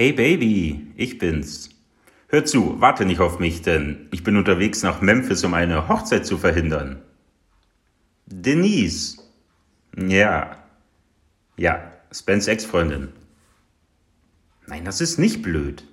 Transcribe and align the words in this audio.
Hey 0.00 0.12
Baby, 0.12 0.86
ich 0.96 1.18
bin's. 1.18 1.68
Hör 2.28 2.46
zu, 2.46 2.80
warte 2.80 3.04
nicht 3.04 3.20
auf 3.20 3.38
mich, 3.38 3.60
denn 3.60 4.08
ich 4.12 4.24
bin 4.24 4.38
unterwegs 4.38 4.82
nach 4.82 5.02
Memphis, 5.02 5.44
um 5.44 5.52
eine 5.52 5.88
Hochzeit 5.88 6.24
zu 6.24 6.38
verhindern. 6.38 7.02
Denise. 8.24 9.18
Ja. 9.94 10.56
Ja, 11.58 11.92
Spens 12.10 12.48
Ex-Freundin. 12.48 13.08
Nein, 14.66 14.86
das 14.86 15.02
ist 15.02 15.18
nicht 15.18 15.42
blöd. 15.42 15.84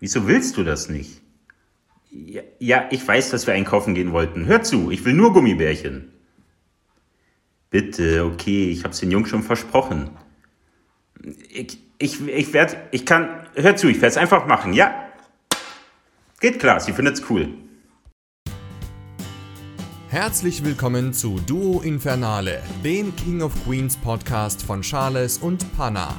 Wieso 0.00 0.26
willst 0.26 0.56
du 0.56 0.64
das 0.64 0.88
nicht? 0.88 1.20
Ja, 2.10 2.42
ja, 2.58 2.88
ich 2.90 3.06
weiß, 3.06 3.30
dass 3.30 3.46
wir 3.46 3.54
einkaufen 3.54 3.94
gehen 3.94 4.10
wollten. 4.10 4.46
Hör 4.46 4.64
zu, 4.64 4.90
ich 4.90 5.04
will 5.04 5.12
nur 5.12 5.32
Gummibärchen. 5.32 6.10
Bitte, 7.70 8.24
okay, 8.24 8.68
ich 8.68 8.82
hab's 8.82 8.98
den 8.98 9.12
Jungs 9.12 9.28
schon 9.28 9.44
versprochen. 9.44 10.10
Ich, 11.50 11.78
ich, 11.98 12.26
ich 12.26 12.52
werde, 12.52 12.76
ich 12.90 13.04
kann, 13.04 13.46
hör 13.54 13.76
zu, 13.76 13.88
ich 13.88 13.96
werde 13.96 14.08
es 14.08 14.16
einfach 14.16 14.46
machen, 14.46 14.72
ja? 14.72 14.94
Geht 16.40 16.60
klar, 16.60 16.80
sie 16.80 16.92
findet's 16.92 17.22
cool. 17.28 17.48
Herzlich 20.08 20.64
willkommen 20.64 21.12
zu 21.12 21.38
Duo 21.40 21.80
Infernale, 21.82 22.62
dem 22.82 23.14
King 23.16 23.42
of 23.42 23.52
Queens 23.64 23.96
Podcast 23.96 24.62
von 24.62 24.80
Charles 24.80 25.38
und 25.38 25.76
Panna. 25.76 26.16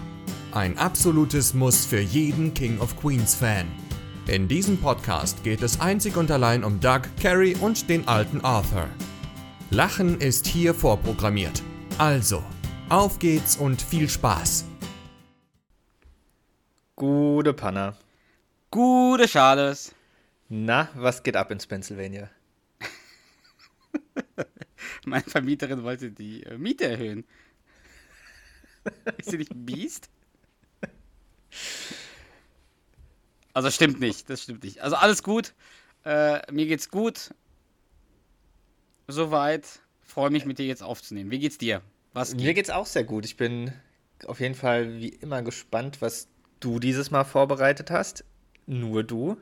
Ein 0.51 0.77
absolutes 0.77 1.53
Muss 1.53 1.85
für 1.85 1.99
jeden 1.99 2.53
King 2.53 2.79
of 2.79 2.99
Queens 2.99 3.33
Fan. 3.33 3.65
In 4.27 4.47
diesem 4.47 4.77
Podcast 4.77 5.43
geht 5.43 5.63
es 5.63 5.79
einzig 5.79 6.17
und 6.17 6.29
allein 6.29 6.63
um 6.63 6.79
Doug, 6.79 7.01
Carrie 7.21 7.55
und 7.55 7.89
den 7.89 8.07
alten 8.07 8.41
Arthur. 8.41 8.87
Lachen 9.71 10.19
ist 10.19 10.45
hier 10.45 10.75
vorprogrammiert. 10.75 11.63
Also, 11.97 12.43
auf 12.89 13.17
geht's 13.17 13.57
und 13.57 13.81
viel 13.81 14.07
Spaß. 14.07 14.68
Gute 16.99 17.53
Panna. 17.53 17.95
Gute 18.71 19.25
Charles. 19.25 19.95
Na, 20.49 20.89
was 20.95 21.23
geht 21.23 21.37
ab 21.37 21.49
in 21.49 21.57
Pennsylvania? 21.57 22.29
Meine 25.05 25.23
Vermieterin 25.23 25.83
wollte 25.83 26.11
die 26.11 26.43
äh, 26.43 26.57
Miete 26.57 26.89
erhöhen. 26.89 27.23
Ist 29.17 29.31
sie 29.31 29.37
nicht 29.37 29.51
ein 29.51 29.65
Biest? 29.65 30.09
Also 33.53 33.71
stimmt 33.71 34.01
nicht, 34.01 34.29
das 34.29 34.43
stimmt 34.43 34.65
nicht. 34.65 34.81
Also 34.81 34.97
alles 34.97 35.23
gut. 35.23 35.53
Äh, 36.03 36.51
mir 36.51 36.67
geht's 36.67 36.89
gut. 36.89 37.33
Soweit. 39.07 39.79
Freue 40.01 40.31
mich 40.31 40.43
mit 40.43 40.59
dir 40.59 40.65
jetzt 40.65 40.83
aufzunehmen. 40.83 41.31
Wie 41.31 41.39
geht's 41.39 41.57
dir? 41.57 41.81
Was 42.11 42.31
geht? 42.31 42.41
Mir 42.41 42.53
geht's 42.53 42.69
auch 42.69 42.85
sehr 42.85 43.05
gut. 43.05 43.23
Ich 43.23 43.37
bin 43.37 43.71
auf 44.25 44.41
jeden 44.41 44.55
Fall 44.55 44.99
wie 44.99 45.07
immer 45.07 45.43
gespannt, 45.43 46.01
was 46.01 46.27
du 46.59 46.79
dieses 46.79 47.11
Mal 47.11 47.23
vorbereitet 47.23 47.91
hast. 47.91 48.23
Nur 48.65 49.03
du. 49.03 49.37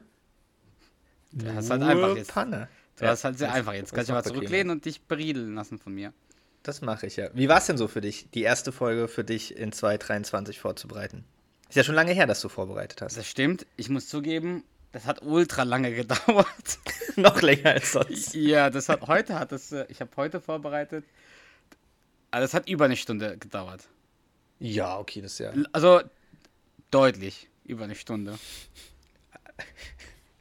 Du 1.32 1.54
hast 1.54 1.70
halt 1.70 1.84
einfach 1.84 2.16
jetzt. 2.16 2.34
Panne. 2.34 2.70
Du 2.98 3.06
ja, 3.06 3.12
hast 3.12 3.24
halt 3.24 3.38
sehr 3.38 3.52
einfach 3.52 3.74
jetzt. 3.74 3.94
Kannst 3.94 4.10
du 4.10 4.14
mal 4.14 4.24
zurücklehnen 4.24 4.72
und 4.72 4.86
dich 4.86 5.02
beriedeln 5.02 5.54
lassen 5.56 5.78
von 5.78 5.94
mir. 5.94 6.14
Das 6.64 6.82
mache 6.82 7.08
ich 7.08 7.16
ja. 7.16 7.30
Wie 7.34 7.48
war 7.48 7.60
es 7.60 7.68
denn 7.68 7.78
so 7.78 7.88
für 7.88 8.02
dich, 8.02 8.30
die 8.34 8.42
erste 8.42 8.72
Folge 8.72 9.08
für 9.08 9.24
dich 9.24 9.56
in 9.56 9.72
2023 9.72 10.60
vorzubereiten? 10.60 11.24
Ist 11.70 11.76
ja 11.76 11.84
schon 11.84 11.96
lange 11.96 12.14
her, 12.14 12.28
dass 12.28 12.42
du 12.42 12.50
vorbereitet 12.50 13.02
hast. 13.02 13.18
Das 13.18 13.28
stimmt. 13.28 13.66
Ich 13.76 13.90
muss 13.90 14.08
zugeben, 14.08 14.64
das 14.92 15.06
hat 15.06 15.22
ultra 15.22 15.64
lange 15.64 15.94
gedauert. 15.96 16.80
Noch 17.16 17.42
länger 17.42 17.72
als 17.72 17.92
sonst. 17.92 18.34
Ja, 18.34 18.70
das 18.70 18.90
hat 18.90 19.02
heute 19.08 19.38
hat 19.38 19.52
das. 19.52 19.72
Äh, 19.72 19.86
ich 19.90 20.02
habe 20.02 20.12
heute 20.18 20.42
vorbereitet. 20.42 21.06
Also 22.32 22.46
es 22.46 22.54
hat 22.54 22.68
über 22.68 22.86
eine 22.86 22.96
Stunde 22.96 23.38
gedauert. 23.38 23.88
Ja, 24.60 24.98
okay, 24.98 25.22
das 25.22 25.34
ist 25.34 25.40
ja. 25.40 25.54
Also 25.72 26.02
deutlich 26.92 27.50
über 27.66 27.84
eine 27.84 27.96
Stunde. 27.96 28.38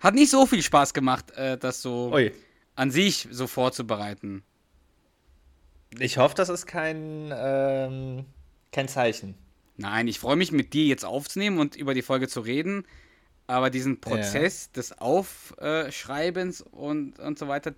Hat 0.00 0.14
nicht 0.14 0.30
so 0.30 0.46
viel 0.46 0.62
Spaß 0.62 0.94
gemacht, 0.94 1.32
äh, 1.32 1.58
das 1.58 1.82
so 1.82 2.12
Ui. 2.12 2.32
an 2.74 2.90
sich 2.90 3.28
so 3.30 3.46
vorzubereiten. 3.46 4.42
Ich 5.98 6.18
hoffe, 6.18 6.34
das 6.34 6.48
ist 6.48 6.66
kein, 6.66 7.32
ähm, 7.34 8.26
kein 8.72 8.88
Zeichen. 8.88 9.34
Nein, 9.76 10.08
ich 10.08 10.18
freue 10.18 10.36
mich 10.36 10.52
mit 10.52 10.72
dir 10.72 10.84
jetzt 10.86 11.04
aufzunehmen 11.04 11.58
und 11.58 11.76
über 11.76 11.94
die 11.94 12.02
Folge 12.02 12.28
zu 12.28 12.40
reden. 12.40 12.86
Aber 13.46 13.70
diesen 13.70 14.00
Prozess 14.00 14.66
ja. 14.66 14.72
des 14.80 14.98
Aufschreibens 14.98 16.62
und, 16.62 17.18
und 17.18 17.38
so 17.38 17.46
weiter, 17.46 17.74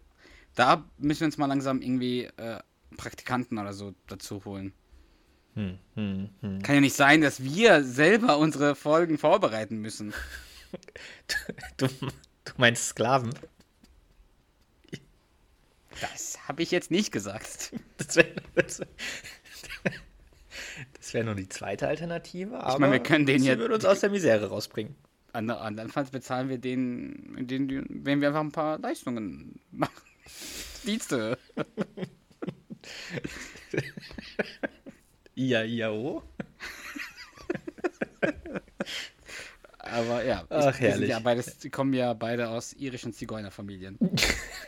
da 0.54 0.84
müssen 0.96 1.20
wir 1.20 1.26
uns 1.26 1.36
mal 1.36 1.46
langsam 1.46 1.82
irgendwie 1.82 2.24
äh, 2.24 2.58
Praktikanten 2.96 3.58
oder 3.58 3.74
so 3.74 3.94
dazu 4.06 4.44
holen. 4.44 4.72
Hm, 5.58 5.78
hm, 5.96 6.30
hm. 6.40 6.62
Kann 6.62 6.76
ja 6.76 6.80
nicht 6.80 6.94
sein, 6.94 7.20
dass 7.20 7.42
wir 7.42 7.82
selber 7.82 8.38
unsere 8.38 8.76
Folgen 8.76 9.18
vorbereiten 9.18 9.78
müssen. 9.78 10.14
Du, 11.78 11.88
du 11.88 12.52
meinst 12.58 12.88
Sklaven? 12.88 13.30
Das 15.98 16.46
habe 16.46 16.62
ich 16.62 16.70
jetzt 16.70 16.90
nicht 16.90 17.10
gesagt. 17.10 17.72
Das 17.96 18.16
wäre 18.16 18.34
das 18.54 18.82
wär, 21.14 21.24
nur 21.24 21.34
die 21.34 21.48
zweite 21.48 21.88
Alternative. 21.88 22.62
ich 22.68 22.78
meine, 22.78 22.92
wir 22.92 23.02
können 23.02 23.24
den 23.24 23.42
jetzt. 23.42 23.58
würde 23.58 23.76
uns 23.76 23.86
aus 23.86 24.00
der 24.00 24.10
Misere 24.10 24.50
rausbringen. 24.50 24.94
Andernfalls 25.32 26.10
bezahlen 26.10 26.50
wir 26.50 26.58
den, 26.58 27.46
den, 27.46 27.86
wenn 28.04 28.20
wir 28.20 28.28
einfach 28.28 28.40
ein 28.40 28.52
paar 28.52 28.78
Leistungen 28.78 29.58
machen. 29.70 30.02
Dienste. 30.84 31.38
IAIAO. 35.38 35.92
Oh. 35.92 36.22
Aber 39.78 40.24
ja, 40.24 40.44
Ach, 40.50 40.74
ich, 40.74 40.80
herrlich. 40.80 41.10
Ja 41.10 41.20
beides, 41.20 41.58
die 41.58 41.70
kommen 41.70 41.94
ja 41.94 42.12
beide 42.12 42.48
aus 42.48 42.72
irischen 42.74 43.12
Zigeunerfamilien. 43.12 43.98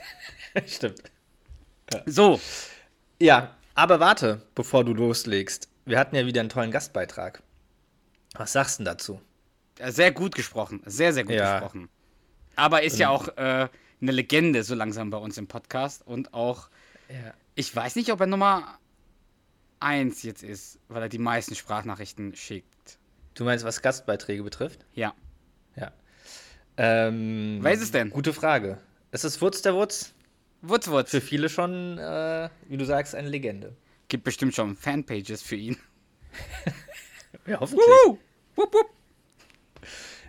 Stimmt. 0.66 1.02
Ja. 1.92 2.02
So. 2.06 2.40
Ja, 3.20 3.56
aber 3.74 4.00
warte, 4.00 4.42
bevor 4.54 4.84
du 4.84 4.94
loslegst. 4.94 5.68
Wir 5.84 5.98
hatten 5.98 6.16
ja 6.16 6.24
wieder 6.24 6.40
einen 6.40 6.48
tollen 6.48 6.70
Gastbeitrag. 6.70 7.42
Was 8.34 8.52
sagst 8.52 8.80
du 8.80 8.84
dazu? 8.84 9.20
Sehr 9.84 10.12
gut 10.12 10.34
gesprochen. 10.34 10.82
Sehr, 10.86 11.12
sehr 11.12 11.24
gut 11.24 11.34
ja. 11.34 11.58
gesprochen. 11.58 11.88
Aber 12.56 12.82
ist 12.82 12.98
ja 12.98 13.08
auch 13.10 13.28
äh, 13.36 13.68
eine 14.00 14.12
Legende 14.12 14.62
so 14.62 14.74
langsam 14.74 15.10
bei 15.10 15.18
uns 15.18 15.36
im 15.38 15.48
Podcast 15.48 16.06
und 16.06 16.32
auch. 16.32 16.68
Ja. 17.08 17.34
Ich 17.54 17.74
weiß 17.74 17.96
nicht, 17.96 18.12
ob 18.12 18.20
er 18.20 18.26
nochmal 18.26 18.62
1 19.80 20.22
jetzt 20.22 20.42
ist, 20.42 20.78
weil 20.88 21.02
er 21.02 21.08
die 21.08 21.18
meisten 21.18 21.54
Sprachnachrichten 21.54 22.34
schickt. 22.36 22.98
Du 23.34 23.44
meinst, 23.44 23.64
was 23.64 23.82
Gastbeiträge 23.82 24.42
betrifft? 24.42 24.84
Ja. 24.94 25.14
Ja. 25.76 25.92
Ähm, 26.76 27.58
Wer 27.60 27.72
ist 27.72 27.82
es 27.82 27.90
denn? 27.90 28.10
Gute 28.10 28.32
Frage. 28.32 28.78
Ist 29.12 29.24
es 29.24 29.40
Wutz 29.40 29.62
der 29.62 29.74
Wutz? 29.74 30.14
Wutz 30.62 30.88
Wutz. 30.88 31.10
Für 31.10 31.20
viele 31.20 31.48
schon, 31.48 31.98
äh, 31.98 32.48
wie 32.68 32.76
du 32.76 32.84
sagst, 32.84 33.14
eine 33.14 33.28
Legende. 33.28 33.74
Gibt 34.08 34.24
bestimmt 34.24 34.54
schon 34.54 34.76
Fanpages 34.76 35.42
für 35.42 35.56
ihn. 35.56 35.76
ja, 37.46 37.60
hoffentlich. 37.60 37.86
Wuhu! 38.04 38.18
Wupp, 38.56 38.74
wupp. 38.74 38.90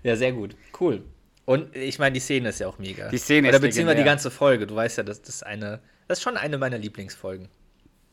Ja, 0.03 0.15
sehr 0.15 0.31
gut. 0.31 0.55
Cool. 0.79 1.03
Und 1.45 1.75
ich 1.75 1.99
meine, 1.99 2.13
die 2.13 2.19
Szene 2.19 2.49
ist 2.49 2.59
ja 2.59 2.67
auch 2.67 2.79
mega. 2.79 3.09
Die 3.09 3.17
Szene 3.17 3.49
Oder 3.49 3.57
ist 3.57 3.61
Oder 3.61 3.67
beziehen 3.67 3.87
wir 3.87 3.95
die 3.95 4.03
ganze 4.03 4.31
Folge. 4.31 4.67
Du 4.67 4.75
weißt 4.75 4.97
ja, 4.97 5.03
das, 5.03 5.21
das 5.21 5.35
ist 5.35 5.43
eine, 5.43 5.81
das 6.07 6.19
ist 6.19 6.23
schon 6.23 6.37
eine 6.37 6.57
meiner 6.57 6.77
Lieblingsfolgen. 6.77 7.49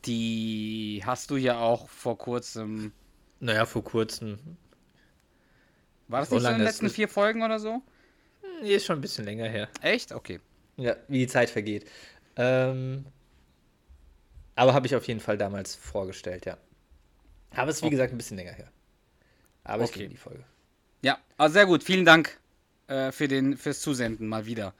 Die 0.05 1.01
hast 1.05 1.29
du 1.31 1.37
ja 1.37 1.59
auch 1.59 1.89
vor 1.89 2.17
kurzem. 2.17 2.91
Naja, 3.39 3.65
vor 3.65 3.83
kurzem. 3.83 4.39
War 6.07 6.21
das 6.21 6.31
nicht 6.31 6.41
so 6.41 6.47
in 6.47 6.55
den 6.55 6.63
letzten 6.63 6.89
vier 6.89 7.07
Folgen 7.07 7.43
oder 7.43 7.59
so? 7.59 7.81
Nee, 8.61 8.75
ist 8.75 8.85
schon 8.85 8.97
ein 8.97 9.01
bisschen 9.01 9.25
länger 9.25 9.47
her. 9.47 9.69
Echt? 9.81 10.11
Okay. 10.11 10.39
Ja, 10.77 10.95
wie 11.07 11.19
die 11.19 11.27
Zeit 11.27 11.49
vergeht. 11.49 11.89
Ähm, 12.35 13.05
aber 14.55 14.73
habe 14.73 14.87
ich 14.87 14.95
auf 14.95 15.07
jeden 15.07 15.19
Fall 15.19 15.37
damals 15.37 15.75
vorgestellt, 15.75 16.45
ja. 16.45 16.57
Aber 17.51 17.69
es 17.69 17.77
ist, 17.77 17.81
wie 17.81 17.87
okay. 17.87 17.95
gesagt, 17.95 18.13
ein 18.13 18.17
bisschen 18.17 18.37
länger 18.37 18.53
her. 18.53 18.71
Aber 19.63 19.83
okay. 19.83 19.91
ich 19.91 19.97
liebe 19.97 20.09
die 20.11 20.17
Folge. 20.17 20.43
Ja, 21.01 21.17
also 21.37 21.53
sehr 21.53 21.65
gut. 21.65 21.83
Vielen 21.83 22.05
Dank 22.05 22.39
äh, 22.87 23.11
für 23.11 23.27
den, 23.27 23.57
fürs 23.57 23.81
Zusenden 23.81 24.27
mal 24.27 24.45
wieder. 24.45 24.73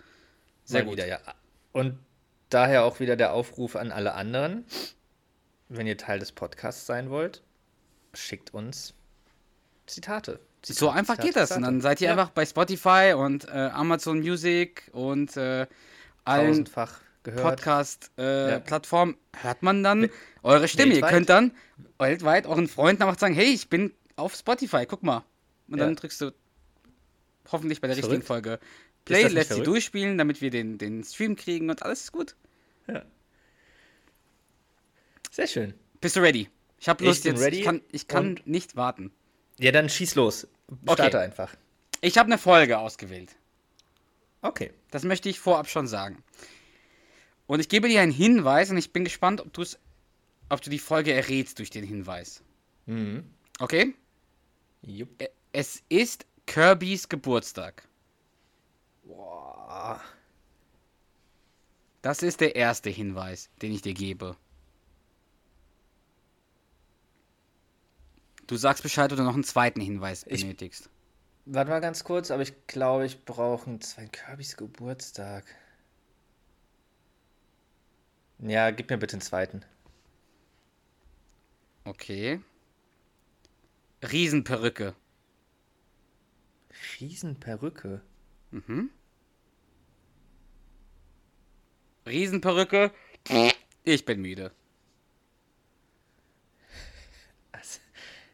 Sehr 0.63 0.83
mal 0.83 0.89
gut. 0.89 0.97
Wieder, 0.97 1.07
ja. 1.07 1.19
Und 1.73 1.97
daher 2.49 2.83
auch 2.83 2.99
wieder 2.99 3.15
der 3.15 3.33
Aufruf 3.33 3.75
an 3.75 3.91
alle 3.91 4.13
anderen 4.13 4.65
wenn 5.69 5.87
ihr 5.87 5.97
Teil 5.97 6.19
des 6.19 6.31
Podcasts 6.31 6.85
sein 6.85 7.09
wollt, 7.09 7.41
schickt 8.13 8.53
uns 8.53 8.93
Zitate. 9.85 10.39
Zitate 10.61 10.79
so 10.79 10.89
einfach 10.89 11.15
Zitate, 11.15 11.27
geht 11.27 11.37
das. 11.37 11.51
Und 11.51 11.61
dann 11.61 11.79
seid 11.81 12.01
ihr 12.01 12.07
ja. 12.07 12.11
einfach 12.13 12.31
bei 12.31 12.45
Spotify 12.45 13.13
und 13.15 13.47
äh, 13.47 13.69
Amazon 13.71 14.19
Music 14.19 14.89
und 14.91 15.37
äh, 15.37 15.67
allen 16.25 16.65
Podcast-Plattformen. 17.23 19.13
Äh, 19.13 19.17
Hört 19.43 19.63
man 19.63 19.83
dann 19.83 20.09
eure 20.43 20.67
Stimme. 20.67 20.93
Weltweit? 20.93 21.11
Ihr 21.11 21.15
könnt 21.15 21.29
dann 21.29 21.51
weltweit 21.97 22.45
euren 22.45 22.67
Freunden 22.67 23.03
einfach 23.03 23.17
sagen: 23.19 23.33
Hey, 23.33 23.53
ich 23.53 23.69
bin 23.69 23.93
auf 24.15 24.35
Spotify, 24.35 24.85
guck 24.85 25.03
mal. 25.03 25.23
Und 25.69 25.79
ja. 25.79 25.85
dann 25.85 25.95
drückst 25.95 26.19
du 26.21 26.31
hoffentlich 27.51 27.79
bei 27.79 27.87
der 27.87 27.95
Verrückt. 27.95 28.11
richtigen 28.11 28.27
Folge 28.27 28.59
Play, 29.05 29.27
lässt 29.27 29.53
sie 29.53 29.63
durchspielen, 29.63 30.17
damit 30.17 30.41
wir 30.41 30.49
den, 30.51 30.77
den 30.77 31.03
Stream 31.03 31.35
kriegen 31.35 31.69
und 31.69 31.83
alles 31.83 32.01
ist 32.01 32.11
gut. 32.11 32.35
Ja. 32.87 33.03
Sehr 35.29 35.47
schön. 35.47 35.73
Bist 36.01 36.15
du 36.15 36.21
ready? 36.21 36.49
Ich 36.79 36.87
habe 36.89 37.03
Lust 37.03 37.25
ich 37.25 37.31
jetzt. 37.31 37.41
Ready 37.41 37.59
ich 37.59 37.63
kann, 37.65 37.81
ich 37.91 38.07
kann 38.07 38.39
nicht 38.45 38.75
warten. 38.75 39.11
Ja, 39.59 39.71
dann 39.71 39.89
schieß 39.89 40.15
los. 40.15 40.47
Starte 40.83 41.03
Okay. 41.03 41.17
einfach. 41.17 41.55
Ich 42.01 42.17
habe 42.17 42.27
eine 42.27 42.37
Folge 42.37 42.79
ausgewählt. 42.79 43.35
Okay. 44.41 44.71
Das 44.91 45.03
möchte 45.03 45.27
ich 45.29 45.39
vorab 45.39 45.67
schon 45.67 45.87
sagen. 45.87 46.23
Und 47.47 47.59
ich 47.59 47.67
gebe 47.67 47.89
dir 47.89 48.01
einen 48.01 48.11
Hinweis 48.11 48.69
und 48.69 48.77
ich 48.77 48.93
bin 48.93 49.03
gespannt, 49.03 49.41
ob, 49.41 49.65
ob 50.49 50.61
du 50.61 50.69
die 50.69 50.79
Folge 50.79 51.13
errätst 51.13 51.59
durch 51.59 51.69
den 51.69 51.83
Hinweis. 51.83 52.41
Mhm. 52.85 53.29
Okay? 53.59 53.93
Jupp. 54.81 55.09
Es 55.51 55.83
ist 55.89 56.25
Kirbys 56.45 57.09
Geburtstag. 57.09 57.83
Boah. 59.03 59.99
Das 62.01 62.23
ist 62.23 62.39
der 62.39 62.55
erste 62.55 62.89
Hinweis, 62.89 63.49
den 63.61 63.73
ich 63.73 63.81
dir 63.81 63.93
gebe. 63.93 64.37
Du 68.49 68.57
sagst 68.57 68.81
Bescheid, 68.81 69.13
oder 69.13 69.23
noch 69.23 69.35
einen 69.35 69.43
zweiten 69.43 69.79
Hinweis 69.79 70.25
Ich- 70.27 70.41
benötigst. 70.41 70.89
Warte 71.45 71.69
mal 71.69 71.81
ganz 71.81 72.03
kurz, 72.03 72.31
aber 72.31 72.41
ich 72.41 72.65
glaube, 72.65 73.05
ich 73.05 73.23
brauche 73.23 73.67
einen 73.69 73.79
zweiten 73.79 74.11
Kirbys 74.11 74.57
Geburtstag. 74.57 75.45
Ja, 78.39 78.71
gib 78.71 78.89
mir 78.89 78.97
bitte 78.97 79.13
einen 79.13 79.21
zweiten. 79.21 79.63
Okay. 81.83 82.41
Riesenperücke. 84.01 84.95
Riesenperücke. 86.99 88.01
Mhm. 88.49 88.89
Riesenperücke. 92.07 92.91
Ich 93.83 94.05
bin 94.05 94.21
müde. 94.23 94.51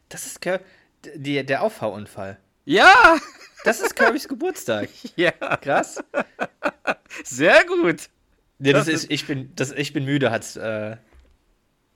Das 0.08 0.26
ist 0.26 0.40
Kir 0.40 0.60
die, 1.14 1.44
der 1.44 1.62
Auffahrunfall. 1.62 2.38
Ja! 2.64 3.16
Das 3.64 3.80
ist 3.80 3.94
Kirbys 3.96 4.28
Geburtstag. 4.28 4.88
Ja, 5.16 5.30
Krass. 5.30 6.02
sehr 7.24 7.64
gut. 7.64 8.08
Ja, 8.58 8.72
das 8.72 8.86
Das 8.86 8.94
ist, 8.94 9.10
ich 9.10 9.26
bin, 9.26 9.52
das, 9.56 9.70
ich 9.72 9.92
bin 9.92 10.04
müde, 10.04 10.30
hat's, 10.30 10.56
äh, 10.56 10.96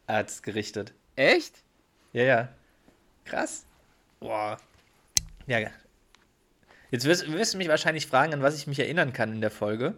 hat's 0.06 0.42
gerichtet. 0.42 0.92
Echt? 1.16 1.62
Ja, 2.12 2.22
ja. 2.22 2.48
Krass. 3.24 3.64
Boah. 4.20 4.58
Ja. 5.46 5.60
Jetzt 6.90 7.04
wirst, 7.04 7.30
wirst 7.32 7.54
du 7.54 7.58
mich 7.58 7.68
wahrscheinlich 7.68 8.06
fragen, 8.06 8.34
an 8.34 8.42
was 8.42 8.56
ich 8.56 8.66
mich 8.66 8.78
erinnern 8.78 9.12
kann 9.12 9.32
in 9.32 9.40
der 9.40 9.50
Folge. 9.50 9.96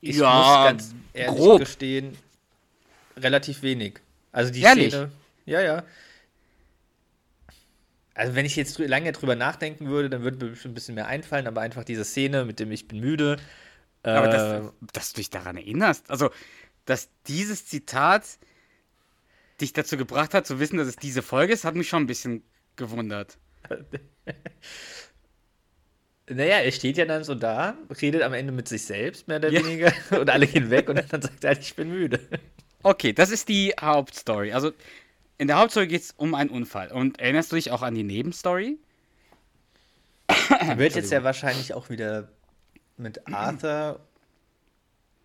Ich 0.00 0.16
Ja, 0.16 0.34
muss 0.38 0.82
ganz 0.82 0.94
ehrlich 1.12 1.36
grob. 1.36 1.60
gestehen, 1.60 2.16
relativ 3.16 3.62
wenig. 3.62 4.00
Also 4.32 4.52
die 4.52 4.60
Ehrlich? 4.62 4.92
Szene. 4.92 5.12
Ja, 5.46 5.60
ja. 5.60 5.84
Also 8.14 8.34
wenn 8.34 8.44
ich 8.44 8.56
jetzt 8.56 8.78
lange 8.78 9.12
drüber 9.12 9.36
nachdenken 9.36 9.88
würde, 9.88 10.10
dann 10.10 10.22
würde 10.22 10.44
mir 10.44 10.50
bestimmt 10.50 10.72
ein 10.72 10.74
bisschen 10.74 10.94
mehr 10.94 11.06
einfallen, 11.06 11.46
aber 11.46 11.62
einfach 11.62 11.84
diese 11.84 12.04
Szene 12.04 12.44
mit 12.44 12.60
dem 12.60 12.70
Ich 12.70 12.86
bin 12.86 13.00
müde. 13.00 13.38
Aber 14.04 14.26
äh, 14.26 14.30
dass, 14.30 14.72
dass 14.92 15.12
du 15.12 15.16
dich 15.16 15.30
daran 15.30 15.56
erinnerst, 15.56 16.10
also, 16.10 16.30
dass 16.84 17.08
dieses 17.26 17.66
Zitat 17.66 18.24
dich 19.60 19.72
dazu 19.72 19.96
gebracht 19.96 20.34
hat, 20.34 20.46
zu 20.46 20.60
wissen, 20.60 20.76
dass 20.76 20.88
es 20.88 20.96
diese 20.96 21.22
Folge 21.22 21.52
ist, 21.52 21.64
hat 21.64 21.74
mich 21.74 21.88
schon 21.88 22.02
ein 22.02 22.06
bisschen 22.06 22.42
gewundert. 22.76 23.38
Naja, 26.28 26.58
er 26.60 26.70
steht 26.72 26.96
ja 26.96 27.04
dann 27.04 27.24
so 27.24 27.34
da, 27.34 27.76
redet 28.00 28.22
am 28.22 28.32
Ende 28.32 28.52
mit 28.52 28.68
sich 28.68 28.84
selbst, 28.84 29.26
mehr 29.28 29.38
oder 29.38 29.50
Ja. 29.50 29.60
weniger, 29.60 29.92
und 30.18 30.30
alle 30.30 30.46
gehen 30.46 30.70
weg 30.70 30.88
und 30.88 30.96
dann 30.96 31.20
sagt 31.20 31.44
er 31.44 31.48
halt, 31.48 31.60
ich 31.60 31.74
bin 31.74 31.90
müde. 31.90 32.20
Okay, 32.84 33.12
das 33.12 33.30
ist 33.30 33.48
die 33.48 33.74
Hauptstory. 33.80 34.52
Also, 34.52 34.72
in 35.38 35.46
der 35.48 35.56
Hauptstory 35.58 35.86
geht 35.88 36.02
es 36.02 36.12
um 36.12 36.34
einen 36.34 36.50
Unfall. 36.50 36.92
Und 36.92 37.18
erinnerst 37.20 37.52
du 37.52 37.56
dich 37.56 37.70
auch 37.70 37.82
an 37.82 37.94
die 37.94 38.04
Nebenstory? 38.04 38.78
Wird 40.76 40.94
jetzt 40.94 41.10
ja 41.10 41.24
wahrscheinlich 41.24 41.74
auch 41.74 41.90
wieder 41.90 42.28
mit 42.96 43.26
Arthur 43.32 44.00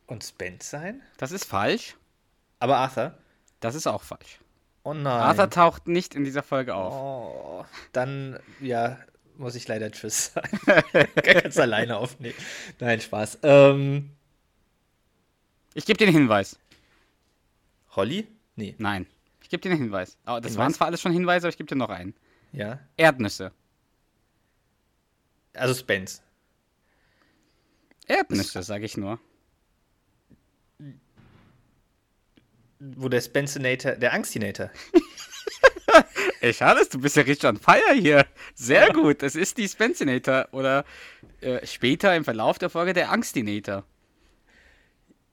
und 0.08 0.24
Spence 0.24 0.70
sein. 0.70 1.02
Das 1.18 1.32
ist 1.32 1.46
falsch. 1.46 1.96
Aber 2.60 2.78
Arthur? 2.78 3.18
Das 3.60 3.76
ist 3.76 3.88
auch 3.88 4.04
falsch. 4.04 4.40
Oh 4.84 4.94
nein. 4.94 5.06
Arthur 5.06 5.50
taucht 5.50 5.88
nicht 5.88 6.16
in 6.16 6.24
dieser 6.24 6.44
Folge 6.44 6.74
auf. 6.76 6.94
oh, 6.94 7.66
dann, 7.92 8.40
ja, 8.62 8.98
muss 9.38 9.56
ich 9.56 9.68
leider 9.68 9.92
Tschüss 9.92 10.34
sagen. 10.34 10.60
Ganz 11.24 11.58
alleine 11.58 11.98
aufnehmen. 11.98 12.36
Nein, 12.80 13.02
Spaß. 13.02 13.40
Ähm, 13.44 14.12
Ich 15.74 15.86
gebe 15.86 15.98
dir 15.98 16.08
einen 16.08 16.16
Hinweis. 16.18 16.58
Holly? 17.96 18.28
Nee, 18.56 18.76
Nein. 18.78 19.06
Ich 19.48 19.50
gebe 19.50 19.62
dir 19.62 19.72
einen 19.72 19.80
Hinweis. 19.84 20.18
Aber 20.26 20.42
das 20.42 20.52
Hinweis? 20.52 20.58
waren 20.62 20.74
zwar 20.74 20.88
alles 20.88 21.00
schon 21.00 21.14
Hinweise, 21.14 21.48
aber 21.48 21.52
ich 21.52 21.58
gebe 21.58 21.70
dir 21.70 21.78
noch 21.78 21.90
einen. 21.90 22.14
ja. 22.52 22.80
Erdnüsse. 22.98 23.54
Also 25.54 25.74
Spence. 25.74 26.22
Erdnüsse, 28.08 28.62
sage 28.62 28.84
ich 28.84 28.98
nur. 28.98 29.22
Wo 32.80 33.08
der 33.08 33.22
Spencinator, 33.22 33.94
der 33.94 34.12
Angstinator. 34.14 34.70
Ey, 36.42 36.52
Charles, 36.52 36.90
du 36.90 37.00
bist 37.00 37.16
ja 37.16 37.24
richtig 37.24 37.50
on 37.50 37.58
fire 37.58 37.94
hier. 37.94 38.26
Sehr 38.54 38.92
gut. 38.92 39.24
Es 39.24 39.36
ist 39.38 39.58
die 39.58 39.70
Spencinator 39.70 40.50
oder 40.52 40.84
äh, 41.40 41.66
später 41.66 42.14
im 42.18 42.26
Verlauf 42.26 42.60
der 42.60 42.70
Folge 42.70 42.92
der 42.92 43.12
Angstinator. 43.12 43.86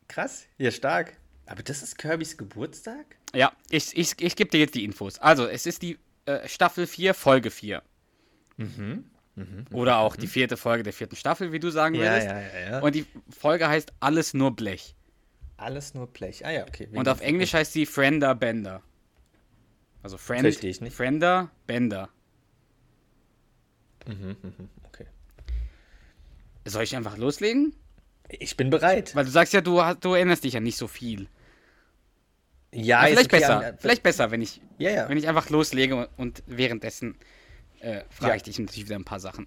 Krass, 0.07 0.47
ja, 0.57 0.71
stark. 0.71 1.17
Aber 1.47 1.63
das 1.63 1.83
ist 1.83 1.99
Kirbys 1.99 2.37
Geburtstag? 2.39 3.17
Ja, 3.35 3.53
ich, 3.69 3.97
ich, 3.97 4.21
ich 4.21 4.37
gebe 4.37 4.51
dir 4.51 4.61
jetzt 4.61 4.75
die 4.75 4.85
Infos. 4.85 5.19
Also, 5.19 5.47
es 5.47 5.67
ist 5.67 5.83
die 5.83 5.99
äh, 6.27 6.49
Staffel 6.49 6.87
4, 6.87 7.13
Folge 7.15 7.51
4. 7.51 7.83
Oder 9.73 9.99
auch 9.99 10.15
die 10.17 10.29
vierte 10.29 10.57
Folge 10.57 10.85
der 10.85 10.93
vierten 10.93 11.17
Staffel, 11.17 11.53
wie 11.53 11.59
du 11.59 11.71
sagen 11.71 11.97
Ja, 11.97 12.03
würdest. 12.03 12.27
ja, 12.29 12.41
ja, 12.41 12.71
ja. 12.71 12.79
Und 12.81 12.95
die 12.95 13.05
Folge 13.31 13.69
heißt 13.69 13.93
Alles 14.01 14.33
nur 14.33 14.55
Blech. 14.55 14.95
Alles 15.57 15.95
nur 15.95 16.07
Blech. 16.07 16.47
Ah 16.47 16.51
ja, 16.51 16.63
okay. 16.67 16.89
Und 16.93 17.09
auf 17.09 17.21
Englisch 17.21 17.53
heißt 17.55 17.73
sie 17.73 17.85
Frender 17.87 18.35
Bender. 18.35 18.83
Also 20.03 20.19
Friend, 20.19 20.43
Verstehe 20.43 20.71
ich 20.71 20.81
nicht. 20.81 20.95
Frender 20.97 21.51
Bender. 21.67 22.11
Okay. 24.85 25.07
Soll 26.65 26.83
ich 26.85 26.95
einfach 26.95 27.17
loslegen? 27.17 27.75
Ich 28.29 28.57
bin 28.57 28.71
bereit. 28.71 29.15
Weil 29.15 29.25
du 29.25 29.31
sagst 29.31 29.53
ja, 29.53 29.61
du, 29.61 29.81
du 30.01 30.15
erinnerst 30.15 30.45
dich 30.45 30.55
ja 30.55 30.61
nicht 30.61 30.77
so 30.79 30.87
viel. 30.89 31.29
Ja, 32.73 32.99
Aber 33.01 33.09
vielleicht 33.09 33.33
okay, 33.33 33.41
besser. 33.41 33.57
aber- 33.69 33.79
vielleicht 33.79 34.03
besser, 34.03 34.31
wenn 34.31 34.43
ich, 34.43 34.61
Ja, 34.79 34.91
ja. 34.91 35.09
wenn 35.09 35.17
ich 35.19 35.29
einfach 35.29 35.49
loslege 35.51 36.09
und, 36.17 36.43
währenddessen 36.47 37.17
äh, 37.81 38.03
frage 38.11 38.31
Ja. 38.33 38.37
ich 38.37 38.43
dich 38.43 38.59
natürlich 38.59 38.87
wieder 38.87 38.97
ein 38.97 39.05
paar 39.05 39.21
Sachen. 39.21 39.47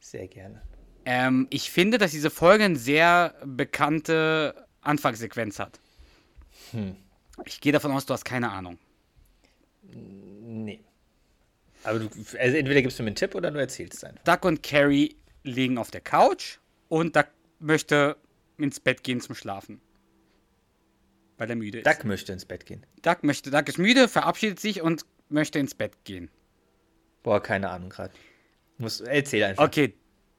Sehr 0.00 0.26
gerne. 0.28 0.60
Ähm, 1.06 1.46
ich 1.50 1.70
finde, 1.70 1.96
dass 1.96 2.10
diese 2.10 2.28
Folge 2.30 2.64
eine 2.64 2.76
sehr 2.76 3.34
bekannte 3.44 4.66
Anfangssequenz 4.82 5.58
hat. 5.58 5.80
Hm. 6.72 6.96
Ich 7.46 7.60
gehe 7.60 7.72
davon 7.72 7.92
aus, 7.92 8.04
du 8.04 8.12
hast 8.12 8.24
keine 8.24 8.50
Ahnung. 8.50 8.78
Nee. 9.92 10.80
Aber 11.84 12.00
du, 12.00 12.06
also 12.38 12.56
entweder 12.56 12.82
gibst 12.82 12.98
du 12.98 13.02
mir 13.02 13.08
einen 13.08 13.16
Tipp 13.16 13.34
oder 13.34 13.50
du 13.50 13.58
erzählst 13.58 14.04
einfach. 14.04 14.22
Duck 14.24 14.44
und 14.44 14.62
Carrie 14.62 15.16
liegen 15.42 15.78
auf 15.78 15.90
der 15.90 16.02
Couch 16.02 16.58
und 16.88 17.16
Duck 17.16 17.28
möchte 17.60 18.16
ins 18.58 18.80
Bett 18.80 19.02
gehen 19.02 19.20
zum 19.20 19.34
Schlafen. 19.34 19.80
Weil 21.38 21.50
er 21.50 21.56
müde 21.56 21.78
ist. 21.78 21.86
Duck 21.86 22.04
möchte 22.04 22.32
ins 22.32 22.44
Bett 22.44 22.66
gehen. 22.66 22.84
Duck, 23.02 23.24
möchte, 23.24 23.50
Duck 23.50 23.68
ist 23.68 23.78
müde, 23.78 24.08
verabschiedet 24.08 24.60
sich 24.60 24.82
und 24.82 25.06
möchte 25.28 25.58
ins 25.58 25.74
Bett 25.74 26.04
gehen. 26.04 26.30
Boah, 27.22 27.42
keine 27.42 27.70
Ahnung 27.70 27.90
gerade. 27.90 28.12
Muss, 28.78 29.00
erzähl 29.00 29.44
einfach. 29.44 29.64
Okay, 29.64 29.94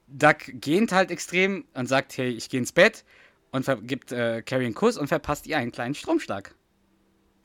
Duck 0.06 0.38
gähnt 0.46 0.92
halt 0.92 1.10
extrem 1.10 1.64
und 1.74 1.88
sagt, 1.88 2.16
hey, 2.16 2.28
ich 2.30 2.48
gehe 2.48 2.60
ins 2.60 2.72
Bett 2.72 3.04
und 3.50 3.66
gibt 3.86 4.12
äh, 4.12 4.42
Carrie 4.42 4.66
einen 4.66 4.74
Kuss 4.74 4.96
und 4.96 5.08
verpasst 5.08 5.46
ihr 5.46 5.58
einen 5.58 5.72
kleinen 5.72 5.94
Stromschlag. 5.94 6.54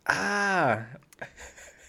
Ah, 0.05 0.85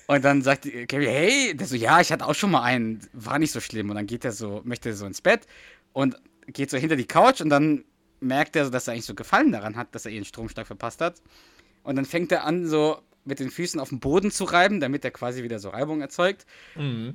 Und 0.06 0.24
dann 0.24 0.40
sagt 0.40 0.66
Carrie, 0.88 1.06
hey, 1.06 1.54
der 1.54 1.66
so, 1.66 1.76
ja, 1.76 2.00
ich 2.00 2.10
hatte 2.10 2.26
auch 2.26 2.34
schon 2.34 2.50
mal 2.50 2.62
einen, 2.62 3.00
war 3.12 3.38
nicht 3.38 3.52
so 3.52 3.60
schlimm. 3.60 3.90
Und 3.90 3.96
dann 3.96 4.06
geht 4.06 4.24
er 4.24 4.32
so, 4.32 4.62
möchte 4.64 4.94
so 4.94 5.04
ins 5.04 5.20
Bett 5.20 5.46
und 5.92 6.16
geht 6.52 6.70
so 6.70 6.76
hinter 6.76 6.96
die 6.96 7.06
Couch 7.06 7.40
und 7.40 7.50
dann 7.50 7.84
merkt 8.20 8.56
er, 8.56 8.64
so, 8.64 8.70
dass 8.70 8.88
er 8.88 8.94
eigentlich 8.94 9.06
so 9.06 9.14
Gefallen 9.14 9.52
daran 9.52 9.76
hat, 9.76 9.94
dass 9.94 10.04
er 10.04 10.12
ihren 10.12 10.24
Stromschlag 10.24 10.66
verpasst 10.66 11.00
hat. 11.00 11.22
Und 11.82 11.96
dann 11.96 12.04
fängt 12.04 12.32
er 12.32 12.44
an, 12.44 12.66
so 12.66 13.00
mit 13.24 13.40
den 13.40 13.50
Füßen 13.50 13.78
auf 13.78 13.90
den 13.90 14.00
Boden 14.00 14.30
zu 14.30 14.44
reiben, 14.44 14.80
damit 14.80 15.04
er 15.04 15.10
quasi 15.10 15.42
wieder 15.42 15.58
so 15.58 15.68
Reibung 15.68 16.00
erzeugt. 16.00 16.46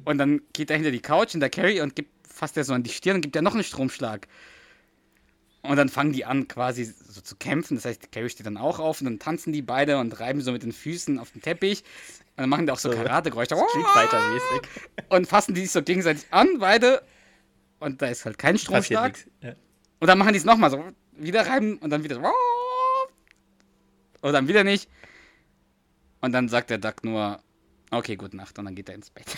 Und 0.05 0.17
dann 0.17 0.41
geht 0.53 0.69
er 0.69 0.77
hinter 0.77 0.91
die 0.91 1.01
Couch, 1.01 1.31
hinter 1.31 1.49
Carrie 1.49 1.81
und 1.81 1.95
gibt, 1.95 2.11
fasst 2.27 2.55
er 2.55 2.63
so 2.63 2.73
an 2.73 2.83
die 2.83 2.91
Stirn 2.91 3.15
und 3.15 3.21
gibt 3.21 3.35
er 3.35 3.41
noch 3.41 3.53
einen 3.53 3.63
Stromschlag. 3.63 4.27
Und 5.63 5.77
dann 5.77 5.89
fangen 5.89 6.11
die 6.11 6.25
an, 6.25 6.47
quasi 6.47 6.83
so 6.83 7.21
zu 7.21 7.35
kämpfen. 7.37 7.75
Das 7.75 7.85
heißt, 7.85 8.11
Carrie 8.11 8.29
steht 8.29 8.45
dann 8.45 8.57
auch 8.57 8.79
auf 8.79 9.01
und 9.01 9.05
dann 9.05 9.19
tanzen 9.19 9.53
die 9.53 9.61
beide 9.61 9.97
und 9.97 10.19
reiben 10.19 10.41
so 10.41 10.51
mit 10.51 10.61
den 10.61 10.73
Füßen 10.73 11.19
auf 11.19 11.31
den 11.31 11.41
Teppich. 11.41 11.83
Und 12.35 12.41
dann 12.41 12.49
machen 12.49 12.65
die 12.65 12.71
auch 12.71 12.79
so 12.79 12.91
So, 12.91 12.97
Karategeräusche. 12.97 13.55
Street 13.55 13.87
Fighter 13.93 14.19
mäßig. 14.29 14.69
Und 15.09 15.27
fassen 15.27 15.55
die 15.55 15.61
sich 15.61 15.71
so 15.71 15.81
gegenseitig 15.81 16.25
an, 16.31 16.59
beide. 16.59 17.01
Und 17.83 18.01
da 18.01 18.07
ist 18.07 18.23
halt 18.23 18.37
kein 18.37 18.57
Stromschlag. 18.57 19.19
Ja. 19.41 19.55
Und 19.99 20.07
dann 20.07 20.17
machen 20.17 20.31
die 20.31 20.39
es 20.39 20.45
nochmal 20.45 20.71
so. 20.71 20.81
Wieder 21.11 21.45
reiben 21.45 21.77
und 21.79 21.89
dann 21.89 22.01
wieder 22.01 22.15
so. 22.15 22.21
Und 24.21 24.31
dann 24.31 24.47
wieder 24.47 24.63
nicht. 24.63 24.89
Und 26.21 26.31
dann 26.31 26.47
sagt 26.47 26.69
der 26.69 26.77
Duck 26.77 27.03
nur, 27.03 27.43
okay, 27.91 28.15
gute 28.15 28.37
Nacht. 28.37 28.57
Und 28.57 28.63
dann 28.63 28.75
geht 28.75 28.87
er 28.87 28.95
ins 28.95 29.09
Bett. 29.09 29.25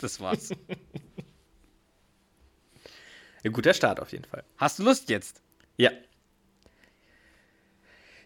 Das 0.00 0.18
war's. 0.18 0.50
Ein 3.44 3.52
guter 3.52 3.72
Start 3.72 4.00
auf 4.00 4.10
jeden 4.10 4.24
Fall. 4.24 4.42
Hast 4.56 4.80
du 4.80 4.82
Lust 4.82 5.08
jetzt? 5.10 5.40
Ja. 5.76 5.92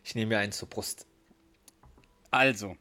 Ich 0.02 0.14
nehme 0.14 0.30
mir 0.30 0.38
einen 0.38 0.52
zur 0.52 0.70
Brust. 0.70 1.04
Also, 2.30 2.78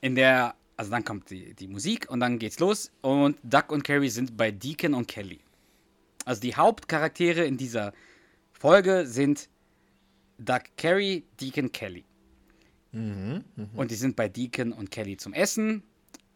in 0.00 0.14
der, 0.14 0.54
also 0.78 0.90
dann 0.90 1.04
kommt 1.04 1.28
die, 1.28 1.52
die 1.52 1.68
Musik 1.68 2.08
und 2.08 2.20
dann 2.20 2.38
geht's 2.38 2.58
los 2.58 2.90
und 3.02 3.36
Duck 3.42 3.70
und 3.70 3.84
Carrie 3.84 4.08
sind 4.08 4.34
bei 4.34 4.50
Deacon 4.50 4.94
und 4.94 5.08
Kelly. 5.08 5.40
Also 6.28 6.42
die 6.42 6.54
Hauptcharaktere 6.54 7.46
in 7.46 7.56
dieser 7.56 7.94
Folge 8.52 9.06
sind 9.06 9.48
Duck 10.36 10.64
Carrie, 10.76 11.24
Deacon 11.40 11.72
Kelly. 11.72 12.04
Und 13.72 13.90
die 13.90 13.94
sind 13.94 14.14
bei 14.14 14.28
Deacon 14.28 14.74
und 14.74 14.90
Kelly 14.90 15.16
zum 15.16 15.32
Essen. 15.32 15.84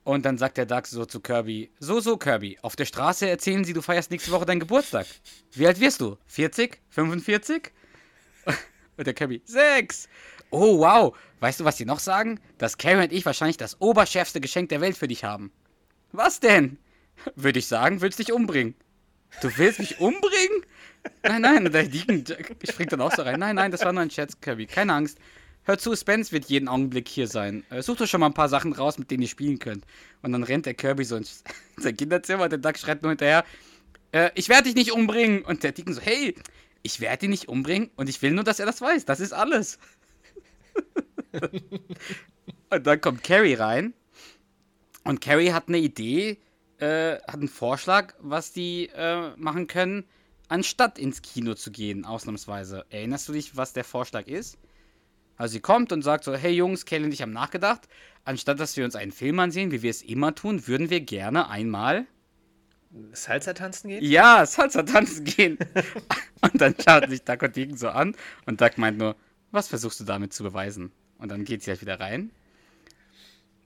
Und 0.05 0.25
dann 0.25 0.39
sagt 0.39 0.57
der 0.57 0.65
Duck 0.65 0.87
so 0.87 1.05
zu 1.05 1.21
Kirby: 1.21 1.71
So, 1.79 2.01
so, 2.01 2.17
Kirby, 2.17 2.59
auf 2.63 2.75
der 2.75 2.87
Straße 2.87 3.29
erzählen 3.29 3.65
sie, 3.65 3.75
du 3.75 3.83
feierst 3.83 4.11
nächste 4.11 4.31
Woche 4.33 4.47
deinen 4.47 4.61
Geburtstag. 4.61 5.07
Wie 5.53 5.67
alt 5.67 5.79
wirst 5.79 6.01
du? 6.01 6.17
40? 6.25 6.81
45? 6.89 7.71
Und 8.97 9.07
der 9.07 9.13
Kirby: 9.13 9.43
Sechs! 9.45 10.09
Oh, 10.49 10.79
wow. 10.79 11.15
Weißt 11.41 11.61
du, 11.61 11.67
was 11.67 11.77
die 11.77 11.85
noch 11.85 12.01
sagen? 12.01 12.41
Dass 12.57 12.79
Carrie 12.79 13.05
und 13.05 13.13
ich 13.13 13.27
wahrscheinlich 13.27 13.59
das 13.59 13.79
oberschärfste 13.79 14.41
Geschenk 14.41 14.71
der 14.71 14.81
Welt 14.81 14.97
für 14.97 15.09
dich 15.09 15.25
haben. 15.25 15.53
Was 16.13 16.41
denn? 16.41 16.79
Würde 17.37 17.59
ich 17.59 17.67
sagen, 17.67 18.01
willst 18.01 18.19
dich 18.19 18.33
umbringen. 18.33 18.75
Du 19.41 19.57
willst 19.57 19.79
mich 19.79 19.99
umbringen? 19.99 20.65
Nein, 21.23 21.43
nein, 21.43 21.67
und 21.67 21.73
der 21.73 21.85
Deacon 21.85 22.25
springt 22.69 22.93
dann 22.93 23.01
auch 23.01 23.13
so 23.13 23.23
rein. 23.23 23.41
Nein, 23.41 23.57
nein, 23.57 23.71
das 23.71 23.85
war 23.85 23.93
nur 23.93 24.03
ein 24.03 24.11
Scherz, 24.11 24.41
Kirby. 24.41 24.67
Keine 24.67 24.95
Angst. 24.95 25.19
Hör 25.65 25.79
zu, 25.79 25.95
Spence 25.95 26.33
wird 26.33 26.47
jeden 26.47 26.69
Augenblick 26.69 27.09
hier 27.09 27.29
sein. 27.29 27.65
Äh, 27.71 27.83
sucht 27.83 28.03
euch 28.03 28.11
schon 28.11 28.21
mal 28.21 28.27
ein 28.27 28.35
paar 28.35 28.49
Sachen 28.49 28.73
raus, 28.73 28.99
mit 28.99 29.11
denen 29.11 29.23
ihr 29.23 29.29
spielen 29.29 29.59
könnt. 29.59 29.85
Und 30.23 30.33
dann 30.33 30.43
rennt 30.43 30.67
der 30.67 30.75
Kirby 30.75 31.05
so 31.05 31.17
ins 31.17 31.45
sein 31.77 31.97
Kinderzimmer 31.97 32.45
und 32.45 32.51
der 32.51 32.59
Duck 32.59 32.79
schreit 32.79 33.03
nur 33.03 33.11
hinterher, 33.11 33.45
äh, 34.13 34.31
ich 34.35 34.49
werde 34.49 34.65
dich 34.65 34.75
nicht 34.75 34.93
umbringen. 34.93 35.43
Und 35.43 35.63
der 35.63 35.73
Deacon 35.73 35.95
so, 35.95 36.01
hey, 36.01 36.35
ich 36.83 37.01
werde 37.01 37.27
ihn 37.27 37.31
nicht 37.31 37.49
umbringen 37.49 37.91
und 37.97 38.09
ich 38.09 38.23
will 38.23 38.33
nur, 38.33 38.45
dass 38.45 38.59
er 38.59 38.67
das 38.67 38.81
weiß. 38.81 39.05
Das 39.05 39.21
ist 39.21 39.33
alles. 39.33 39.79
und 42.71 42.87
dann 42.87 43.01
kommt 43.01 43.23
Carrie 43.23 43.55
rein 43.55 43.95
und 45.05 45.21
Carrie 45.21 45.53
hat 45.53 45.69
eine 45.69 45.79
Idee, 45.79 46.39
äh, 46.83 47.21
hat 47.29 47.37
einen 47.37 47.49
Vorschlag, 47.49 48.15
was 48.19 48.53
die 48.53 48.89
äh, 48.89 49.31
machen 49.37 49.69
können, 49.69 50.05
anstatt 50.49 50.99
ins 50.99 51.23
Kino 51.23 51.55
zu 51.55 51.71
gehen, 51.71 52.05
ausnahmsweise. 52.05 52.85
Erinnerst 52.91 53.29
du 53.29 53.33
dich, 53.33 53.57
was 53.57 53.73
der 53.73 53.85
Vorschlag 53.85 54.27
ist? 54.27 54.59
Also 55.37 55.53
sie 55.53 55.61
kommt 55.61 55.93
und 55.93 56.03
sagt 56.03 56.25
so, 56.25 56.35
hey 56.35 56.53
Jungs, 56.53 56.85
Kelly 56.85 57.05
und 57.05 57.15
ich 57.15 57.23
haben 57.23 57.33
nachgedacht, 57.33 57.89
anstatt 58.25 58.61
dass 58.61 58.77
wir 58.77 58.85
uns 58.85 58.97
einen 58.97 59.13
Film 59.13 59.39
ansehen, 59.39 59.71
wie 59.71 59.83
wir 59.83 59.91
es 59.91 60.03
immer 60.03 60.35
tun, 60.35 60.67
würden 60.67 60.91
wir 60.91 61.01
gerne 61.01 61.49
einmal 61.49 62.07
Salsa 63.13 63.55
tanzen 63.55 63.89
gehen? 63.89 64.05
ja, 64.05 64.45
Salsa 64.45 64.83
tanzen 64.83 65.25
gehen. 65.25 65.59
und 66.43 66.61
dann 66.61 66.75
schaut 66.79 67.09
sich 67.09 67.23
Duck 67.23 67.43
und 67.43 67.57
Deacon 67.57 67.79
so 67.79 67.89
an 67.89 68.15
und 68.47 68.61
Duck 68.61 68.77
meint 68.77 68.99
nur, 68.99 69.17
was 69.53 69.69
versuchst 69.69 70.01
du 70.01 70.05
damit 70.05 70.33
zu 70.33 70.43
beweisen? 70.43 70.93
Und 71.19 71.31
dann 71.31 71.45
geht 71.45 71.63
sie 71.63 71.71
halt 71.71 71.81
wieder 71.81 72.01
rein. 72.01 72.33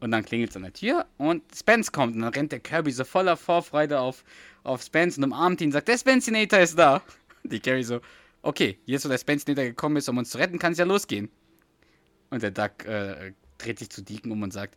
Und 0.01 0.11
dann 0.11 0.25
klingelt 0.25 0.51
es 0.51 0.57
an 0.57 0.63
der 0.63 0.73
Tür 0.73 1.07
und 1.17 1.43
Spence 1.55 1.91
kommt 1.91 2.15
und 2.17 2.23
dann 2.23 2.33
rennt 2.33 2.53
der 2.53 2.61
Kirby 2.61 2.93
so 2.93 3.05
voller 3.05 3.37
Vorfreude 3.37 3.99
auf, 3.99 4.25
auf 4.63 4.83
Spence 4.83 5.17
und 5.17 5.25
umarmt 5.25 5.61
ihn 5.63 5.69
und 5.69 5.73
sagt, 5.73 5.89
der 5.89 5.97
Spencinator 5.97 6.59
ist 6.59 6.79
da. 6.79 7.03
Die 7.45 7.61
Carrie 7.61 7.83
so, 7.83 8.01
okay, 8.43 8.79
jetzt 8.85 9.05
wo 9.05 9.09
der 9.09 9.19
Spencinator 9.19 9.65
gekommen 9.65 9.97
ist, 9.97 10.09
um 10.09 10.19
uns 10.19 10.31
zu 10.31 10.39
retten, 10.39 10.59
kann 10.59 10.73
es 10.73 10.79
ja 10.79 10.85
losgehen. 10.85 11.31
Und 12.29 12.43
der 12.43 12.51
Duck 12.51 12.85
äh, 12.85 13.33
dreht 13.57 13.79
sich 13.79 13.89
zu 13.89 14.03
Deacon 14.03 14.33
um 14.33 14.43
und 14.43 14.53
sagt, 14.53 14.77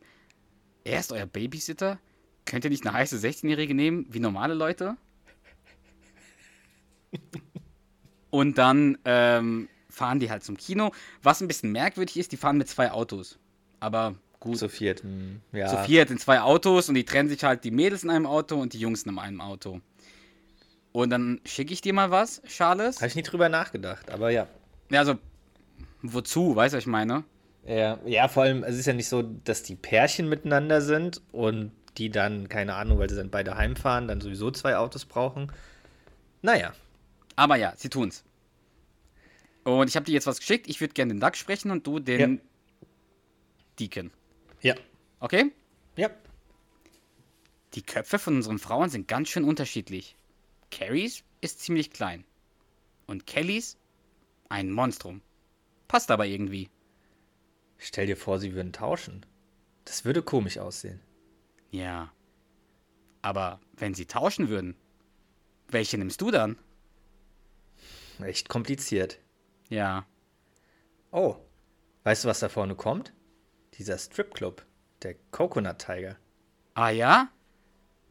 er 0.84 1.00
ist 1.00 1.12
euer 1.12 1.26
Babysitter? 1.26 2.00
Könnt 2.46 2.64
ihr 2.64 2.70
nicht 2.70 2.86
eine 2.86 2.96
heiße 2.96 3.18
16-Jährige 3.18 3.74
nehmen, 3.74 4.06
wie 4.10 4.20
normale 4.20 4.54
Leute? 4.54 4.96
Und 8.32 8.58
dann 8.58 8.98
ähm, 9.06 9.70
fahren 9.90 10.20
die 10.20 10.30
halt 10.30 10.44
zum 10.44 10.58
Kino. 10.58 10.92
Was 11.22 11.42
ein 11.42 11.48
bisschen 11.48 11.72
merkwürdig 11.72 12.18
ist, 12.18 12.32
die 12.32 12.38
fahren 12.38 12.58
mit 12.58 12.68
zwei 12.68 12.92
Autos. 12.92 13.40
Aber 13.80 14.16
gut. 14.40 14.58
Zu 14.58 14.70
viert. 14.70 15.04
hm, 15.04 15.42
Ja. 15.52 15.68
Zu 15.68 15.78
viert 15.86 16.12
in 16.12 16.18
zwei 16.18 16.42
Autos 16.42 16.90
und 16.90 16.96
die 16.96 17.06
trennen 17.06 17.30
sich 17.30 17.44
halt 17.44 17.64
die 17.64 17.72
Mädels 17.72 18.04
in 18.04 18.10
einem 18.10 18.26
Auto 18.26 18.56
und 18.56 18.74
die 18.74 18.80
Jungs 18.80 19.04
in 19.04 19.18
einem 19.18 19.42
Auto. 19.42 19.82
Und 20.92 21.10
dann 21.12 21.40
schicke 21.46 21.72
ich 21.74 21.82
dir 21.82 21.94
mal 21.94 22.10
was, 22.12 22.42
Charles. 22.48 22.98
Habe 22.98 23.08
ich 23.08 23.16
nie 23.16 23.22
drüber 23.22 23.48
nachgedacht, 23.50 24.10
aber 24.10 24.32
ja. 24.32 24.48
Ja, 24.90 25.00
also, 25.00 25.16
wozu, 26.02 26.56
weißt 26.56 26.74
du, 26.74 26.78
was 26.78 26.84
ich 26.84 26.88
meine? 26.88 27.24
Ja, 27.66 28.00
ja, 28.06 28.28
vor 28.28 28.44
allem, 28.44 28.64
es 28.64 28.76
ist 28.78 28.88
ja 28.88 28.94
nicht 28.94 29.08
so, 29.10 29.22
dass 29.22 29.62
die 29.62 29.76
Pärchen 29.76 30.28
miteinander 30.30 30.82
sind 30.82 31.22
und 31.32 31.72
die 31.98 32.10
dann, 32.10 32.50
keine 32.50 32.74
Ahnung, 32.76 32.98
weil 32.98 33.10
sie 33.10 33.18
dann 33.18 33.30
beide 33.30 33.56
heimfahren, 33.56 34.08
dann 34.08 34.22
sowieso 34.22 34.50
zwei 34.52 34.78
Autos 34.78 35.06
brauchen. 35.06 35.52
Naja, 36.42 36.74
Aber 37.36 37.56
ja, 37.58 37.74
sie 37.76 37.90
tun's. 37.90 38.24
Und 39.64 39.88
ich 39.90 39.96
habe 39.96 40.06
dir 40.06 40.14
jetzt 40.14 40.26
was 40.26 40.40
geschickt. 40.40 40.68
Ich 40.68 40.82
würde 40.82 40.94
gerne 40.94 41.14
den 41.14 41.20
Duck 41.20 41.36
sprechen 41.36 41.70
und 41.70 41.86
du 41.86 42.00
den 42.00 42.20
Ja. 42.36 42.42
Deacon. 43.80 44.12
Ja, 44.62 44.76
Okay? 45.20 45.52
ja. 45.96 46.10
Die 47.76 47.84
Köpfe 47.84 48.18
von 48.18 48.36
unseren 48.36 48.58
Frauen 48.60 48.90
sind 48.90 49.08
ganz 49.08 49.30
schön 49.30 49.44
unterschiedlich. 49.44 50.16
Carries 50.72 51.24
ist 51.42 51.60
ziemlich 51.62 51.92
klein. 51.92 52.24
Und 53.06 53.28
Kellys 53.28 53.78
ein 54.50 54.72
Monstrum. 54.72 55.22
Passt 55.88 56.10
aber 56.12 56.26
irgendwie. 56.26 56.70
Stell 57.78 58.08
dir 58.08 58.18
vor, 58.18 58.40
sie 58.40 58.54
würden 58.54 58.74
tauschen. 58.74 59.26
Das 59.86 60.04
würde 60.04 60.22
komisch 60.24 60.58
aussehen. 60.58 61.00
Ja. 61.72 62.12
Aber 63.22 63.60
wenn 63.74 63.94
sie 63.94 64.06
tauschen 64.06 64.50
würden, 64.50 64.76
welche 65.68 65.98
nimmst 65.98 66.22
du 66.22 66.32
dann? 66.32 66.58
Echt 68.20 68.50
kompliziert. 68.50 69.20
Ja. 69.70 70.06
Oh, 71.12 71.38
weißt 72.04 72.24
du, 72.24 72.28
was 72.28 72.40
da 72.40 72.50
vorne 72.50 72.76
kommt? 72.76 73.14
Dieser 73.80 73.98
Stripclub, 73.98 74.66
der 75.04 75.16
Coconut 75.32 75.80
Tiger. 75.80 76.18
Ah 76.74 76.90
ja? 76.90 77.30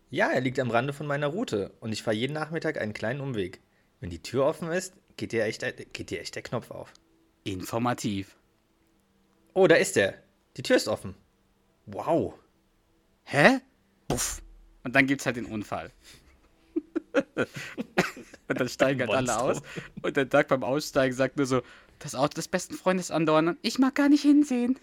Ja, 0.08 0.30
er 0.30 0.40
liegt 0.40 0.58
am 0.60 0.70
Rande 0.70 0.94
von 0.94 1.06
meiner 1.06 1.26
Route 1.26 1.74
und 1.80 1.92
ich 1.92 2.02
fahre 2.02 2.16
jeden 2.16 2.32
Nachmittag 2.32 2.80
einen 2.80 2.94
kleinen 2.94 3.20
Umweg. 3.20 3.60
Wenn 4.00 4.08
die 4.08 4.22
Tür 4.22 4.46
offen 4.46 4.72
ist, 4.72 4.94
geht 5.18 5.32
dir 5.32 5.44
echt, 5.44 5.62
geht 5.92 6.08
dir 6.08 6.22
echt 6.22 6.34
der 6.36 6.42
Knopf 6.42 6.70
auf. 6.70 6.94
Informativ. 7.44 8.34
Oh, 9.52 9.66
da 9.66 9.74
ist 9.74 9.98
er. 9.98 10.14
Die 10.56 10.62
Tür 10.62 10.76
ist 10.76 10.88
offen. 10.88 11.14
Wow. 11.84 12.32
Hä? 13.24 13.60
Puff. 14.08 14.40
Und 14.84 14.96
dann 14.96 15.06
gibt's 15.06 15.26
halt 15.26 15.36
den 15.36 15.44
Unfall. 15.44 15.92
und 17.34 18.58
dann 18.58 18.68
steigen 18.70 19.00
halt 19.00 19.10
alle 19.10 19.38
aus. 19.38 19.60
Und 20.00 20.16
der 20.16 20.24
Duck 20.24 20.48
beim 20.48 20.64
Aussteigen 20.64 21.14
sagt 21.14 21.36
nur 21.36 21.44
so, 21.44 21.60
das 21.98 22.14
Auto 22.14 22.36
des 22.36 22.48
besten 22.48 22.72
Freundes 22.72 23.10
andauern. 23.10 23.58
Ich 23.60 23.78
mag 23.78 23.94
gar 23.94 24.08
nicht 24.08 24.22
hinsehen. 24.22 24.78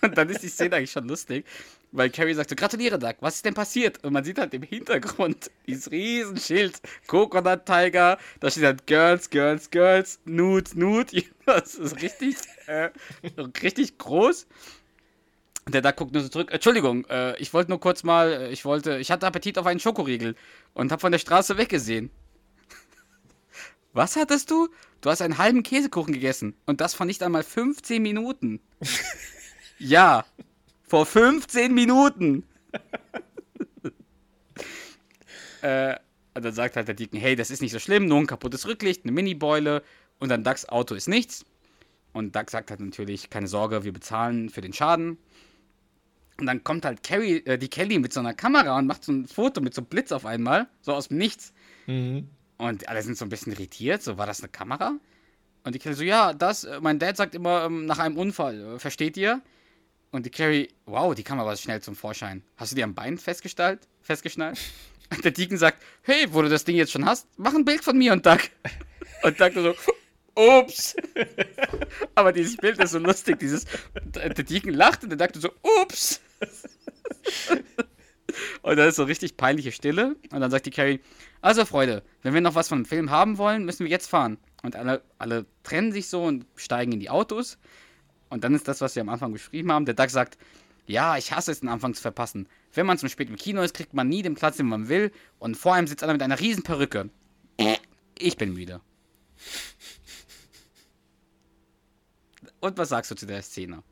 Und 0.00 0.16
dann 0.16 0.28
ist 0.28 0.42
die 0.42 0.48
Szene 0.48 0.76
eigentlich 0.76 0.92
schon 0.92 1.08
lustig, 1.08 1.44
weil 1.92 2.10
Carrie 2.10 2.34
sagt 2.34 2.50
so, 2.50 2.56
gratuliere 2.56 2.98
Duck, 2.98 3.16
was 3.20 3.36
ist 3.36 3.44
denn 3.44 3.54
passiert? 3.54 4.04
Und 4.04 4.12
man 4.12 4.24
sieht 4.24 4.38
halt 4.38 4.54
im 4.54 4.62
Hintergrund 4.62 5.50
dieses 5.66 5.90
Riesenschild, 5.90 6.80
Coconut 7.06 7.66
Tiger, 7.66 8.18
da 8.40 8.50
steht 8.50 8.64
halt 8.64 8.86
Girls, 8.86 9.30
Girls, 9.30 9.70
Girls, 9.70 10.20
Nude, 10.24 10.70
Nude. 10.74 11.24
Das 11.46 11.76
ist 11.76 12.02
richtig, 12.02 12.36
äh, 12.66 12.90
richtig 13.62 13.96
groß. 13.96 14.46
Und 15.64 15.74
der 15.74 15.80
Duck 15.80 15.96
guckt 15.96 16.12
nur 16.12 16.22
so 16.22 16.28
zurück. 16.28 16.52
Entschuldigung, 16.52 17.06
äh, 17.06 17.36
ich 17.38 17.54
wollte 17.54 17.70
nur 17.70 17.80
kurz 17.80 18.02
mal, 18.02 18.32
äh, 18.32 18.50
ich 18.50 18.66
wollte, 18.66 18.98
ich 18.98 19.10
hatte 19.10 19.26
Appetit 19.26 19.56
auf 19.56 19.64
einen 19.64 19.80
Schokoriegel 19.80 20.34
und 20.74 20.92
hab 20.92 21.00
von 21.00 21.10
der 21.10 21.18
Straße 21.18 21.56
weggesehen. 21.56 22.10
Was 23.94 24.16
hattest 24.16 24.50
du? 24.50 24.68
Du 25.00 25.08
hast 25.08 25.22
einen 25.22 25.38
halben 25.38 25.62
Käsekuchen 25.62 26.12
gegessen 26.12 26.54
und 26.66 26.82
das 26.82 26.94
vor 26.94 27.06
nicht 27.06 27.22
einmal 27.22 27.42
15 27.42 28.02
Minuten. 28.02 28.60
ja, 29.78 30.24
vor 30.82 31.06
15 31.06 31.74
Minuten. 31.74 32.44
äh, 35.62 35.96
und 36.34 36.44
dann 36.44 36.52
sagt 36.52 36.76
halt 36.76 36.88
der 36.88 36.94
Deacon, 36.94 37.18
hey, 37.18 37.36
das 37.36 37.50
ist 37.50 37.62
nicht 37.62 37.72
so 37.72 37.78
schlimm, 37.78 38.06
nur 38.06 38.18
ein 38.18 38.26
kaputtes 38.26 38.66
Rücklicht, 38.66 39.04
eine 39.04 39.12
Mini-Beule 39.12 39.82
und 40.18 40.28
dann 40.28 40.44
Ducks 40.44 40.68
Auto 40.68 40.94
ist 40.94 41.08
nichts. 41.08 41.44
Und 42.12 42.34
Duck 42.34 42.50
sagt 42.50 42.70
halt 42.70 42.80
natürlich, 42.80 43.30
keine 43.30 43.48
Sorge, 43.48 43.84
wir 43.84 43.92
bezahlen 43.92 44.50
für 44.50 44.60
den 44.60 44.72
Schaden. 44.72 45.18
Und 46.38 46.46
dann 46.46 46.62
kommt 46.64 46.84
halt 46.84 47.02
Carrie, 47.02 47.42
äh, 47.44 47.58
die 47.58 47.68
Kelly 47.68 47.98
mit 47.98 48.12
so 48.12 48.20
einer 48.20 48.34
Kamera 48.34 48.78
und 48.78 48.86
macht 48.86 49.04
so 49.04 49.12
ein 49.12 49.26
Foto 49.26 49.60
mit 49.60 49.74
so 49.74 49.80
einem 49.80 49.88
Blitz 49.88 50.12
auf 50.12 50.24
einmal, 50.24 50.68
so 50.80 50.94
aus 50.94 51.08
dem 51.08 51.18
Nichts. 51.18 51.52
Und 52.58 52.88
alle 52.88 53.02
sind 53.02 53.16
so 53.16 53.24
ein 53.24 53.28
bisschen 53.28 53.52
irritiert, 53.52 54.02
so 54.02 54.18
war 54.18 54.26
das 54.26 54.40
eine 54.40 54.48
Kamera? 54.48 54.94
Und 55.64 55.74
die 55.74 55.78
Kelly 55.78 55.94
so, 55.94 56.04
ja, 56.04 56.32
das, 56.32 56.64
äh, 56.64 56.80
mein 56.80 56.98
Dad 56.98 57.16
sagt 57.16 57.34
immer 57.34 57.64
ähm, 57.64 57.86
nach 57.86 57.98
einem 57.98 58.16
Unfall, 58.16 58.76
äh, 58.76 58.78
versteht 58.78 59.16
ihr? 59.16 59.42
Und 60.10 60.24
die 60.24 60.30
Carrie, 60.30 60.68
wow, 60.86 61.14
die 61.14 61.22
Kamera 61.22 61.46
war 61.46 61.56
schnell 61.56 61.82
zum 61.82 61.94
Vorschein. 61.94 62.42
Hast 62.56 62.72
du 62.72 62.76
die 62.76 62.82
am 62.82 62.94
Bein 62.94 63.18
festgestellt? 63.18 63.80
Festgeschnallt? 64.00 64.58
Und 65.10 65.24
der 65.24 65.32
Deacon 65.32 65.58
sagt, 65.58 65.82
hey, 66.02 66.26
wo 66.30 66.42
du 66.42 66.48
das 66.48 66.64
Ding 66.64 66.76
jetzt 66.76 66.92
schon 66.92 67.04
hast, 67.04 67.26
mach 67.36 67.54
ein 67.54 67.64
Bild 67.64 67.84
von 67.84 67.96
mir 67.96 68.12
und 68.12 68.24
Duck. 68.24 68.40
Und 69.22 69.40
Duck 69.40 69.52
so, 69.54 69.74
ups. 70.34 70.96
Aber 72.14 72.32
dieses 72.32 72.56
Bild 72.56 72.78
ist 72.78 72.92
so 72.92 72.98
lustig, 72.98 73.38
dieses, 73.38 73.66
der 74.14 74.30
Deacon 74.30 74.72
lacht 74.72 75.02
und 75.02 75.10
der 75.10 75.18
Duck 75.18 75.36
so, 75.36 75.50
ups. 75.82 76.20
Und 78.62 78.76
dann 78.76 78.88
ist 78.88 78.96
so 78.96 79.04
richtig 79.04 79.36
peinliche 79.36 79.72
Stille. 79.72 80.16
Und 80.30 80.40
dann 80.40 80.50
sagt 80.50 80.66
die 80.66 80.70
Carrie, 80.70 81.00
also 81.40 81.64
Freunde, 81.64 82.02
wenn 82.22 82.34
wir 82.34 82.40
noch 82.40 82.54
was 82.54 82.68
von 82.68 82.80
dem 82.80 82.84
Film 82.84 83.10
haben 83.10 83.38
wollen, 83.38 83.64
müssen 83.64 83.84
wir 83.84 83.90
jetzt 83.90 84.08
fahren. 84.08 84.38
Und 84.62 84.76
alle, 84.76 85.02
alle 85.18 85.46
trennen 85.62 85.92
sich 85.92 86.08
so 86.08 86.24
und 86.24 86.44
steigen 86.54 86.92
in 86.92 87.00
die 87.00 87.10
Autos. 87.10 87.58
Und 88.30 88.44
dann 88.44 88.54
ist 88.54 88.68
das, 88.68 88.80
was 88.80 88.94
wir 88.94 89.02
am 89.02 89.08
Anfang 89.08 89.32
beschrieben 89.32 89.72
haben. 89.72 89.84
Der 89.86 89.94
Doug 89.94 90.10
sagt, 90.10 90.38
ja, 90.86 91.16
ich 91.16 91.32
hasse 91.32 91.50
es, 91.52 91.60
den 91.60 91.68
Anfang 91.68 91.94
zu 91.94 92.02
verpassen. 92.02 92.48
Wenn 92.72 92.86
man 92.86 92.98
zum 92.98 93.08
spät 93.08 93.28
im 93.28 93.36
Kino 93.36 93.62
ist, 93.62 93.74
kriegt 93.74 93.94
man 93.94 94.08
nie 94.08 94.22
den 94.22 94.34
Platz, 94.34 94.56
den 94.56 94.66
man 94.66 94.88
will. 94.88 95.12
Und 95.38 95.56
vor 95.56 95.74
einem 95.74 95.86
sitzt 95.86 96.02
einer 96.02 96.12
mit 96.12 96.22
einer 96.22 96.38
riesen 96.40 96.62
Perücke. 96.62 97.10
Ich 98.18 98.36
bin 98.36 98.52
müde. 98.54 98.80
Und 102.60 102.76
was 102.78 102.88
sagst 102.88 103.10
du 103.10 103.14
zu 103.14 103.26
der 103.26 103.42
Szene? 103.42 103.82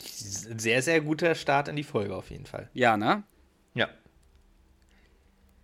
Sehr, 0.00 0.82
sehr 0.82 1.00
guter 1.00 1.34
Start 1.34 1.68
in 1.68 1.76
die 1.76 1.82
Folge 1.84 2.14
auf 2.16 2.30
jeden 2.30 2.46
Fall. 2.46 2.70
Ja, 2.72 2.96
ne? 2.96 3.22
Ja. 3.74 3.88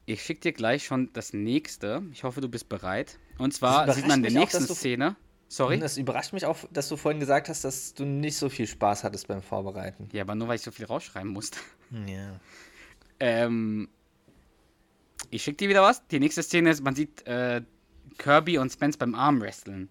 Ich 0.06 0.22
schicke 0.22 0.40
dir 0.40 0.52
gleich 0.52 0.84
schon 0.84 1.10
das 1.14 1.32
nächste. 1.32 2.02
Ich 2.12 2.24
hoffe, 2.24 2.40
du 2.40 2.48
bist 2.48 2.68
bereit. 2.68 3.18
Und 3.38 3.54
zwar 3.54 3.90
sieht 3.92 4.06
man 4.06 4.22
in 4.22 4.32
der 4.34 4.42
auch, 4.42 4.46
nächsten 4.46 4.66
du- 4.66 4.74
Szene. 4.74 5.16
Sorry? 5.54 5.78
Das 5.78 5.98
überrascht 5.98 6.32
mich 6.32 6.46
auch, 6.46 6.58
dass 6.72 6.88
du 6.88 6.96
vorhin 6.96 7.20
gesagt 7.20 7.48
hast, 7.48 7.62
dass 7.62 7.94
du 7.94 8.04
nicht 8.04 8.36
so 8.36 8.48
viel 8.48 8.66
Spaß 8.66 9.04
hattest 9.04 9.28
beim 9.28 9.40
Vorbereiten. 9.40 10.08
Ja, 10.10 10.22
aber 10.22 10.34
nur 10.34 10.48
weil 10.48 10.56
ich 10.56 10.62
so 10.62 10.72
viel 10.72 10.84
rausschreiben 10.84 11.30
musste. 11.30 11.60
Ja. 12.08 12.40
Ähm, 13.20 13.88
ich 15.30 15.44
schicke 15.44 15.58
dir 15.58 15.68
wieder 15.68 15.82
was. 15.82 16.04
Die 16.08 16.18
nächste 16.18 16.42
Szene 16.42 16.70
ist, 16.70 16.82
man 16.82 16.96
sieht 16.96 17.24
äh, 17.28 17.62
Kirby 18.18 18.58
und 18.58 18.72
Spence 18.72 18.96
beim 18.96 19.14
Armwresteln. 19.14 19.90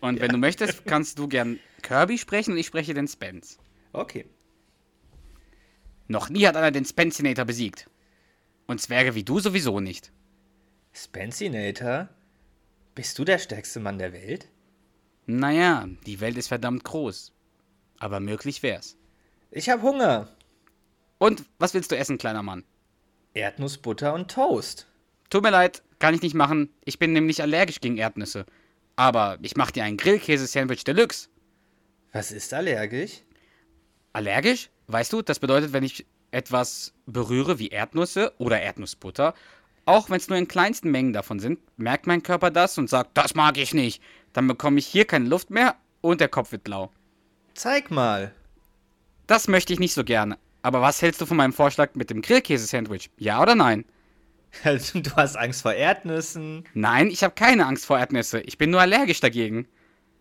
Und 0.00 0.20
wenn 0.20 0.30
du 0.30 0.38
möchtest, 0.38 0.86
kannst 0.86 1.18
du 1.18 1.26
gern 1.26 1.58
Kirby 1.82 2.16
sprechen 2.16 2.52
und 2.52 2.58
ich 2.58 2.66
spreche 2.66 2.94
den 2.94 3.08
Spence. 3.08 3.58
Okay. 3.92 4.24
Noch 6.06 6.30
nie 6.30 6.46
hat 6.46 6.56
einer 6.56 6.70
den 6.70 6.84
Spencinator 6.84 7.44
besiegt. 7.44 7.90
Und 8.68 8.80
Zwerge 8.80 9.16
wie 9.16 9.24
du 9.24 9.40
sowieso 9.40 9.80
nicht. 9.80 10.12
Spencinator? 10.92 12.08
Bist 12.98 13.16
du 13.16 13.24
der 13.24 13.38
stärkste 13.38 13.78
Mann 13.78 13.96
der 13.96 14.12
Welt? 14.12 14.48
Naja, 15.24 15.86
die 16.04 16.18
Welt 16.18 16.36
ist 16.36 16.48
verdammt 16.48 16.82
groß. 16.82 17.32
Aber 18.00 18.18
möglich 18.18 18.64
wär's. 18.64 18.96
Ich 19.52 19.70
hab 19.70 19.82
Hunger. 19.82 20.34
Und 21.18 21.44
was 21.60 21.74
willst 21.74 21.92
du 21.92 21.96
essen, 21.96 22.18
kleiner 22.18 22.42
Mann? 22.42 22.64
Erdnussbutter 23.34 24.12
und 24.14 24.28
Toast. 24.28 24.88
Tut 25.30 25.44
mir 25.44 25.52
leid, 25.52 25.84
kann 26.00 26.12
ich 26.12 26.22
nicht 26.22 26.34
machen. 26.34 26.74
Ich 26.84 26.98
bin 26.98 27.12
nämlich 27.12 27.40
allergisch 27.40 27.80
gegen 27.80 27.98
Erdnüsse. 27.98 28.46
Aber 28.96 29.38
ich 29.42 29.54
mach 29.54 29.70
dir 29.70 29.84
ein 29.84 29.96
Grillkäse-Sandwich 29.96 30.82
Deluxe. 30.82 31.28
Was 32.10 32.32
ist 32.32 32.52
allergisch? 32.52 33.22
Allergisch? 34.12 34.70
Weißt 34.88 35.12
du, 35.12 35.22
das 35.22 35.38
bedeutet, 35.38 35.72
wenn 35.72 35.84
ich 35.84 36.04
etwas 36.32 36.94
berühre 37.06 37.60
wie 37.60 37.68
Erdnüsse 37.68 38.32
oder 38.38 38.60
Erdnussbutter, 38.60 39.34
auch 39.88 40.10
wenn 40.10 40.18
es 40.18 40.28
nur 40.28 40.36
in 40.36 40.46
kleinsten 40.46 40.90
Mengen 40.90 41.14
davon 41.14 41.40
sind, 41.40 41.58
merkt 41.78 42.06
mein 42.06 42.22
Körper 42.22 42.50
das 42.50 42.76
und 42.76 42.90
sagt, 42.90 43.16
das 43.16 43.34
mag 43.34 43.56
ich 43.56 43.72
nicht. 43.72 44.02
Dann 44.34 44.46
bekomme 44.46 44.78
ich 44.78 44.86
hier 44.86 45.06
keine 45.06 45.28
Luft 45.28 45.48
mehr 45.48 45.76
und 46.02 46.20
der 46.20 46.28
Kopf 46.28 46.52
wird 46.52 46.62
blau. 46.62 46.92
Zeig 47.54 47.90
mal. 47.90 48.34
Das 49.26 49.48
möchte 49.48 49.72
ich 49.72 49.80
nicht 49.80 49.94
so 49.94 50.04
gerne. 50.04 50.36
Aber 50.60 50.82
was 50.82 51.00
hältst 51.00 51.20
du 51.22 51.26
von 51.26 51.38
meinem 51.38 51.54
Vorschlag 51.54 51.94
mit 51.94 52.10
dem 52.10 52.20
Grillkäse-Sandwich? 52.20 53.10
Ja 53.16 53.40
oder 53.40 53.54
nein? 53.54 53.84
Du 54.94 55.10
hast 55.16 55.36
Angst 55.36 55.62
vor 55.62 55.72
Erdnüssen. 55.72 56.64
Nein, 56.74 57.08
ich 57.08 57.22
habe 57.22 57.34
keine 57.34 57.66
Angst 57.66 57.86
vor 57.86 57.98
Erdnüsse. 57.98 58.40
Ich 58.40 58.58
bin 58.58 58.70
nur 58.70 58.80
allergisch 58.80 59.20
dagegen. 59.20 59.66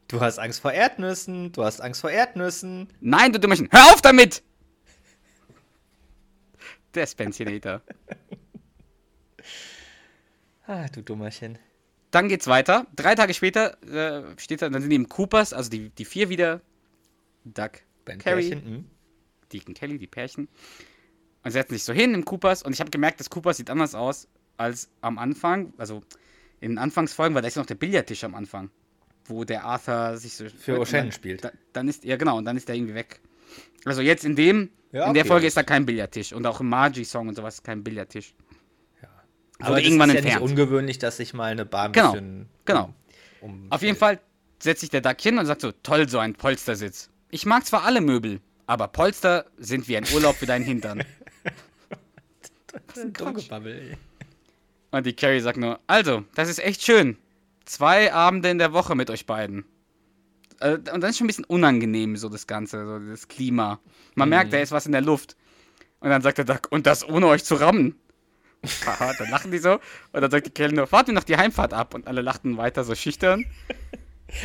Du 0.08 0.22
hast 0.22 0.40
Angst 0.40 0.62
vor 0.62 0.72
Erdnüssen. 0.72 1.52
Du 1.52 1.64
hast 1.64 1.82
Angst 1.82 2.02
vor 2.02 2.12
Erdnüssen. 2.12 2.88
Nein, 3.02 3.34
du 3.34 3.40
Dummerchen, 3.40 3.68
hör 3.72 3.94
auf 3.94 4.02
damit! 4.02 4.44
Der 6.94 7.08
Spencinator. 7.08 7.82
Ah, 10.66 10.88
du 10.88 11.02
Dummerchen. 11.02 11.58
Dann 12.12 12.30
geht's 12.30 12.48
weiter. 12.48 12.88
Drei 12.96 13.16
Tage 13.16 13.34
später 13.34 13.82
äh, 13.84 14.24
steht 14.38 14.62
da, 14.62 14.70
dann 14.70 14.82
sind 14.82 14.92
im 14.92 15.10
Coopers, 15.10 15.54
also 15.54 15.70
die, 15.70 15.90
die 15.90 16.06
vier 16.06 16.30
wieder. 16.30 16.62
Doug, 17.46 17.72
Ben 18.06 18.20
Carrie, 18.20 18.50
Pärchen, 18.50 18.66
hm? 18.66 18.86
Deacon 19.52 19.74
Kelly, 19.74 19.98
die 19.98 20.08
Pärchen. 20.08 20.48
Und 21.44 21.52
setzen 21.52 21.74
sich 21.74 21.84
so 21.84 21.94
hin 21.94 22.14
im 22.14 22.26
Coopers 22.26 22.64
und 22.64 22.74
ich 22.74 22.80
habe 22.80 22.92
gemerkt, 22.92 23.20
das 23.20 23.30
Coopers 23.30 23.58
sieht 23.58 23.70
anders 23.70 23.96
aus 23.96 24.28
als 24.58 24.90
am 25.02 25.18
Anfang. 25.18 25.74
Also 25.78 26.04
in 26.60 26.72
den 26.72 26.78
Anfangsfolgen, 26.78 27.36
weil 27.36 27.42
da 27.42 27.48
ist 27.48 27.56
ja 27.56 27.62
noch 27.62 27.68
der 27.68 27.76
Billardtisch 27.76 28.24
am 28.24 28.36
Anfang. 28.36 28.70
Wo 29.26 29.44
der 29.44 29.64
Arthur 29.64 30.18
sich 30.18 30.36
so. 30.36 30.48
Für 30.50 30.80
O'Shannon 30.80 31.12
spielt. 31.12 31.44
Da, 31.44 31.52
dann 31.74 31.88
ist, 31.88 32.04
ja 32.04 32.16
genau, 32.16 32.38
und 32.38 32.46
dann 32.46 32.58
ist 32.58 32.68
der 32.68 32.76
irgendwie 32.76 32.96
weg. 32.96 33.22
Also 33.86 34.02
jetzt 34.02 34.26
in 34.26 34.36
dem, 34.36 34.72
Ja, 34.92 35.08
in 35.08 35.14
der 35.14 35.22
okay. 35.22 35.28
Folge 35.28 35.48
ist 35.48 35.58
da 35.58 35.64
kein 35.64 35.86
Billardtisch. 35.86 36.34
Und 36.34 36.46
auch 36.46 36.60
im 36.60 36.70
Margie-Song 36.70 37.28
und 37.28 37.36
sowas 37.36 37.56
ist 37.56 37.64
kein 37.64 37.84
Billardtisch. 37.84 38.34
Aber 39.60 39.70
Wurde 39.72 39.82
das 39.82 39.88
irgendwann 39.88 40.10
ist 40.10 40.14
ja 40.16 40.20
entfernt. 40.22 40.42
nicht 40.44 40.52
ungewöhnlich, 40.52 41.00
dass 41.00 41.18
sich 41.18 41.34
mal 41.34 41.52
eine 41.52 41.66
Bar 41.66 41.86
ein 41.86 41.92
Genau, 41.94 42.12
bisschen 42.12 42.50
genau. 42.66 42.94
Um, 43.42 43.68
Auf 43.72 43.82
jeden 43.82 43.98
Fall 43.98 44.20
setzt 44.60 44.82
sich 44.82 44.90
der 44.90 45.02
Duck 45.02 45.20
hin 45.22 45.38
und 45.38 45.46
sagt 45.46 45.62
so, 45.62 45.72
toll, 45.84 46.10
so 46.10 46.20
ein 46.20 46.34
Polstersitz. 46.34 47.10
Ich 47.30 47.46
mag 47.46 47.66
zwar 47.66 47.84
alle 47.84 48.02
Möbel, 48.02 48.40
aber 48.66 48.88
Polster 48.88 49.46
sind 49.58 49.88
wie 49.88 49.98
ein 49.98 50.06
Urlaub 50.14 50.36
für 50.36 50.46
deinen 50.46 50.66
Hintern. 50.66 51.04
Dummgebabbel. 53.18 53.98
Und 54.92 55.06
die 55.06 55.14
Carrie 55.14 55.40
sagt 55.40 55.58
nur, 55.58 55.80
also, 55.88 56.24
das 56.36 56.50
ist 56.50 56.60
echt 56.60 56.84
schön. 56.84 57.18
Zwei 57.66 58.14
Abende 58.14 58.50
in 58.50 58.58
der 58.60 58.74
Woche 58.74 58.96
mit 58.96 59.10
euch 59.10 59.26
beiden. 59.26 59.66
Äh, 60.60 60.74
Und 60.78 60.86
dann 60.86 61.04
ist 61.04 61.18
schon 61.18 61.26
ein 61.26 61.28
bisschen 61.28 61.46
unangenehm, 61.46 62.16
so 62.16 62.30
das 62.30 62.48
Ganze, 62.48 62.86
so 62.86 63.00
das 63.12 63.28
Klima. 63.28 63.80
Man 64.16 64.30
merkt, 64.30 64.54
da 64.54 64.58
ist 64.60 64.72
was 64.72 64.86
in 64.86 64.92
der 64.94 65.02
Luft. 65.02 65.36
Und 66.00 66.10
dann 66.10 66.22
sagt 66.22 66.38
der 66.38 66.46
Duck, 66.46 66.68
und 66.72 66.88
das 66.88 67.08
ohne 67.08 67.28
euch 67.28 67.44
zu 67.44 67.56
rammen. 67.56 67.96
Haha, 68.86 69.14
dann 69.14 69.30
lachen 69.30 69.52
die 69.52 69.60
so. 69.60 69.80
Und 70.12 70.22
dann 70.22 70.32
sagt 70.32 70.58
die 70.58 70.68
nur, 70.70 70.88
fahrt 70.88 71.08
mir 71.08 71.14
noch 71.14 71.24
die 71.24 71.38
Heimfahrt 71.38 71.74
ab. 71.74 71.94
Und 71.94 72.08
alle 72.08 72.22
lachten 72.22 72.58
weiter 72.58 72.84
so 72.84 72.96
schüchtern. 72.96 73.46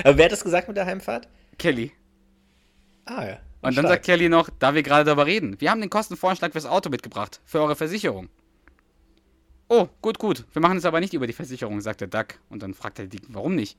Aber 0.05 0.17
wer 0.17 0.27
hat 0.27 0.33
das 0.33 0.45
gesagt 0.45 0.69
mit 0.69 0.77
der 0.77 0.87
Heimfahrt? 0.87 1.29
Kelly. 1.59 1.93
Ah, 3.05 3.25
ja. 3.25 3.33
Und 3.63 3.77
dann 3.77 3.85
Stark. 3.85 3.89
sagt 3.89 4.07
Kelly 4.07 4.29
noch, 4.29 4.49
da 4.59 4.75
wir 4.75 4.83
gerade 4.83 5.05
darüber 5.05 5.27
reden, 5.27 5.61
wir 5.61 5.71
haben 5.71 5.81
den 5.81 5.91
Kostenvorschlag 5.91 6.53
fürs 6.53 6.67
Auto 6.67 6.91
mitgebracht, 6.91 7.41
für 7.45 7.61
eure 7.61 7.77
Versicherung. 7.77 8.29
Oh, 9.69 9.89
gut, 10.03 10.19
gut. 10.19 10.45
Wir 10.53 10.61
machen 10.61 10.77
es 10.77 10.85
aber 10.85 11.01
nicht 11.01 11.15
über 11.15 11.27
die 11.27 11.33
Versicherung, 11.33 11.81
sagt 11.81 12.01
der 12.01 12.09
Duck. 12.09 12.39
Und 12.51 12.63
dann 12.63 12.75
fragt 12.75 12.99
er 12.99 13.07
die, 13.07 13.21
warum 13.29 13.55
nicht? 13.55 13.79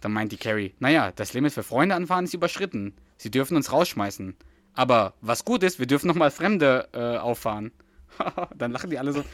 Dann 0.00 0.12
meint 0.12 0.32
die 0.32 0.36
Carrie, 0.36 0.74
naja, 0.78 1.12
das 1.12 1.34
Limit 1.34 1.52
für 1.52 1.62
Freunde 1.62 1.94
anfahren 1.94 2.24
ist 2.24 2.34
überschritten. 2.34 2.94
Sie 3.16 3.30
dürfen 3.30 3.56
uns 3.56 3.72
rausschmeißen. 3.72 4.36
Aber 4.74 5.14
was 5.20 5.44
gut 5.44 5.62
ist, 5.62 5.78
wir 5.78 5.86
dürfen 5.86 6.06
nochmal 6.06 6.30
Fremde 6.30 6.88
äh, 6.92 7.18
auffahren. 7.18 7.72
dann 8.56 8.72
lachen 8.72 8.90
die 8.90 8.98
alle 8.98 9.12
so. 9.12 9.24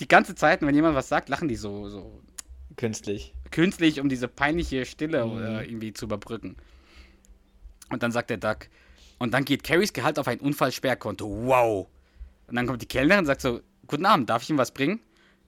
Die 0.00 0.08
ganze 0.08 0.34
Zeit, 0.34 0.62
wenn 0.62 0.74
jemand 0.74 0.94
was 0.94 1.08
sagt, 1.08 1.28
lachen 1.28 1.48
die 1.48 1.56
so, 1.56 1.88
so 1.88 2.20
Künstlich. 2.76 3.34
künstlich, 3.50 4.00
um 4.00 4.08
diese 4.08 4.28
peinliche 4.28 4.86
Stille 4.86 5.20
äh, 5.20 5.68
irgendwie 5.68 5.92
zu 5.92 6.06
überbrücken. 6.06 6.56
Und 7.90 8.02
dann 8.02 8.10
sagt 8.10 8.30
der 8.30 8.38
Duck, 8.38 8.68
und 9.18 9.34
dann 9.34 9.44
geht 9.44 9.62
Carries 9.62 9.92
Gehalt 9.92 10.18
auf 10.18 10.26
ein 10.26 10.40
Unfallsperrkonto. 10.40 11.46
Wow. 11.46 11.86
Und 12.48 12.56
dann 12.56 12.66
kommt 12.66 12.82
die 12.82 12.86
Kellnerin 12.86 13.20
und 13.20 13.26
sagt 13.26 13.42
so, 13.42 13.60
guten 13.86 14.06
Abend, 14.06 14.28
darf 14.28 14.42
ich 14.42 14.50
Ihnen 14.50 14.58
was 14.58 14.72
bringen? 14.72 15.00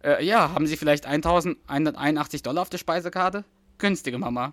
Äh, 0.05 0.25
ja, 0.25 0.53
haben 0.55 0.67
Sie 0.67 0.77
vielleicht 0.77 1.07
1181 1.07 2.43
Dollar 2.43 2.63
auf 2.63 2.71
der 2.71 2.79
Speisekarte? 2.79 3.45
Günstige 3.79 4.19
Mama. 4.19 4.53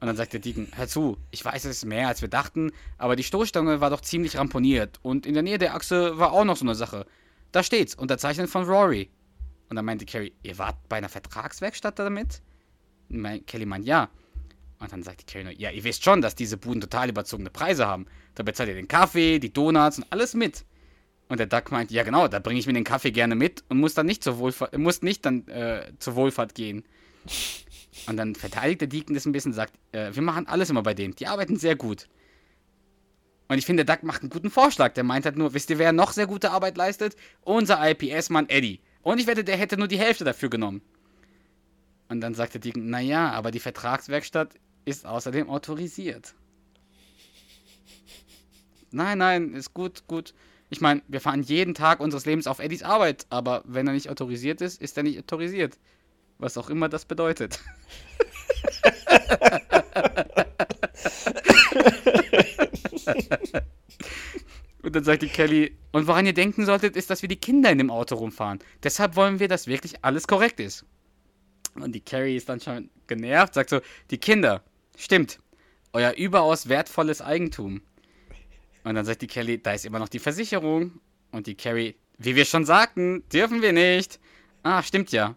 Und 0.00 0.06
dann 0.08 0.16
sagt 0.16 0.32
der 0.32 0.40
Deacon, 0.40 0.66
hör 0.74 0.88
zu, 0.88 1.16
ich 1.30 1.44
weiß, 1.44 1.64
es 1.64 1.76
ist 1.76 1.84
mehr, 1.84 2.08
als 2.08 2.22
wir 2.22 2.28
dachten, 2.28 2.72
aber 2.98 3.14
die 3.14 3.22
Stoßstange 3.22 3.80
war 3.80 3.90
doch 3.90 4.00
ziemlich 4.00 4.36
ramponiert 4.36 4.98
und 5.02 5.26
in 5.26 5.34
der 5.34 5.44
Nähe 5.44 5.58
der 5.58 5.76
Achse 5.76 6.18
war 6.18 6.32
auch 6.32 6.44
noch 6.44 6.56
so 6.56 6.64
eine 6.64 6.74
Sache. 6.74 7.06
Da 7.52 7.62
steht's, 7.62 7.94
unterzeichnet 7.94 8.50
von 8.50 8.64
Rory. 8.64 9.10
Und 9.68 9.76
dann 9.76 9.84
meinte 9.84 10.04
Carrie, 10.04 10.34
ihr 10.42 10.58
wart 10.58 10.76
bei 10.88 10.96
einer 10.96 11.08
Vertragswerkstatt 11.08 11.98
damit? 11.98 12.42
Mein, 13.08 13.44
Kelly 13.46 13.66
meint, 13.66 13.86
ja. 13.86 14.10
Und 14.78 14.92
dann 14.92 15.02
sagt 15.02 15.20
die 15.20 15.26
Carrie 15.26 15.44
nur, 15.44 15.52
ja, 15.52 15.70
ihr 15.70 15.84
wisst 15.84 16.02
schon, 16.02 16.20
dass 16.20 16.34
diese 16.34 16.56
Buden 16.56 16.80
total 16.80 17.10
überzogene 17.10 17.50
Preise 17.50 17.86
haben. 17.86 18.06
Da 18.34 18.42
bezahlt 18.42 18.68
ihr 18.68 18.74
den 18.74 18.88
Kaffee, 18.88 19.38
die 19.38 19.52
Donuts 19.52 19.98
und 19.98 20.06
alles 20.10 20.34
mit. 20.34 20.64
Und 21.28 21.38
der 21.38 21.46
Duck 21.46 21.70
meint, 21.70 21.90
ja 21.90 22.02
genau, 22.02 22.28
da 22.28 22.40
bringe 22.40 22.58
ich 22.58 22.66
mir 22.66 22.72
den 22.72 22.84
Kaffee 22.84 23.12
gerne 23.12 23.34
mit 23.34 23.64
und 23.68 23.78
muss 23.78 23.94
dann 23.94 24.06
nicht 24.06 24.22
zur 24.24 24.38
Wohlfahrt, 24.38 24.76
muss 24.76 25.02
nicht 25.02 25.24
dann 25.24 25.46
äh, 25.48 25.92
zur 25.98 26.16
Wohlfahrt 26.16 26.54
gehen. 26.54 26.84
Und 28.06 28.16
dann 28.16 28.34
verteidigt 28.34 28.80
der 28.80 28.88
Deacon 28.88 29.14
das 29.14 29.26
ein 29.26 29.32
bisschen 29.32 29.52
und 29.52 29.56
sagt, 29.56 29.74
äh, 29.92 30.14
wir 30.14 30.22
machen 30.22 30.46
alles 30.46 30.68
immer 30.68 30.82
bei 30.82 30.94
denen. 30.94 31.14
Die 31.14 31.26
arbeiten 31.26 31.56
sehr 31.56 31.76
gut. 31.76 32.08
Und 33.52 33.58
ich 33.58 33.66
finde, 33.66 33.84
Duck 33.84 34.02
macht 34.02 34.22
einen 34.22 34.30
guten 34.30 34.48
Vorschlag. 34.48 34.94
Der 34.94 35.04
meint 35.04 35.26
halt 35.26 35.36
nur, 35.36 35.52
wisst 35.52 35.68
ihr, 35.68 35.78
wer 35.78 35.92
noch 35.92 36.12
sehr 36.12 36.26
gute 36.26 36.52
Arbeit 36.52 36.78
leistet? 36.78 37.16
Unser 37.42 37.86
IPS-Mann 37.86 38.48
Eddie. 38.48 38.80
Und 39.02 39.20
ich 39.20 39.26
wette, 39.26 39.44
der 39.44 39.58
hätte 39.58 39.76
nur 39.76 39.88
die 39.88 39.98
Hälfte 39.98 40.24
dafür 40.24 40.48
genommen. 40.48 40.80
Und 42.08 42.22
dann 42.22 42.32
sagt 42.32 42.54
der 42.54 42.62
Deacon, 42.62 42.88
naja, 42.88 43.30
aber 43.30 43.50
die 43.50 43.60
Vertragswerkstatt 43.60 44.54
ist 44.86 45.04
außerdem 45.04 45.50
autorisiert. 45.50 46.32
Nein, 48.90 49.18
nein, 49.18 49.52
ist 49.52 49.74
gut, 49.74 50.06
gut. 50.06 50.32
Ich 50.70 50.80
meine, 50.80 51.02
wir 51.06 51.20
fahren 51.20 51.42
jeden 51.42 51.74
Tag 51.74 52.00
unseres 52.00 52.24
Lebens 52.24 52.46
auf 52.46 52.58
Eddies 52.58 52.82
Arbeit, 52.82 53.26
aber 53.28 53.64
wenn 53.66 53.86
er 53.86 53.92
nicht 53.92 54.08
autorisiert 54.08 54.62
ist, 54.62 54.80
ist 54.80 54.96
er 54.96 55.02
nicht 55.02 55.18
autorisiert. 55.18 55.78
Was 56.38 56.56
auch 56.56 56.70
immer 56.70 56.88
das 56.88 57.04
bedeutet. 57.04 57.60
Und 64.82 64.96
dann 64.96 65.04
sagt 65.04 65.22
die 65.22 65.28
Kelly, 65.28 65.76
und 65.92 66.08
woran 66.08 66.26
ihr 66.26 66.34
denken 66.34 66.66
solltet, 66.66 66.96
ist, 66.96 67.08
dass 67.08 67.22
wir 67.22 67.28
die 67.28 67.36
Kinder 67.36 67.70
in 67.70 67.78
dem 67.78 67.90
Auto 67.90 68.16
rumfahren. 68.16 68.58
Deshalb 68.82 69.14
wollen 69.14 69.38
wir, 69.38 69.46
dass 69.46 69.68
wirklich 69.68 70.04
alles 70.04 70.26
korrekt 70.26 70.58
ist. 70.58 70.84
Und 71.74 71.94
die 71.94 72.00
Carrie 72.00 72.36
ist 72.36 72.48
dann 72.48 72.60
schon 72.60 72.90
genervt, 73.06 73.54
sagt 73.54 73.70
so, 73.70 73.80
die 74.10 74.18
Kinder, 74.18 74.62
stimmt, 74.96 75.38
euer 75.92 76.12
überaus 76.14 76.68
wertvolles 76.68 77.22
Eigentum. 77.22 77.80
Und 78.84 78.94
dann 78.96 79.04
sagt 79.04 79.22
die 79.22 79.28
Kelly, 79.28 79.62
da 79.62 79.72
ist 79.72 79.86
immer 79.86 80.00
noch 80.00 80.08
die 80.08 80.18
Versicherung. 80.18 81.00
Und 81.30 81.46
die 81.46 81.54
Carrie, 81.54 81.94
wie 82.18 82.34
wir 82.34 82.44
schon 82.44 82.64
sagten, 82.64 83.22
dürfen 83.32 83.62
wir 83.62 83.72
nicht. 83.72 84.18
Ah, 84.64 84.82
stimmt 84.82 85.12
ja. 85.12 85.36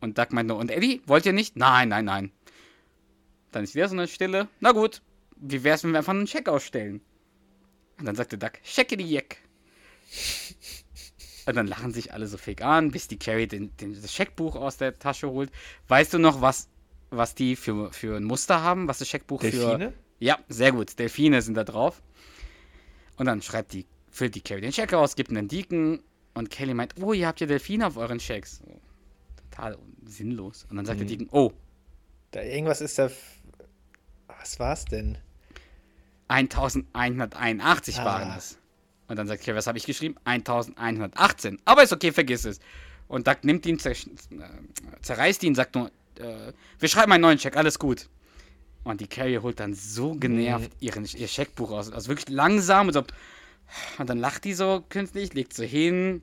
Und 0.00 0.18
Doug 0.18 0.28
meint 0.30 0.48
nur, 0.48 0.56
und 0.56 0.70
Eddie, 0.70 1.02
wollt 1.06 1.26
ihr 1.26 1.32
nicht? 1.32 1.56
Nein, 1.56 1.90
nein, 1.90 2.06
nein. 2.06 2.32
Dann 3.52 3.64
ist 3.64 3.74
wieder 3.74 3.88
so 3.88 3.94
eine 3.94 4.08
Stille. 4.08 4.48
Na 4.60 4.72
gut, 4.72 5.02
wie 5.36 5.64
wär's, 5.64 5.84
wenn 5.84 5.92
wir 5.92 5.98
einfach 5.98 6.14
einen 6.14 6.26
Scheck 6.26 6.48
ausstellen? 6.48 7.00
Und 7.98 8.06
dann 8.06 8.16
sagte 8.16 8.38
Duck, 8.38 8.52
Schecke 8.62 8.96
die 8.96 9.08
Jeck. 9.08 9.38
Und 11.46 11.56
dann 11.56 11.66
lachen 11.66 11.92
sich 11.92 12.12
alle 12.12 12.26
so 12.26 12.36
fake 12.36 12.62
an, 12.62 12.90
bis 12.90 13.08
die 13.08 13.18
Carrie 13.18 13.46
den, 13.46 13.76
den, 13.76 14.00
das 14.00 14.12
Scheckbuch 14.12 14.56
aus 14.56 14.76
der 14.76 14.98
Tasche 14.98 15.30
holt. 15.30 15.50
Weißt 15.88 16.12
du 16.12 16.18
noch, 16.18 16.40
was, 16.40 16.68
was 17.10 17.34
die 17.34 17.56
für, 17.56 17.92
für 17.92 18.16
ein 18.16 18.24
Muster 18.24 18.62
haben? 18.62 18.88
Was 18.88 18.98
das 18.98 19.08
Scheckbuch 19.08 19.40
Delfine? 19.40 19.92
für. 19.92 19.92
Ja, 20.18 20.38
sehr 20.48 20.72
gut. 20.72 20.98
Delfine 20.98 21.42
sind 21.42 21.54
da 21.54 21.64
drauf. 21.64 22.02
Und 23.16 23.26
dann 23.26 23.42
schreibt 23.42 23.72
die, 23.72 23.86
füllt 24.10 24.34
die 24.34 24.40
Carrie 24.40 24.60
den 24.60 24.72
Scheck 24.72 24.92
aus, 24.92 25.14
gibt 25.14 25.30
einen 25.30 25.48
Deacon. 25.48 26.02
Und 26.34 26.50
Kelly 26.50 26.74
meint, 26.74 26.94
oh, 27.00 27.12
ihr 27.12 27.26
habt 27.28 27.40
ja 27.40 27.46
Delfine 27.46 27.86
auf 27.86 27.96
euren 27.96 28.20
Schecks. 28.20 28.58
So, 28.58 28.80
total 29.50 29.78
sinnlos. 30.04 30.66
Und 30.68 30.76
dann 30.76 30.84
sagt 30.84 31.00
der 31.00 31.06
Deacon, 31.06 31.28
oh, 31.30 31.52
Da 32.32 32.42
irgendwas 32.42 32.80
ist 32.80 32.98
da. 32.98 33.10
Was 34.26 34.58
war's 34.58 34.84
denn? 34.84 35.16
1181 36.28 37.98
Ah. 38.00 38.04
waren 38.04 38.34
es. 38.36 38.58
Und 39.08 39.16
dann 39.16 39.28
sagt 39.28 39.42
Claire, 39.42 39.56
was 39.56 39.66
habe 39.66 39.78
ich 39.78 39.86
geschrieben? 39.86 40.16
1118. 40.24 41.60
Aber 41.64 41.82
ist 41.82 41.92
okay, 41.92 42.12
vergiss 42.12 42.44
es. 42.44 42.58
Und 43.08 43.26
Doug 43.28 43.36
nimmt 43.42 43.64
ihn, 43.66 43.78
zer 43.78 43.92
äh, 43.92 43.96
zerreißt 45.02 45.44
ihn, 45.44 45.54
sagt 45.54 45.76
nur, 45.76 45.92
äh, 46.18 46.52
wir 46.80 46.88
schreiben 46.88 47.12
einen 47.12 47.22
neuen 47.22 47.38
Scheck, 47.38 47.56
alles 47.56 47.78
gut. 47.78 48.08
Und 48.82 49.00
die 49.00 49.06
Carrie 49.06 49.38
holt 49.38 49.60
dann 49.60 49.74
so 49.74 50.14
genervt 50.14 50.70
ihren, 50.80 51.04
ihr 51.04 51.28
Scheckbuch 51.28 51.70
aus. 51.70 51.92
Also 51.92 52.08
wirklich 52.08 52.28
langsam 52.34 52.88
und 52.88 52.92
so. 52.94 53.04
Und 53.98 54.08
dann 54.10 54.18
lacht 54.18 54.44
die 54.44 54.54
so 54.54 54.84
künstlich, 54.88 55.34
legt 55.34 55.54
so 55.54 55.62
hin, 55.64 56.22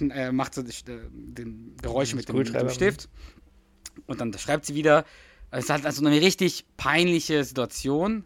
äh, 0.00 0.30
macht 0.32 0.54
so 0.54 0.62
die, 0.62 0.70
äh, 0.90 1.00
den 1.10 1.76
Geräusch 1.80 2.14
mit 2.14 2.28
dem, 2.28 2.36
mit 2.36 2.54
dem. 2.54 2.70
Stift. 2.70 3.08
Und 4.06 4.20
dann 4.20 4.32
schreibt 4.38 4.66
sie 4.66 4.74
wieder. 4.74 5.04
Es 5.50 5.64
ist 5.64 5.70
halt 5.70 5.86
also 5.86 6.04
eine 6.04 6.20
richtig 6.20 6.64
peinliche 6.76 7.44
Situation. 7.44 8.24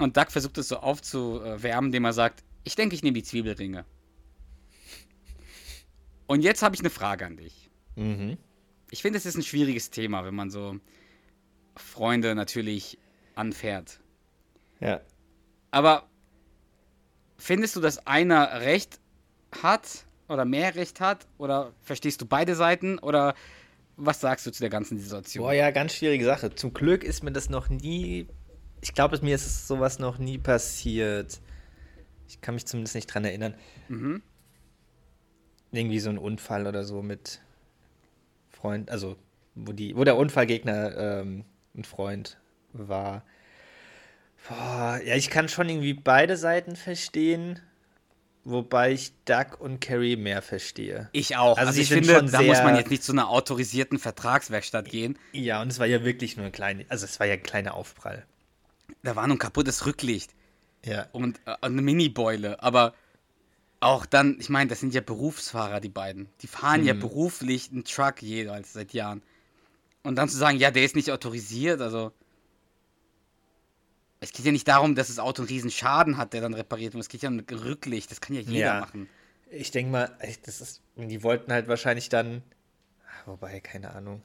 Und 0.00 0.16
Doug 0.16 0.30
versucht 0.30 0.58
es 0.58 0.68
so 0.68 0.78
aufzuwärmen, 0.78 1.88
indem 1.88 2.04
er 2.04 2.12
sagt, 2.12 2.42
ich 2.64 2.74
denke, 2.74 2.94
ich 2.94 3.02
nehme 3.02 3.14
die 3.14 3.22
Zwiebelringe. 3.22 3.84
Und 6.26 6.40
jetzt 6.40 6.62
habe 6.62 6.74
ich 6.74 6.80
eine 6.80 6.90
Frage 6.90 7.26
an 7.26 7.36
dich. 7.36 7.70
Mhm. 7.96 8.38
Ich 8.90 9.02
finde, 9.02 9.18
es 9.18 9.26
ist 9.26 9.36
ein 9.36 9.42
schwieriges 9.42 9.90
Thema, 9.90 10.24
wenn 10.24 10.34
man 10.34 10.50
so 10.50 10.76
Freunde 11.76 12.34
natürlich 12.34 12.98
anfährt. 13.34 14.00
Ja. 14.80 15.00
Aber 15.70 16.08
findest 17.36 17.76
du, 17.76 17.80
dass 17.80 18.06
einer 18.06 18.60
Recht 18.60 19.00
hat 19.62 20.06
oder 20.28 20.44
mehr 20.44 20.74
Recht 20.74 21.00
hat? 21.00 21.26
Oder 21.38 21.72
verstehst 21.82 22.20
du 22.20 22.26
beide 22.26 22.54
Seiten? 22.54 22.98
Oder 22.98 23.34
was 23.96 24.20
sagst 24.20 24.46
du 24.46 24.52
zu 24.52 24.60
der 24.60 24.70
ganzen 24.70 24.98
Situation? 24.98 25.44
Boah, 25.44 25.52
ja, 25.52 25.70
ganz 25.70 25.94
schwierige 25.94 26.24
Sache. 26.24 26.54
Zum 26.54 26.72
Glück 26.72 27.04
ist 27.04 27.22
mir 27.22 27.32
das 27.32 27.50
noch 27.50 27.68
nie. 27.68 28.26
Ich 28.84 28.92
glaube, 28.92 29.18
mir 29.22 29.34
ist 29.34 29.66
sowas 29.66 29.98
noch 29.98 30.18
nie 30.18 30.36
passiert. 30.36 31.40
Ich 32.28 32.42
kann 32.42 32.54
mich 32.54 32.66
zumindest 32.66 32.94
nicht 32.94 33.06
dran 33.06 33.24
erinnern. 33.24 33.54
Mhm. 33.88 34.22
Irgendwie 35.72 36.00
so 36.00 36.10
ein 36.10 36.18
Unfall 36.18 36.66
oder 36.66 36.84
so 36.84 37.00
mit 37.00 37.40
Freund, 38.50 38.90
also 38.90 39.16
wo 39.54 39.72
die, 39.72 39.96
wo 39.96 40.04
der 40.04 40.18
Unfallgegner 40.18 40.98
ähm, 40.98 41.46
ein 41.74 41.84
Freund 41.84 42.36
war. 42.74 43.24
Boah, 44.46 45.00
ja, 45.02 45.16
ich 45.16 45.30
kann 45.30 45.48
schon 45.48 45.70
irgendwie 45.70 45.94
beide 45.94 46.36
Seiten 46.36 46.76
verstehen, 46.76 47.60
wobei 48.44 48.92
ich 48.92 49.14
Doug 49.24 49.58
und 49.60 49.80
Carrie 49.80 50.16
mehr 50.16 50.42
verstehe. 50.42 51.08
Ich 51.12 51.38
auch. 51.38 51.56
Also 51.56 51.68
Also, 51.68 51.80
ich 51.80 51.88
finde, 51.88 52.14
schon 52.14 52.30
da 52.30 52.42
muss 52.42 52.62
man 52.62 52.76
jetzt 52.76 52.90
nicht 52.90 53.02
zu 53.02 53.12
einer 53.12 53.30
autorisierten 53.30 53.98
Vertragswerkstatt 53.98 54.90
gehen. 54.90 55.18
Ja, 55.32 55.62
und 55.62 55.68
es 55.68 55.78
war 55.78 55.86
ja 55.86 56.04
wirklich 56.04 56.36
nur 56.36 56.44
ein 56.44 56.52
kleiner, 56.52 56.84
also 56.90 57.06
es 57.06 57.18
war 57.18 57.26
ja 57.26 57.32
ein 57.32 57.42
kleiner 57.42 57.72
Aufprall. 57.72 58.26
Da 59.04 59.14
war 59.14 59.26
nur 59.28 59.36
ein 59.36 59.38
kaputtes 59.38 59.86
Rücklicht. 59.86 60.34
Ja. 60.84 61.06
und 61.12 61.40
äh, 61.46 61.54
eine 61.62 61.80
Mini-Beule. 61.80 62.62
Aber 62.62 62.92
auch 63.80 64.04
dann, 64.04 64.36
ich 64.38 64.50
meine, 64.50 64.68
das 64.68 64.80
sind 64.80 64.92
ja 64.92 65.00
Berufsfahrer, 65.00 65.80
die 65.80 65.88
beiden. 65.88 66.28
Die 66.42 66.46
fahren 66.46 66.82
Mhm. 66.82 66.86
ja 66.86 66.92
beruflich 66.94 67.70
einen 67.70 67.84
Truck 67.84 68.20
jeweils 68.20 68.74
seit 68.74 68.92
Jahren. 68.92 69.22
Und 70.02 70.16
dann 70.16 70.28
zu 70.28 70.36
sagen, 70.36 70.58
ja, 70.58 70.70
der 70.70 70.84
ist 70.84 70.94
nicht 70.96 71.10
autorisiert, 71.10 71.80
also. 71.80 72.12
Es 74.20 74.32
geht 74.32 74.44
ja 74.46 74.52
nicht 74.52 74.68
darum, 74.68 74.94
dass 74.94 75.08
das 75.08 75.18
Auto 75.18 75.42
einen 75.42 75.48
riesen 75.48 75.70
Schaden 75.70 76.16
hat, 76.18 76.32
der 76.34 76.40
dann 76.42 76.54
repariert 76.54 76.94
wird. 76.94 77.02
Es 77.02 77.08
geht 77.08 77.22
ja 77.22 77.28
um 77.30 77.40
Rücklicht, 77.40 78.10
das 78.10 78.20
kann 78.20 78.34
ja 78.36 78.42
jeder 78.42 78.58
Ja. 78.74 78.80
machen. 78.80 79.08
Ich 79.50 79.70
denke 79.70 79.92
mal, 79.92 80.18
das 80.44 80.60
ist, 80.60 80.82
die 80.96 81.22
wollten 81.22 81.52
halt 81.52 81.68
wahrscheinlich 81.68 82.08
dann, 82.08 82.42
wobei, 83.26 83.60
keine 83.60 83.94
Ahnung. 83.94 84.22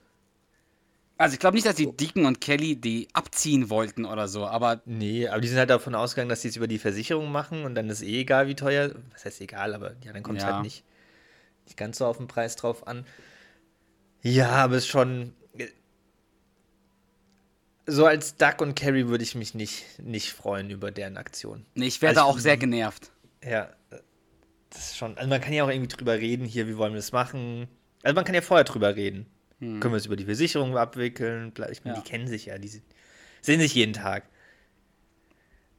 Also 1.20 1.34
ich 1.34 1.40
glaube 1.40 1.56
nicht, 1.56 1.68
dass 1.68 1.76
die 1.76 1.92
Deacon 1.92 2.26
und 2.26 2.40
Kelly 2.40 2.78
die 2.78 3.10
abziehen 3.12 3.70
wollten 3.70 4.06
oder 4.06 4.30
so, 4.30 4.46
aber 4.48 4.82
Nee, 4.86 5.28
aber 5.28 5.42
die 5.42 5.50
sind 5.50 5.58
halt 5.58 5.70
davon 5.70 5.94
ausgegangen, 5.94 6.30
dass 6.30 6.42
die 6.42 6.48
es 6.48 6.56
über 6.56 6.68
die 6.68 6.80
Versicherung 6.80 7.30
machen 7.30 7.66
und 7.66 7.76
dann 7.76 7.90
ist 7.90 8.02
eh 8.02 8.22
egal, 8.22 8.48
wie 8.48 8.56
teuer. 8.56 8.92
Was 9.12 9.26
heißt 9.26 9.42
egal, 9.42 9.74
aber 9.76 9.96
ja, 10.04 10.14
dann 10.14 10.24
kommt 10.24 10.38
es 10.38 10.46
Ja. 10.46 10.54
halt 10.54 10.64
nicht, 10.64 10.86
nicht 11.66 11.76
ganz 11.76 11.98
so 11.98 12.06
auf 12.06 12.18
den 12.18 12.28
Preis 12.30 12.56
drauf 12.56 12.88
an. 12.88 13.06
Ja, 14.22 14.50
aber 14.52 14.76
es 14.76 14.84
ist 14.86 14.90
schon. 14.90 15.34
So 17.86 18.06
als 18.06 18.36
Duck 18.38 18.62
und 18.62 18.76
Carrie 18.76 19.08
würde 19.08 19.24
ich 19.24 19.36
mich 19.36 19.56
nicht, 19.56 19.84
nicht 20.00 20.32
freuen 20.32 20.70
über 20.70 20.92
deren 20.92 21.18
Aktion. 21.18 21.66
nee, 21.74 21.88
ich 21.88 22.02
wäre 22.02 22.14
da 22.14 22.22
Also 22.22 22.32
auch 22.34 22.38
ich- 22.38 22.44
sehr 22.44 22.56
genervt. 22.58 23.12
Ja, 23.44 23.70
das 24.70 24.92
ist 24.92 24.98
schon. 24.98 25.18
Also 25.18 25.28
man 25.28 25.42
kann 25.42 25.52
ja 25.54 25.64
auch 25.66 25.70
irgendwie 25.70 25.88
drüber 25.94 26.14
reden, 26.14 26.46
hier, 26.46 26.68
wie 26.68 26.78
wollen 26.78 26.94
wir 26.94 26.98
das 27.00 27.12
machen. 27.12 27.68
Also 28.04 28.16
man 28.16 28.24
kann 28.26 28.36
ja 28.36 28.42
vorher 28.42 28.64
drüber 28.64 28.96
reden. 28.96 29.26
Können 29.60 29.82
wir 29.84 29.96
es 29.98 30.06
über 30.06 30.16
die 30.16 30.26
Versicherung 30.26 30.78
abwickeln? 30.78 31.52
Ich 31.52 31.60
meine, 31.60 31.74
Hm. 31.80 31.86
Ja. 31.86 31.94
die 32.02 32.10
kennen 32.10 32.28
sich 32.28 32.46
ja, 32.46 32.58
die 32.58 32.68
se- 32.70 32.82
sehen 33.42 33.60
sich 33.60 33.74
jeden 33.76 33.94
Tag. 33.94 34.24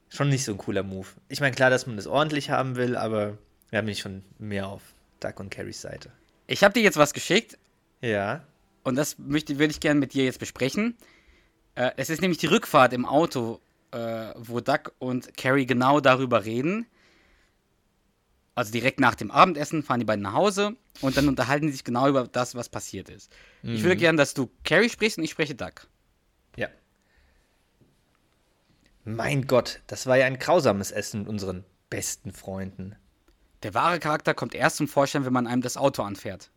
Schon 0.09 0.29
nicht 0.29 0.43
so 0.43 0.51
ein 0.51 0.57
cooler 0.57 0.83
Move. 0.83 1.07
Ich 1.29 1.39
meine, 1.39 1.55
klar, 1.55 1.69
dass 1.69 1.87
man 1.87 1.95
das 1.95 2.05
ordentlich 2.05 2.49
haben 2.49 2.75
will, 2.75 2.95
aber 2.97 3.37
da 3.71 3.79
bin 3.81 3.89
ich 3.89 3.99
schon 3.99 4.23
mehr 4.39 4.67
auf 4.67 4.81
Duck 5.21 5.39
und 5.39 5.49
Carries 5.49 5.81
Seite. 5.81 6.11
Ich 6.47 6.63
habe 6.63 6.73
dir 6.73 6.81
jetzt 6.83 6.97
was 6.97 7.13
geschickt 7.13 7.57
Ja. 8.01 8.43
Und 8.83 8.95
das 8.95 9.17
möchte, 9.19 9.59
würde 9.59 9.71
ich 9.71 9.79
gerne 9.79 9.99
mit 9.99 10.13
dir 10.13 10.25
jetzt 10.25 10.39
besprechen. 10.39 10.97
Äh, 11.75 11.91
es 11.97 12.09
ist 12.09 12.21
nämlich 12.21 12.39
die 12.39 12.47
Rückfahrt 12.47 12.93
im 12.93 13.05
Auto, 13.05 13.61
äh, 13.91 14.33
wo 14.35 14.59
Doug 14.59 14.91
und 14.99 15.37
Carrie 15.37 15.65
genau 15.67 15.99
darüber 16.01 16.45
reden. 16.45 16.87
Also 18.61 18.73
direkt 18.73 18.99
nach 18.99 19.15
dem 19.15 19.31
Abendessen 19.31 19.81
fahren 19.81 20.01
die 20.01 20.05
beiden 20.05 20.21
nach 20.21 20.33
Hause 20.33 20.75
und 21.01 21.17
dann 21.17 21.27
unterhalten 21.27 21.65
sie 21.65 21.71
sich 21.71 21.83
genau 21.83 22.07
über 22.07 22.27
das, 22.27 22.53
was 22.53 22.69
passiert 22.69 23.09
ist. 23.09 23.31
Ich 23.63 23.81
würde 23.81 23.95
gerne, 23.95 24.19
dass 24.19 24.35
du 24.35 24.51
Carrie 24.63 24.87
sprichst 24.87 25.17
und 25.17 25.23
ich 25.23 25.31
spreche 25.31 25.55
Doug. 25.55 25.87
Ja. 26.57 26.67
Mein 29.03 29.47
Gott, 29.47 29.81
das 29.87 30.05
war 30.05 30.15
ja 30.15 30.27
ein 30.27 30.37
grausames 30.37 30.91
Essen 30.91 31.21
mit 31.21 31.29
unseren 31.29 31.65
besten 31.89 32.33
Freunden. 32.33 32.95
Der 33.63 33.73
wahre 33.73 33.97
Charakter 33.97 34.35
kommt 34.35 34.53
erst 34.53 34.77
zum 34.77 34.87
Vorschein, 34.87 35.25
wenn 35.25 35.33
man 35.33 35.47
einem 35.47 35.63
das 35.63 35.75
Auto 35.75 36.03
anfährt. 36.03 36.51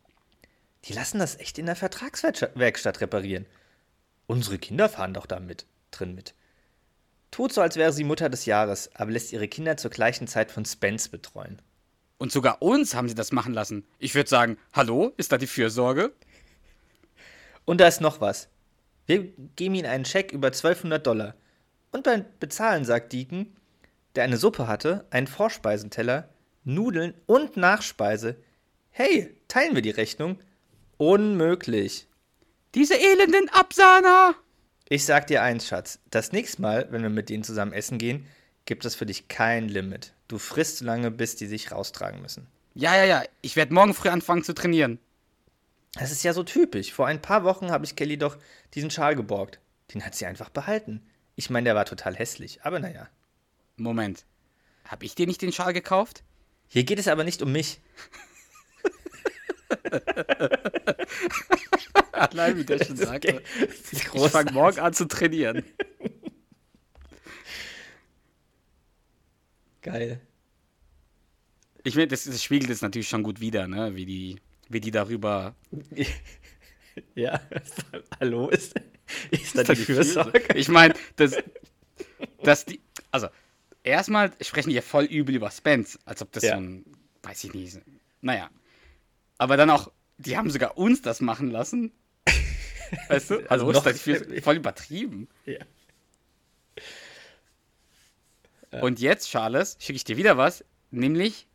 Die 0.83 0.93
lassen 0.93 1.17
das 1.17 1.39
echt 1.39 1.57
in 1.57 1.65
der 1.65 1.75
Vertragswerkstatt 1.75 3.01
reparieren. 3.01 3.47
Unsere 4.27 4.59
Kinder 4.59 4.89
fahren 4.89 5.15
doch 5.15 5.25
da 5.25 5.39
mit, 5.39 5.65
drin 5.89 6.13
mit. 6.13 6.35
Tut 7.31 7.51
so, 7.51 7.61
als 7.61 7.77
wäre 7.77 7.91
sie 7.91 8.03
Mutter 8.03 8.29
des 8.29 8.45
Jahres, 8.45 8.91
aber 8.93 9.09
lässt 9.09 9.33
ihre 9.33 9.47
Kinder 9.47 9.75
zur 9.75 9.89
gleichen 9.89 10.27
Zeit 10.27 10.51
von 10.51 10.65
Spence 10.65 11.09
betreuen. 11.09 11.63
Und 12.17 12.31
sogar 12.31 12.61
uns 12.61 12.95
haben 12.95 13.09
sie 13.09 13.15
das 13.15 13.31
machen 13.31 13.53
lassen. 13.53 13.85
Ich 13.99 14.15
würde 14.15 14.29
sagen, 14.29 14.57
hallo, 14.73 15.13
ist 15.17 15.31
da 15.31 15.37
die 15.37 15.47
Fürsorge? 15.47 16.13
Und 17.65 17.81
da 17.81 17.87
ist 17.87 18.01
noch 18.01 18.21
was. 18.21 18.47
Wir 19.05 19.23
geben 19.55 19.75
ihnen 19.75 19.89
einen 19.89 20.05
Scheck 20.05 20.31
über 20.31 20.47
1200 20.47 21.05
Dollar. 21.05 21.35
Und 21.91 22.03
beim 22.03 22.25
Bezahlen 22.39 22.85
sagt 22.85 23.13
Deacon, 23.13 23.55
der 24.15 24.23
eine 24.23 24.37
Suppe 24.37 24.67
hatte, 24.67 25.05
einen 25.09 25.27
Vorspeisenteller, 25.27 26.29
Nudeln 26.63 27.13
und 27.25 27.57
Nachspeise. 27.57 28.37
Hey, 28.89 29.35
teilen 29.47 29.75
wir 29.75 29.81
die 29.81 29.91
Rechnung? 29.91 30.39
Unmöglich. 30.97 32.07
Diese 32.73 32.95
elenden 32.95 33.49
Absahner! 33.49 34.35
Ich 34.87 35.05
sag 35.05 35.27
dir 35.27 35.41
eins, 35.41 35.67
Schatz. 35.67 35.99
Das 36.11 36.31
nächste 36.31 36.61
Mal, 36.61 36.87
wenn 36.91 37.01
wir 37.01 37.09
mit 37.09 37.29
denen 37.29 37.43
zusammen 37.43 37.73
essen 37.73 37.97
gehen, 37.97 38.25
gibt 38.65 38.85
es 38.85 38.95
für 38.95 39.05
dich 39.05 39.27
kein 39.27 39.67
Limit. 39.67 40.14
Du 40.27 40.37
frisst 40.37 40.77
so 40.77 40.85
lange, 40.85 41.11
bis 41.11 41.35
die 41.35 41.47
sich 41.47 41.71
raustragen 41.71 42.21
müssen. 42.21 42.47
Ja, 42.73 42.95
ja, 42.95 43.05
ja, 43.05 43.23
ich 43.41 43.55
werde 43.55 43.73
morgen 43.73 43.93
früh 43.93 44.09
anfangen 44.09 44.43
zu 44.43 44.53
trainieren. 44.53 44.99
Das 45.93 46.11
ist 46.11 46.23
ja 46.23 46.33
so 46.33 46.43
typisch. 46.43 46.91
Vor 46.91 47.07
ein 47.07 47.21
paar 47.21 47.43
Wochen 47.43 47.71
habe 47.71 47.85
ich 47.85 47.95
Kelly 47.95 48.17
doch 48.17 48.37
diesen 48.73 48.91
Schal 48.91 49.15
geborgt. 49.15 49.59
Den 49.93 50.03
hat 50.05 50.15
sie 50.15 50.25
einfach 50.25 50.49
behalten. 50.49 51.01
Ich 51.35 51.49
meine, 51.49 51.65
der 51.65 51.75
war 51.75 51.85
total 51.85 52.15
hässlich, 52.15 52.63
aber 52.63 52.79
naja. 52.79 53.07
Moment. 53.77 54.25
Hab 54.85 55.03
ich 55.03 55.15
dir 55.15 55.27
nicht 55.27 55.41
den 55.41 55.53
Schal 55.53 55.73
gekauft? 55.73 56.23
Hier 56.67 56.83
geht 56.83 56.99
es 56.99 57.07
aber 57.07 57.23
nicht 57.23 57.41
um 57.41 57.51
mich. 57.51 57.79
Allein 62.11 62.57
wie 62.57 62.65
der 62.65 62.83
schon 62.83 62.97
sagte. 62.97 63.41
Ich 63.91 64.07
fange 64.07 64.51
morgen 64.51 64.79
an 64.79 64.93
zu 64.93 65.05
trainieren. 65.05 65.63
Geil. 69.85 70.19
Ich 71.83 71.93
finde, 71.93 72.07
das, 72.07 72.23
das, 72.23 72.43
spiegelt 72.43 72.71
es 72.71 72.81
natürlich 72.81 73.07
schon 73.07 73.21
gut 73.21 73.39
wider, 73.39 73.67
ne? 73.67 73.95
wie, 73.95 74.07
die, 74.07 74.41
wie 74.67 74.79
die 74.79 74.89
darüber. 74.89 75.55
ja, 77.15 77.39
hallo, 78.19 78.49
ist, 78.49 78.73
ist 79.29 79.55
das 79.55 79.67
die 79.67 79.75
Fürsorge? 79.75 80.41
Ich 80.55 80.69
meine, 80.69 80.95
das, 81.17 81.35
dass 82.41 82.65
die. 82.65 82.81
Also, 83.11 83.27
erstmal 83.83 84.31
sprechen 84.41 84.69
die 84.69 84.75
ja 84.75 84.81
voll 84.81 85.03
übel 85.03 85.35
über 85.35 85.51
Spence, 85.51 85.99
als 86.05 86.23
ob 86.23 86.31
das 86.31 86.41
ja. 86.41 86.55
so 86.55 86.63
ein. 86.63 86.85
Weiß 87.21 87.43
ich 87.43 87.53
nicht. 87.53 87.79
Naja. 88.21 88.49
Aber 89.37 89.55
dann 89.55 89.69
auch, 89.69 89.91
die 90.17 90.35
haben 90.35 90.49
sogar 90.49 90.79
uns 90.79 91.03
das 91.03 91.21
machen 91.21 91.51
lassen. 91.51 91.91
Weißt 93.07 93.29
du? 93.29 93.35
Also, 93.51 93.67
also 93.67 93.87
ist 93.87 94.07
das 94.07 94.43
voll 94.43 94.55
übertrieben. 94.55 95.27
Ja. 95.45 95.59
Und 98.81 98.99
jetzt, 98.99 99.29
Charles, 99.29 99.77
schicke 99.79 99.97
ich 99.97 100.03
dir 100.03 100.17
wieder 100.17 100.37
was, 100.37 100.63
nämlich 100.91 101.47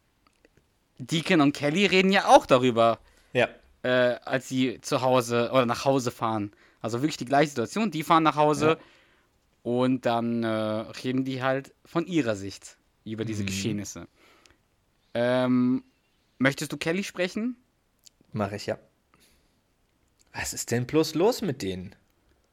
Deacon 0.98 1.40
und 1.40 1.52
Kelly 1.52 1.86
reden 1.86 2.12
ja 2.12 2.26
auch 2.26 2.46
darüber, 2.46 2.98
ja. 3.32 3.48
äh, 3.82 4.16
als 4.24 4.48
sie 4.48 4.80
zu 4.80 5.00
Hause 5.00 5.50
oder 5.52 5.66
nach 5.66 5.84
Hause 5.84 6.10
fahren. 6.10 6.52
Also 6.80 7.02
wirklich 7.02 7.16
die 7.16 7.24
gleiche 7.24 7.50
Situation. 7.50 7.90
Die 7.90 8.02
fahren 8.02 8.22
nach 8.22 8.36
Hause 8.36 8.66
ja. 8.66 8.76
und 9.62 10.06
dann 10.06 10.42
äh, 10.44 10.48
reden 10.48 11.24
die 11.24 11.42
halt 11.42 11.72
von 11.84 12.06
ihrer 12.06 12.36
Sicht 12.36 12.76
über 13.04 13.24
diese 13.24 13.42
mhm. 13.42 13.46
Geschehnisse. 13.46 14.08
Ähm, 15.14 15.84
möchtest 16.38 16.72
du 16.72 16.76
Kelly 16.76 17.04
sprechen? 17.04 17.56
Mache 18.32 18.56
ich 18.56 18.66
ja. 18.66 18.78
Was 20.32 20.52
ist 20.52 20.70
denn 20.70 20.86
bloß 20.86 21.14
los 21.14 21.42
mit 21.42 21.62
denen? 21.62 21.94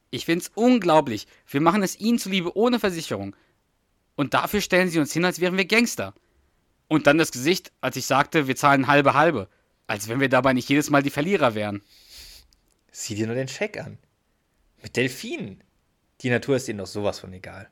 Ich 0.10 0.26
finde 0.26 0.44
es 0.46 0.52
unglaublich. 0.56 1.28
Wir 1.48 1.62
machen 1.62 1.84
es 1.84 2.00
ihnen 2.00 2.18
zuliebe 2.18 2.58
ohne 2.58 2.80
Versicherung. 2.80 3.36
Und 4.18 4.34
dafür 4.34 4.62
stellen 4.62 4.90
sie 4.90 5.00
uns 5.00 5.14
hin, 5.14 5.24
als 5.24 5.40
wären 5.40 5.56
wir 5.58 5.66
Gangster. 5.66 6.14
Und 6.90 7.08
dann 7.08 7.20
das 7.20 7.32
Gesicht, 7.32 7.72
als 7.82 7.96
ich 7.96 8.08
sagte, 8.08 8.48
wir 8.48 8.56
zahlen 8.56 8.88
halbe 8.88 9.14
halbe. 9.14 9.48
Als 9.86 10.10
wenn 10.10 10.20
wir 10.20 10.28
dabei 10.28 10.54
nicht 10.54 10.68
jedes 10.68 10.90
Mal 10.90 11.04
die 11.04 11.12
Verlierer 11.12 11.56
wären. 11.56 11.84
Sieh 12.92 13.16
dir 13.16 13.28
nur 13.28 13.36
den 13.36 13.48
Scheck 13.48 13.78
an. 13.80 14.00
Mit 14.82 14.96
Delfinen. 14.98 15.64
Die 16.22 16.32
Natur 16.32 16.56
ist 16.58 16.68
ihnen 16.68 16.80
doch 16.80 16.88
sowas 16.88 17.20
von 17.20 17.32
egal. 17.32 17.70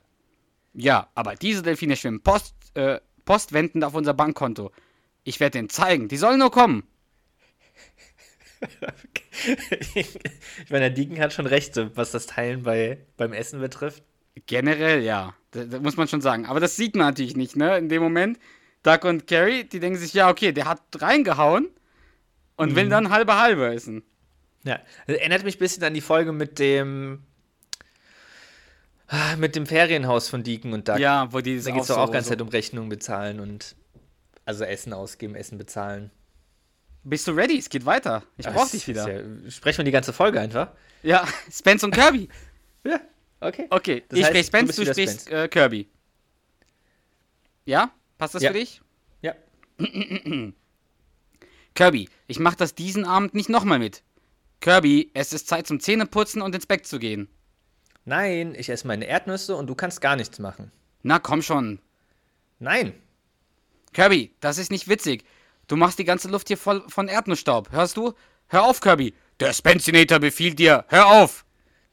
Ja, 0.73 1.09
aber 1.15 1.35
diese 1.35 1.63
Delfine 1.63 1.95
schwimmen 1.95 2.21
post, 2.21 2.53
äh, 2.75 2.99
postwendend 3.25 3.83
auf 3.83 3.95
unser 3.95 4.13
Bankkonto. 4.13 4.71
Ich 5.23 5.39
werde 5.39 5.57
denen 5.57 5.69
zeigen. 5.69 6.09
Die 6.09 6.17
sollen 6.17 6.39
nur 6.39 6.51
kommen. 6.51 6.87
ich 9.95 10.69
meine, 10.69 10.91
der 10.91 10.91
Deacon 10.91 11.19
hat 11.19 11.33
schon 11.33 11.47
recht, 11.47 11.75
was 11.95 12.11
das 12.11 12.27
Teilen 12.27 12.61
bei, 12.63 12.99
beim 13.17 13.33
Essen 13.33 13.59
betrifft. 13.59 14.03
Generell, 14.45 15.03
ja. 15.03 15.33
Das, 15.51 15.69
das, 15.69 15.81
muss 15.81 15.97
man 15.97 16.07
schon 16.07 16.21
sagen. 16.21 16.45
Aber 16.45 16.59
das 16.59 16.75
sieht 16.75 16.95
man 16.95 17.07
natürlich 17.07 17.37
nicht, 17.37 17.55
ne? 17.55 17.77
In 17.77 17.89
dem 17.89 18.03
Moment. 18.03 18.39
Doug 18.83 18.99
und 19.03 19.27
Carrie, 19.27 19.63
die 19.63 19.79
denken 19.79 19.97
sich, 19.97 20.13
ja, 20.13 20.29
okay, 20.29 20.51
der 20.51 20.65
hat 20.65 20.81
reingehauen 20.95 21.69
und 22.55 22.71
mhm. 22.71 22.75
will 22.75 22.89
dann 22.89 23.09
halbe 23.09 23.37
halbe 23.37 23.73
essen. 23.73 24.03
Ja, 24.63 24.79
das 25.07 25.17
erinnert 25.17 25.43
mich 25.43 25.55
ein 25.55 25.59
bisschen 25.59 25.83
an 25.83 25.93
die 25.93 26.01
Folge 26.01 26.31
mit 26.31 26.59
dem 26.59 27.23
mit 29.37 29.55
dem 29.55 29.67
Ferienhaus 29.67 30.29
von 30.29 30.43
Deacon 30.43 30.73
und 30.73 30.87
Doug. 30.87 30.97
Ja, 30.97 31.31
wo 31.31 31.39
die 31.39 31.61
Da 31.61 31.71
geht 31.71 31.81
es 31.81 31.87
doch 31.87 31.97
auch 31.97 32.07
so, 32.07 32.11
ganz 32.11 32.25
so. 32.25 32.31
Zeit 32.31 32.41
um 32.41 32.47
Rechnungen 32.47 32.89
bezahlen 32.89 33.39
und 33.39 33.75
also 34.45 34.63
Essen 34.63 34.93
ausgeben, 34.93 35.35
Essen 35.35 35.57
bezahlen. 35.57 36.11
Bist 37.03 37.27
du 37.27 37.31
ready? 37.31 37.57
Es 37.57 37.69
geht 37.69 37.85
weiter. 37.85 38.23
Ich 38.37 38.47
brauch 38.47 38.67
dich 38.67 38.87
wieder. 38.87 39.07
Ja, 39.07 39.51
sprechen 39.51 39.79
wir 39.79 39.85
die 39.85 39.91
ganze 39.91 40.11
Folge 40.11 40.39
einfach. 40.39 40.69
Ja, 41.03 41.27
Spence 41.51 41.83
und 41.83 41.91
Kirby. 41.91 42.29
ja, 42.83 42.99
okay. 43.47 43.67
Okay, 43.69 44.03
das 44.09 44.19
ich 44.19 44.25
spreche 44.25 44.47
Spence, 44.47 44.75
du, 44.75 44.85
du 44.85 44.91
sprichst 44.91 45.29
äh, 45.29 45.47
Kirby. 45.47 45.87
Ja? 47.65 47.91
Passt 48.17 48.35
das 48.35 48.43
ja. 48.43 48.51
für 48.51 48.57
dich? 48.57 48.81
Ja. 49.21 49.35
Kirby, 51.75 52.09
ich 52.27 52.39
mach 52.39 52.55
das 52.55 52.75
diesen 52.75 53.05
Abend 53.05 53.33
nicht 53.33 53.49
nochmal 53.49 53.79
mit. 53.79 54.03
Kirby, 54.61 55.11
es 55.13 55.33
ist 55.33 55.47
Zeit 55.47 55.67
zum 55.67 55.79
Zähneputzen 55.79 56.41
und 56.41 56.55
ins 56.55 56.65
Bett 56.65 56.87
zu 56.87 56.99
gehen. 56.99 57.27
Nein, 58.05 58.55
ich 58.55 58.69
esse 58.69 58.87
meine 58.87 59.05
Erdnüsse 59.05 59.55
und 59.55 59.67
du 59.67 59.75
kannst 59.75 59.99
gar 59.99 60.15
nichts 60.15 60.39
machen. 60.39 60.71
Na 61.03 61.19
komm 61.19 61.41
schon. 61.41 61.79
Nein. 62.59 62.93
Kirby, 63.93 64.33
das 64.39 64.57
ist 64.57 64.71
nicht 64.71 64.87
witzig. 64.87 65.25
Du 65.67 65.75
machst 65.75 65.99
die 65.99 66.03
ganze 66.03 66.29
Luft 66.29 66.47
hier 66.47 66.57
voll 66.57 66.83
von 66.87 67.07
Erdnussstaub. 67.07 67.71
Hörst 67.71 67.97
du? 67.97 68.13
Hör 68.47 68.63
auf, 68.65 68.79
Kirby. 68.79 69.13
Der 69.39 69.53
Spencinator 69.53 70.19
befiehlt 70.19 70.59
dir. 70.59 70.85
Hör 70.87 71.07
auf. 71.07 71.44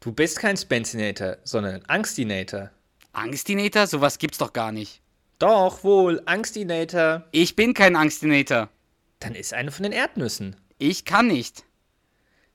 Du 0.02 0.10
bist 0.10 0.40
kein 0.40 0.56
Spencinator, 0.56 1.36
sondern 1.44 1.76
ein 1.76 1.86
Angstinator. 1.86 2.70
Angstinator? 3.12 3.86
Sowas 3.86 4.18
gibt's 4.18 4.38
doch 4.38 4.52
gar 4.52 4.72
nicht. 4.72 5.00
Doch, 5.38 5.84
wohl, 5.84 6.20
Angstinator. 6.26 7.24
Ich 7.30 7.54
bin 7.54 7.72
kein 7.72 7.94
Angstinator. 7.94 8.68
Dann 9.20 9.36
ist 9.36 9.54
eine 9.54 9.70
von 9.70 9.84
den 9.84 9.92
Erdnüssen. 9.92 10.56
Ich 10.78 11.04
kann 11.04 11.28
nicht. 11.28 11.62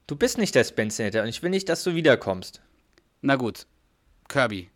Du 0.06 0.14
bist 0.14 0.36
nicht 0.36 0.54
der 0.54 0.64
Spencinator 0.64 1.22
und 1.22 1.28
ich 1.28 1.42
will 1.42 1.48
nicht, 1.48 1.70
dass 1.70 1.82
du 1.84 1.94
wiederkommst. 1.94 2.60
Na 3.22 3.36
gut. 3.36 3.66
Kirby. 4.28 4.68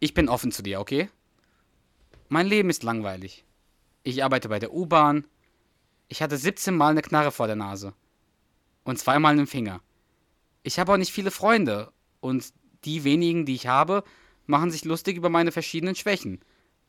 Ich 0.00 0.14
bin 0.14 0.28
offen 0.28 0.50
zu 0.50 0.64
dir, 0.64 0.80
okay? 0.80 1.08
Mein 2.28 2.48
Leben 2.48 2.70
ist 2.70 2.82
langweilig. 2.82 3.44
Ich 4.02 4.24
arbeite 4.24 4.48
bei 4.48 4.58
der 4.58 4.74
U-Bahn. 4.74 5.28
Ich 6.08 6.22
hatte 6.22 6.38
17 6.38 6.74
Mal 6.74 6.90
eine 6.90 7.02
Knarre 7.02 7.30
vor 7.30 7.46
der 7.46 7.54
Nase. 7.54 7.94
Und 8.82 8.98
zweimal 8.98 9.34
einen 9.34 9.46
Finger. 9.46 9.80
Ich 10.68 10.78
habe 10.78 10.92
auch 10.92 10.98
nicht 10.98 11.12
viele 11.12 11.30
Freunde. 11.30 11.90
Und 12.20 12.52
die 12.84 13.02
wenigen, 13.02 13.46
die 13.46 13.54
ich 13.54 13.66
habe, 13.66 14.04
machen 14.44 14.70
sich 14.70 14.84
lustig 14.84 15.16
über 15.16 15.30
meine 15.30 15.50
verschiedenen 15.50 15.94
Schwächen. 15.94 16.40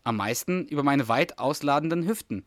Am 0.04 0.18
meisten 0.18 0.68
über 0.68 0.84
meine 0.84 1.08
weit 1.08 1.40
ausladenden 1.40 2.06
Hüften. 2.06 2.46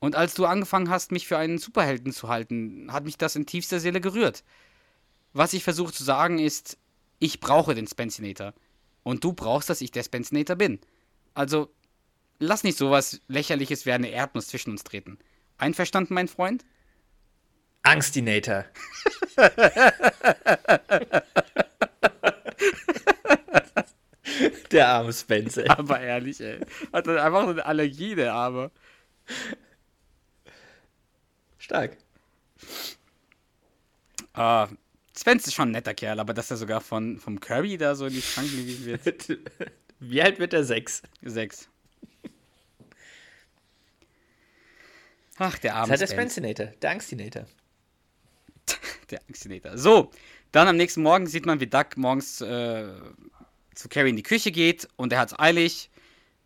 Und 0.00 0.16
als 0.16 0.34
du 0.34 0.46
angefangen 0.46 0.90
hast, 0.90 1.12
mich 1.12 1.28
für 1.28 1.38
einen 1.38 1.58
Superhelden 1.58 2.12
zu 2.12 2.26
halten, 2.26 2.92
hat 2.92 3.04
mich 3.04 3.16
das 3.16 3.36
in 3.36 3.46
tiefster 3.46 3.78
Seele 3.78 4.00
gerührt. 4.00 4.42
Was 5.32 5.52
ich 5.52 5.62
versuche 5.62 5.92
zu 5.92 6.02
sagen 6.02 6.40
ist, 6.40 6.78
ich 7.20 7.38
brauche 7.38 7.76
den 7.76 7.86
Spencinator. 7.86 8.52
Und 9.04 9.22
du 9.22 9.32
brauchst, 9.32 9.70
dass 9.70 9.80
ich 9.80 9.92
der 9.92 10.02
Spencinator 10.02 10.56
bin. 10.56 10.80
Also, 11.32 11.72
lass 12.40 12.64
nicht 12.64 12.76
sowas 12.76 13.20
Lächerliches 13.28 13.86
wie 13.86 13.92
eine 13.92 14.10
Erdnuss 14.10 14.48
zwischen 14.48 14.70
uns 14.72 14.82
treten. 14.82 15.16
Einverstanden, 15.58 16.14
mein 16.14 16.26
Freund? 16.26 16.64
Angstinator. 17.90 18.64
Der 24.70 24.88
arme 24.88 25.12
Spencer. 25.12 25.64
Aber 25.78 26.00
ehrlich, 26.00 26.40
ey. 26.40 26.60
Hat 26.92 27.06
dann 27.06 27.18
einfach 27.18 27.44
so 27.44 27.50
eine 27.50 27.66
Allergie, 27.66 28.14
der 28.14 28.32
Arme. 28.32 28.70
Stark. 31.58 31.96
Ah, 34.34 34.68
Spence 35.18 35.48
ist 35.48 35.54
schon 35.54 35.70
ein 35.70 35.72
netter 35.72 35.94
Kerl, 35.94 36.20
aber 36.20 36.32
dass 36.32 36.50
er 36.50 36.56
sogar 36.56 36.80
von, 36.80 37.18
vom 37.18 37.40
Kirby 37.40 37.76
da 37.76 37.96
so 37.96 38.06
in 38.06 38.12
die 38.12 38.22
Schranken 38.22 38.56
gewiesen 38.56 38.86
wird. 38.86 39.28
Wie 39.98 40.22
alt 40.22 40.38
wird 40.38 40.54
er? 40.54 40.64
Sechs. 40.64 41.02
Sechs. 41.22 41.68
Ach, 45.38 45.58
der 45.58 45.74
arme 45.74 45.90
Das 45.90 46.00
ist 46.00 46.02
halt 46.02 46.10
der 46.10 46.22
Spencinator, 46.22 46.66
der 46.66 46.90
Angstinator. 46.90 47.46
Der 49.10 49.20
Angstinator. 49.26 49.76
So, 49.78 50.10
dann 50.52 50.68
am 50.68 50.76
nächsten 50.76 51.02
Morgen 51.02 51.26
sieht 51.26 51.46
man, 51.46 51.60
wie 51.60 51.66
Duck 51.66 51.96
morgens 51.96 52.40
äh, 52.40 52.88
zu 53.74 53.88
Carrie 53.88 54.10
in 54.10 54.16
die 54.16 54.22
Küche 54.22 54.52
geht 54.52 54.88
und 54.96 55.12
er 55.12 55.20
hat 55.20 55.32
es 55.32 55.38
eilig. 55.38 55.90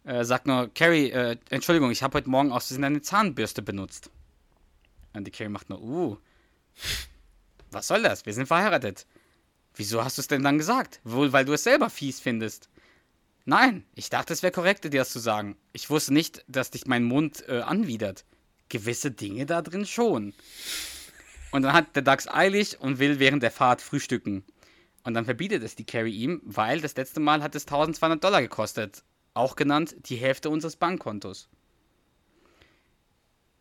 Äh, 0.05 0.24
sagt 0.24 0.46
nur, 0.46 0.70
Carrie, 0.74 1.11
äh, 1.11 1.37
Entschuldigung, 1.48 1.90
ich 1.90 2.03
habe 2.03 2.18
heute 2.18 2.29
Morgen 2.29 2.53
aus 2.53 2.66
Versehen 2.66 2.85
eine 2.85 3.00
Zahnbürste 3.00 3.62
benutzt. 3.62 4.11
Und 5.14 5.27
die 5.27 5.31
Carrie 5.31 5.48
macht 5.48 5.70
nur, 5.70 5.81
uh, 5.81 6.18
was 7.70 7.87
soll 7.87 8.03
das? 8.03 8.27
Wir 8.27 8.35
sind 8.35 8.46
verheiratet. 8.46 9.07
Wieso 9.74 10.05
hast 10.05 10.18
du 10.18 10.20
es 10.20 10.29
denn 10.29 10.42
dann 10.42 10.59
gesagt? 10.59 11.00
Wohl, 11.05 11.33
weil 11.33 11.44
du 11.44 11.53
es 11.55 11.64
selber 11.64 11.88
fies 11.90 12.20
findest. 12.20 12.68
Nein, 13.46 13.85
ich 13.94 14.11
dachte, 14.11 14.33
es 14.33 14.42
wäre 14.42 14.53
korrekt, 14.53 14.85
dir 14.85 14.90
das 14.90 15.11
zu 15.11 15.18
sagen. 15.18 15.57
Ich 15.72 15.90
wusste 15.90 16.14
nicht, 16.14 16.44
dass 16.48 16.70
dich 16.70 16.87
mein 16.87 17.05
Mund 17.05 17.46
äh, 17.48 17.61
anwidert. 17.61 18.24
Gewisse 18.68 19.11
Dinge 19.11 19.46
da 19.46 19.62
drin 19.62 19.87
schon. 19.87 20.33
Und 21.55 21.62
dann 21.62 21.73
hat 21.73 21.95
der 21.95 22.03
Dax 22.03 22.27
eilig 22.27 22.81
und 22.81 22.99
will 22.99 23.21
während 23.21 23.40
der 23.45 23.53
Fahrt 23.53 23.81
frühstücken. 23.81 24.43
Und 25.05 25.14
dann 25.14 25.25
verbietet 25.25 25.62
es 25.62 25.77
die 25.77 25.87
Carrie 25.87 26.11
ihm, 26.11 26.43
weil 26.43 26.81
das 26.81 26.97
letzte 26.97 27.21
Mal 27.21 27.45
hat 27.45 27.55
es 27.55 27.62
1200 27.62 28.25
Dollar 28.25 28.43
gekostet. 28.43 29.05
Auch 29.35 29.55
genannt 29.55 29.95
die 30.07 30.17
Hälfte 30.17 30.51
unseres 30.51 30.75
Bankkontos. 30.75 31.49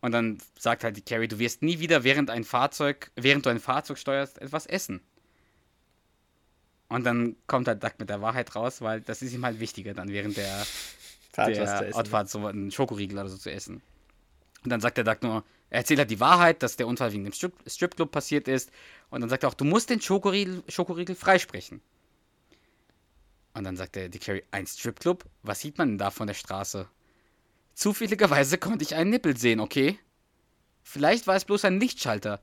Und 0.00 0.10
dann 0.10 0.38
sagt 0.58 0.82
halt 0.82 0.96
die 0.96 1.02
Carrie, 1.02 1.28
du 1.28 1.38
wirst 1.38 1.62
nie 1.62 1.78
wieder 1.78 2.02
während 2.02 2.30
ein 2.30 2.42
Fahrzeug, 2.42 3.12
während 3.14 3.46
du 3.46 3.50
ein 3.50 3.60
Fahrzeug 3.60 3.98
steuerst, 3.98 4.42
etwas 4.42 4.66
essen. 4.66 5.00
Und 6.88 7.04
dann 7.04 7.36
kommt 7.46 7.68
halt 7.68 7.80
Duck 7.84 7.94
mit 8.00 8.10
der 8.10 8.20
Wahrheit 8.20 8.56
raus, 8.56 8.80
weil 8.80 9.02
das 9.02 9.22
ist 9.22 9.34
ihm 9.34 9.44
halt 9.44 9.60
wichtiger 9.60 9.94
dann 9.94 10.08
während 10.08 10.36
der 10.36 10.66
zu 11.30 11.52
der 11.52 11.94
hat 11.94 12.28
so 12.28 12.44
einen 12.44 12.72
Schokoriegel 12.72 13.20
oder 13.20 13.28
so 13.28 13.36
zu 13.36 13.52
essen. 13.52 13.82
Und 14.64 14.70
dann 14.70 14.80
sagt 14.80 14.96
der 14.96 15.04
Duck 15.04 15.22
nur, 15.22 15.44
er 15.74 15.78
erzählt 15.78 15.98
halt 15.98 16.10
die 16.12 16.20
Wahrheit, 16.20 16.62
dass 16.62 16.76
der 16.76 16.86
Unfall 16.86 17.12
wegen 17.12 17.24
dem 17.24 17.32
Strip 17.32 17.52
Stripclub 17.66 18.12
passiert 18.12 18.46
ist. 18.46 18.70
Und 19.10 19.22
dann 19.22 19.28
sagt 19.28 19.42
er 19.42 19.48
auch, 19.48 19.54
du 19.54 19.64
musst 19.64 19.90
den 19.90 20.00
Schokoriegel, 20.00 20.62
Schokoriegel 20.68 21.16
freisprechen. 21.16 21.80
Und 23.54 23.64
dann 23.64 23.76
sagt 23.76 23.96
der 23.96 24.08
Dick 24.08 24.22
Carey, 24.22 24.44
ein 24.52 24.68
Stripclub? 24.68 25.24
Was 25.42 25.58
sieht 25.58 25.76
man 25.76 25.88
denn 25.88 25.98
da 25.98 26.12
von 26.12 26.28
der 26.28 26.34
Straße? 26.34 26.88
Zufälligerweise 27.74 28.56
konnte 28.56 28.84
ich 28.84 28.94
einen 28.94 29.10
Nippel 29.10 29.36
sehen, 29.36 29.58
okay? 29.58 29.98
Vielleicht 30.84 31.26
war 31.26 31.34
es 31.34 31.44
bloß 31.44 31.64
ein 31.64 31.80
Lichtschalter. 31.80 32.40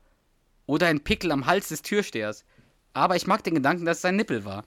Oder 0.66 0.88
ein 0.88 1.02
Pickel 1.02 1.32
am 1.32 1.46
Hals 1.46 1.68
des 1.68 1.80
Türstehers. 1.80 2.44
Aber 2.92 3.16
ich 3.16 3.26
mag 3.26 3.42
den 3.44 3.54
Gedanken, 3.54 3.86
dass 3.86 3.98
es 3.98 4.04
ein 4.04 4.16
Nippel 4.16 4.44
war. 4.44 4.64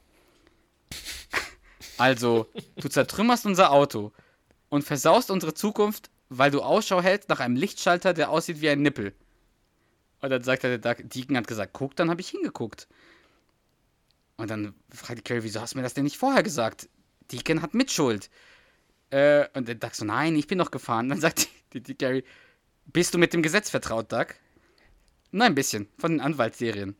Also, 1.97 2.49
du 2.75 2.89
zertrümmerst 2.89 3.45
unser 3.45 3.71
Auto 3.71 4.12
und 4.67 4.84
versaust 4.84 5.32
unsere 5.32 5.54
Zukunft, 5.54 6.10
weil 6.30 6.52
du 6.52 6.62
Ausschau 6.62 7.02
hältst 7.02 7.30
nach 7.30 7.40
einem 7.40 7.56
Lichtschalter, 7.56 8.14
der 8.14 8.30
aussieht 8.30 8.62
wie 8.62 8.70
ein 8.70 8.82
Nippel. 8.82 9.14
Und 10.22 10.30
dann 10.30 10.44
sagt 10.44 10.64
er, 10.64 10.78
der 10.78 10.96
Deacon 10.96 11.38
hat 11.38 11.48
gesagt, 11.48 11.74
guck, 11.74 11.96
dann 11.96 12.10
habe 12.10 12.22
ich 12.22 12.30
hingeguckt. 12.30 12.88
Und 14.38 14.50
dann 14.50 14.74
fragt 14.90 15.20
die 15.20 15.24
Carrie, 15.24 15.44
wieso 15.44 15.62
hast 15.62 15.74
du 15.74 15.78
mir 15.78 15.84
das 15.84 15.94
denn 15.94 16.04
nicht 16.04 16.18
vorher 16.18 16.44
gesagt? 16.44 16.90
Deacon 17.32 17.62
hat 17.62 17.74
Mitschuld. 17.74 18.30
Äh, 19.12 19.48
und 19.54 19.68
der 19.68 19.76
Duck 19.76 19.96
so, 19.96 20.06
nein, 20.06 20.36
ich 20.36 20.48
bin 20.48 20.58
noch 20.58 20.72
gefahren. 20.72 21.10
Dann 21.10 21.20
sagt 21.22 21.48
die, 21.74 21.82
die 21.82 21.96
Carrie, 21.96 22.24
bist 22.86 23.14
du 23.14 23.18
mit 23.18 23.34
dem 23.34 23.44
Gesetz 23.44 23.70
vertraut, 23.70 24.12
Duck? 24.12 24.36
Nein, 25.32 25.52
ein 25.52 25.56
bisschen, 25.56 25.88
von 25.98 26.12
den 26.12 26.22
Anwaltsserien. 26.22 26.96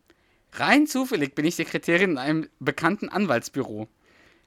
Rein 0.54 0.88
zufällig 0.88 1.36
bin 1.36 1.46
ich 1.46 1.56
Sekretärin 1.56 2.12
in 2.12 2.18
einem 2.18 2.50
bekannten 2.60 3.10
Anwaltsbüro. 3.10 3.88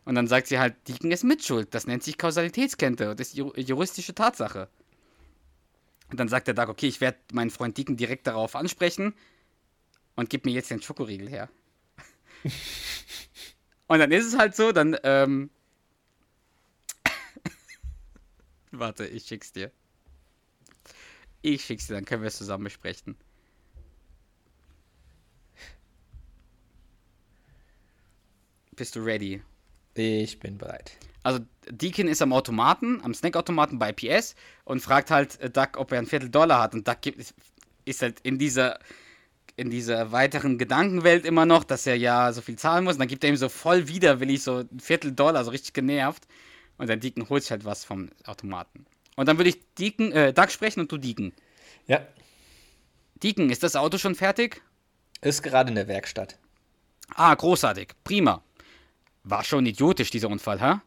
Und 0.08 0.14
dann 0.14 0.26
sagt 0.26 0.46
sie 0.46 0.58
halt, 0.58 0.74
Deacon 0.88 1.10
ist 1.10 1.22
Mitschuld. 1.22 1.74
Das 1.74 1.86
nennt 1.86 2.02
sich 2.02 2.16
Kausalitätskette. 2.16 3.14
Das 3.14 3.28
ist 3.28 3.36
ju 3.36 3.52
juristische 3.54 4.14
Tatsache. 4.14 4.70
Und 6.08 6.18
dann 6.18 6.28
sagt 6.28 6.46
der 6.46 6.54
Doug, 6.54 6.68
okay, 6.70 6.86
ich 6.86 7.02
werde 7.02 7.18
meinen 7.34 7.50
Freund 7.50 7.76
Deacon 7.76 7.98
direkt 7.98 8.26
darauf 8.26 8.56
ansprechen 8.56 9.12
und 10.16 10.30
gib 10.30 10.46
mir 10.46 10.52
jetzt 10.52 10.70
den 10.70 10.80
Schokoriegel 10.80 11.28
her. 11.28 11.50
und 13.86 13.98
dann 13.98 14.10
ist 14.10 14.24
es 14.24 14.38
halt 14.38 14.56
so, 14.56 14.72
dann, 14.72 14.96
ähm. 15.02 15.50
Warte, 18.70 19.06
ich 19.06 19.26
schick's 19.26 19.52
dir. 19.52 19.70
Ich 21.42 21.66
schick's 21.66 21.86
dir, 21.86 21.92
dann 21.92 22.06
können 22.06 22.22
wir 22.22 22.28
es 22.28 22.38
zusammen 22.38 22.64
besprechen. 22.64 23.14
Bist 28.74 28.96
du 28.96 29.00
ready? 29.00 29.42
Ich 29.98 30.38
bin 30.38 30.58
bereit. 30.58 30.92
Also 31.24 31.40
Deacon 31.68 32.08
ist 32.08 32.22
am 32.22 32.32
Automaten, 32.32 33.00
am 33.02 33.12
Snackautomaten 33.12 33.78
bei 33.78 33.92
PS 33.92 34.34
und 34.64 34.80
fragt 34.80 35.10
halt 35.10 35.40
äh, 35.40 35.50
Duck, 35.50 35.76
ob 35.76 35.92
er 35.92 35.98
ein 35.98 36.06
Viertel 36.06 36.30
Dollar 36.30 36.62
hat. 36.62 36.74
Und 36.74 36.86
Duck 36.86 37.00
gibt, 37.00 37.18
ist, 37.18 37.34
ist 37.84 38.02
halt 38.02 38.20
in 38.20 38.38
dieser, 38.38 38.78
in 39.56 39.70
dieser 39.70 40.12
weiteren 40.12 40.56
Gedankenwelt 40.56 41.26
immer 41.26 41.46
noch, 41.46 41.64
dass 41.64 41.86
er 41.86 41.96
ja 41.96 42.32
so 42.32 42.40
viel 42.40 42.56
zahlen 42.56 42.84
muss. 42.84 42.94
Und 42.94 43.00
dann 43.00 43.08
gibt 43.08 43.24
er 43.24 43.30
ihm 43.30 43.36
so 43.36 43.48
voll 43.48 43.88
widerwillig 43.88 44.42
so 44.42 44.58
ein 44.58 44.80
Viertel 44.80 45.12
Dollar, 45.12 45.44
so 45.44 45.50
richtig 45.50 45.74
genervt. 45.74 46.26
Und 46.78 46.86
der 46.86 46.96
Deacon 46.96 47.28
holt 47.28 47.42
sich 47.42 47.50
halt 47.50 47.64
was 47.64 47.84
vom 47.84 48.10
Automaten. 48.24 48.86
Und 49.16 49.26
dann 49.26 49.36
würde 49.36 49.50
ich 49.50 49.58
Deacon, 49.74 50.12
äh, 50.12 50.32
Duck 50.32 50.52
sprechen 50.52 50.80
und 50.80 50.92
du 50.92 50.96
Deacon. 50.96 51.32
Ja. 51.88 52.06
Deacon, 53.22 53.50
ist 53.50 53.64
das 53.64 53.74
Auto 53.74 53.98
schon 53.98 54.14
fertig? 54.14 54.62
Ist 55.20 55.42
gerade 55.42 55.70
in 55.70 55.74
der 55.74 55.88
Werkstatt. 55.88 56.38
Ah, 57.14 57.34
großartig. 57.34 57.88
Prima. 58.04 58.44
War 59.30 59.44
schon 59.44 59.66
idiotisch, 59.66 60.10
dieser 60.10 60.30
Unfall, 60.30 60.58
hä? 60.58 60.80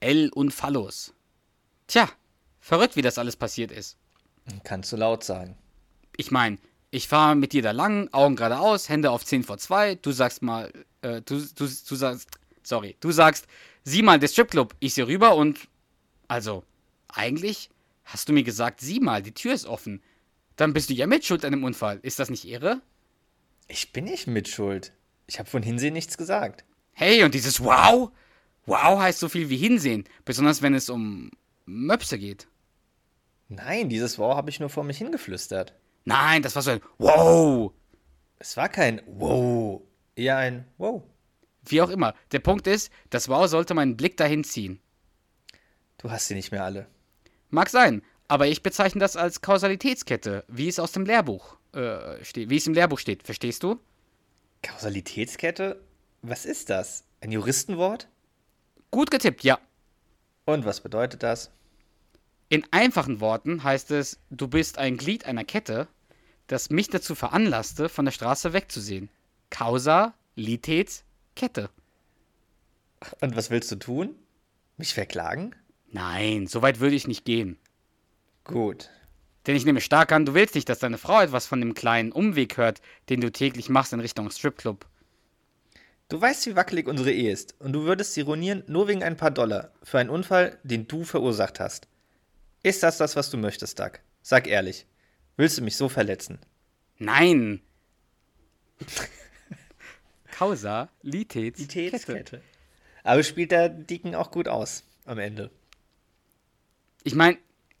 El 0.00 0.28
Unfallos. 0.34 1.14
Tja, 1.86 2.10
verrückt, 2.60 2.94
wie 2.94 3.02
das 3.02 3.16
alles 3.16 3.36
passiert 3.36 3.72
ist. 3.72 3.96
Kannst 4.64 4.92
du 4.92 4.96
laut 4.96 5.24
sagen. 5.24 5.56
Ich 6.18 6.30
meine, 6.30 6.58
ich 6.90 7.08
fahre 7.08 7.36
mit 7.36 7.54
dir 7.54 7.62
da 7.62 7.70
lang, 7.70 8.12
Augen 8.12 8.36
geradeaus, 8.36 8.90
Hände 8.90 9.10
auf 9.10 9.24
10 9.24 9.44
vor 9.44 9.56
2. 9.56 9.94
Du 9.94 10.12
sagst 10.12 10.42
mal, 10.42 10.70
äh, 11.00 11.22
du, 11.22 11.40
du, 11.40 11.66
du 11.66 11.94
sagst, 11.94 12.28
sorry, 12.62 12.96
du 13.00 13.12
sagst, 13.12 13.46
sieh 13.84 14.02
mal, 14.02 14.18
der 14.18 14.28
Stripclub. 14.28 14.76
Ich 14.78 14.92
sehe 14.92 15.06
rüber 15.06 15.34
und, 15.34 15.66
also, 16.28 16.64
eigentlich 17.08 17.70
hast 18.04 18.28
du 18.28 18.34
mir 18.34 18.42
gesagt, 18.42 18.80
sieh 18.80 19.00
mal, 19.00 19.22
die 19.22 19.32
Tür 19.32 19.54
ist 19.54 19.64
offen. 19.64 20.02
Dann 20.56 20.74
bist 20.74 20.90
du 20.90 20.94
ja 20.94 21.06
mit 21.06 21.24
schuld 21.24 21.46
an 21.46 21.52
dem 21.52 21.64
Unfall. 21.64 21.98
Ist 22.02 22.18
das 22.18 22.28
nicht 22.28 22.46
irre? 22.46 22.82
Ich 23.68 23.92
bin 23.92 24.04
nicht 24.04 24.26
mit 24.26 24.48
Schuld. 24.48 24.92
Ich 25.26 25.38
habe 25.38 25.48
von 25.48 25.62
Hinsehen 25.62 25.94
nichts 25.94 26.18
gesagt. 26.18 26.64
Hey, 27.00 27.24
und 27.24 27.32
dieses 27.32 27.64
Wow? 27.64 28.10
Wow 28.66 28.98
heißt 29.00 29.20
so 29.20 29.30
viel 29.30 29.48
wie 29.48 29.56
hinsehen, 29.56 30.04
besonders 30.26 30.60
wenn 30.60 30.74
es 30.74 30.90
um 30.90 31.30
Möpse 31.64 32.18
geht. 32.18 32.46
Nein, 33.48 33.88
dieses 33.88 34.18
Wow 34.18 34.36
habe 34.36 34.50
ich 34.50 34.60
nur 34.60 34.68
vor 34.68 34.84
mich 34.84 34.98
hingeflüstert. 34.98 35.72
Nein, 36.04 36.42
das 36.42 36.56
war 36.56 36.60
so 36.60 36.72
ein 36.72 36.82
Wow. 36.98 37.72
Es 38.38 38.54
war 38.58 38.68
kein 38.68 39.00
Wow, 39.06 39.80
eher 40.14 40.36
ein 40.36 40.66
Wow. 40.76 41.02
Wie 41.64 41.80
auch 41.80 41.88
immer. 41.88 42.14
Der 42.32 42.40
Punkt 42.40 42.66
ist, 42.66 42.92
das 43.08 43.30
Wow 43.30 43.48
sollte 43.48 43.72
meinen 43.72 43.96
Blick 43.96 44.18
dahin 44.18 44.44
ziehen. 44.44 44.78
Du 45.96 46.10
hast 46.10 46.28
sie 46.28 46.34
nicht 46.34 46.52
mehr 46.52 46.64
alle. 46.64 46.86
Mag 47.48 47.70
sein, 47.70 48.02
aber 48.28 48.46
ich 48.46 48.62
bezeichne 48.62 49.00
das 49.00 49.16
als 49.16 49.40
Kausalitätskette, 49.40 50.44
wie 50.48 50.68
es 50.68 50.78
aus 50.78 50.92
dem 50.92 51.06
Lehrbuch 51.06 51.56
äh, 51.72 52.22
steht, 52.22 52.50
wie 52.50 52.58
es 52.58 52.66
im 52.66 52.74
Lehrbuch 52.74 52.98
steht. 52.98 53.22
Verstehst 53.22 53.62
du? 53.62 53.80
Kausalitätskette? 54.62 55.80
Was 56.22 56.44
ist 56.44 56.70
das? 56.70 57.04
Ein 57.20 57.32
Juristenwort? 57.32 58.08
Gut 58.90 59.10
getippt, 59.10 59.42
ja. 59.42 59.58
Und 60.44 60.64
was 60.64 60.80
bedeutet 60.80 61.22
das? 61.22 61.50
In 62.48 62.66
einfachen 62.72 63.20
Worten 63.20 63.62
heißt 63.62 63.90
es, 63.92 64.18
du 64.30 64.48
bist 64.48 64.78
ein 64.78 64.96
Glied 64.96 65.24
einer 65.24 65.44
Kette, 65.44 65.86
das 66.46 66.68
mich 66.68 66.88
dazu 66.88 67.14
veranlasste, 67.14 67.88
von 67.88 68.04
der 68.04 68.12
Straße 68.12 68.52
wegzusehen. 68.52 69.08
Kausalitätskette. 69.50 71.70
Und 73.20 73.36
was 73.36 73.50
willst 73.50 73.70
du 73.70 73.76
tun? 73.76 74.16
Mich 74.76 74.94
verklagen? 74.94 75.54
Nein, 75.92 76.48
so 76.48 76.60
weit 76.60 76.80
würde 76.80 76.96
ich 76.96 77.06
nicht 77.06 77.24
gehen. 77.24 77.56
Gut. 78.44 78.90
Denn 79.46 79.56
ich 79.56 79.64
nehme 79.64 79.80
stark 79.80 80.12
an, 80.12 80.26
du 80.26 80.34
willst 80.34 80.54
nicht, 80.54 80.68
dass 80.68 80.80
deine 80.80 80.98
Frau 80.98 81.20
etwas 81.20 81.46
von 81.46 81.60
dem 81.60 81.74
kleinen 81.74 82.12
Umweg 82.12 82.56
hört, 82.56 82.80
den 83.08 83.20
du 83.20 83.30
täglich 83.30 83.68
machst 83.68 83.92
in 83.92 84.00
Richtung 84.00 84.30
Stripclub. 84.30 84.86
Du 86.10 86.20
weißt, 86.20 86.46
wie 86.46 86.56
wackelig 86.56 86.88
unsere 86.88 87.12
Ehe 87.12 87.30
ist, 87.30 87.54
und 87.60 87.72
du 87.72 87.84
würdest 87.84 88.14
sie 88.14 88.22
ruinieren 88.22 88.64
nur 88.66 88.88
wegen 88.88 89.04
ein 89.04 89.16
paar 89.16 89.30
Dollar 89.30 89.70
für 89.84 90.00
einen 90.00 90.10
Unfall, 90.10 90.58
den 90.64 90.88
du 90.88 91.04
verursacht 91.04 91.60
hast. 91.60 91.86
Ist 92.64 92.82
das 92.82 92.98
das, 92.98 93.14
was 93.14 93.30
du 93.30 93.36
möchtest, 93.36 93.78
Doug? 93.78 93.92
Sag 94.20 94.48
ehrlich. 94.48 94.86
Willst 95.36 95.58
du 95.58 95.62
mich 95.62 95.76
so 95.76 95.88
verletzen? 95.88 96.40
Nein! 96.98 97.60
Kausalitätskette. 100.32 102.42
Aber 103.04 103.22
spielt 103.22 103.52
der 103.52 103.68
Deacon 103.68 104.16
auch 104.16 104.32
gut 104.32 104.48
aus 104.48 104.82
am 105.04 105.20
Ende. 105.20 105.48
Ich 107.04 107.14
meine, 107.14 107.38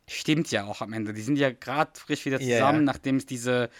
stimmt 0.08 0.52
ja 0.52 0.66
auch 0.66 0.82
am 0.82 0.92
Ende. 0.92 1.14
Die 1.14 1.22
sind 1.22 1.36
ja 1.36 1.50
gerade 1.50 1.98
frisch 1.98 2.26
wieder 2.26 2.38
zusammen, 2.38 2.78
ja. 2.78 2.84
nachdem 2.84 3.16
es 3.16 3.26
diese 3.26 3.70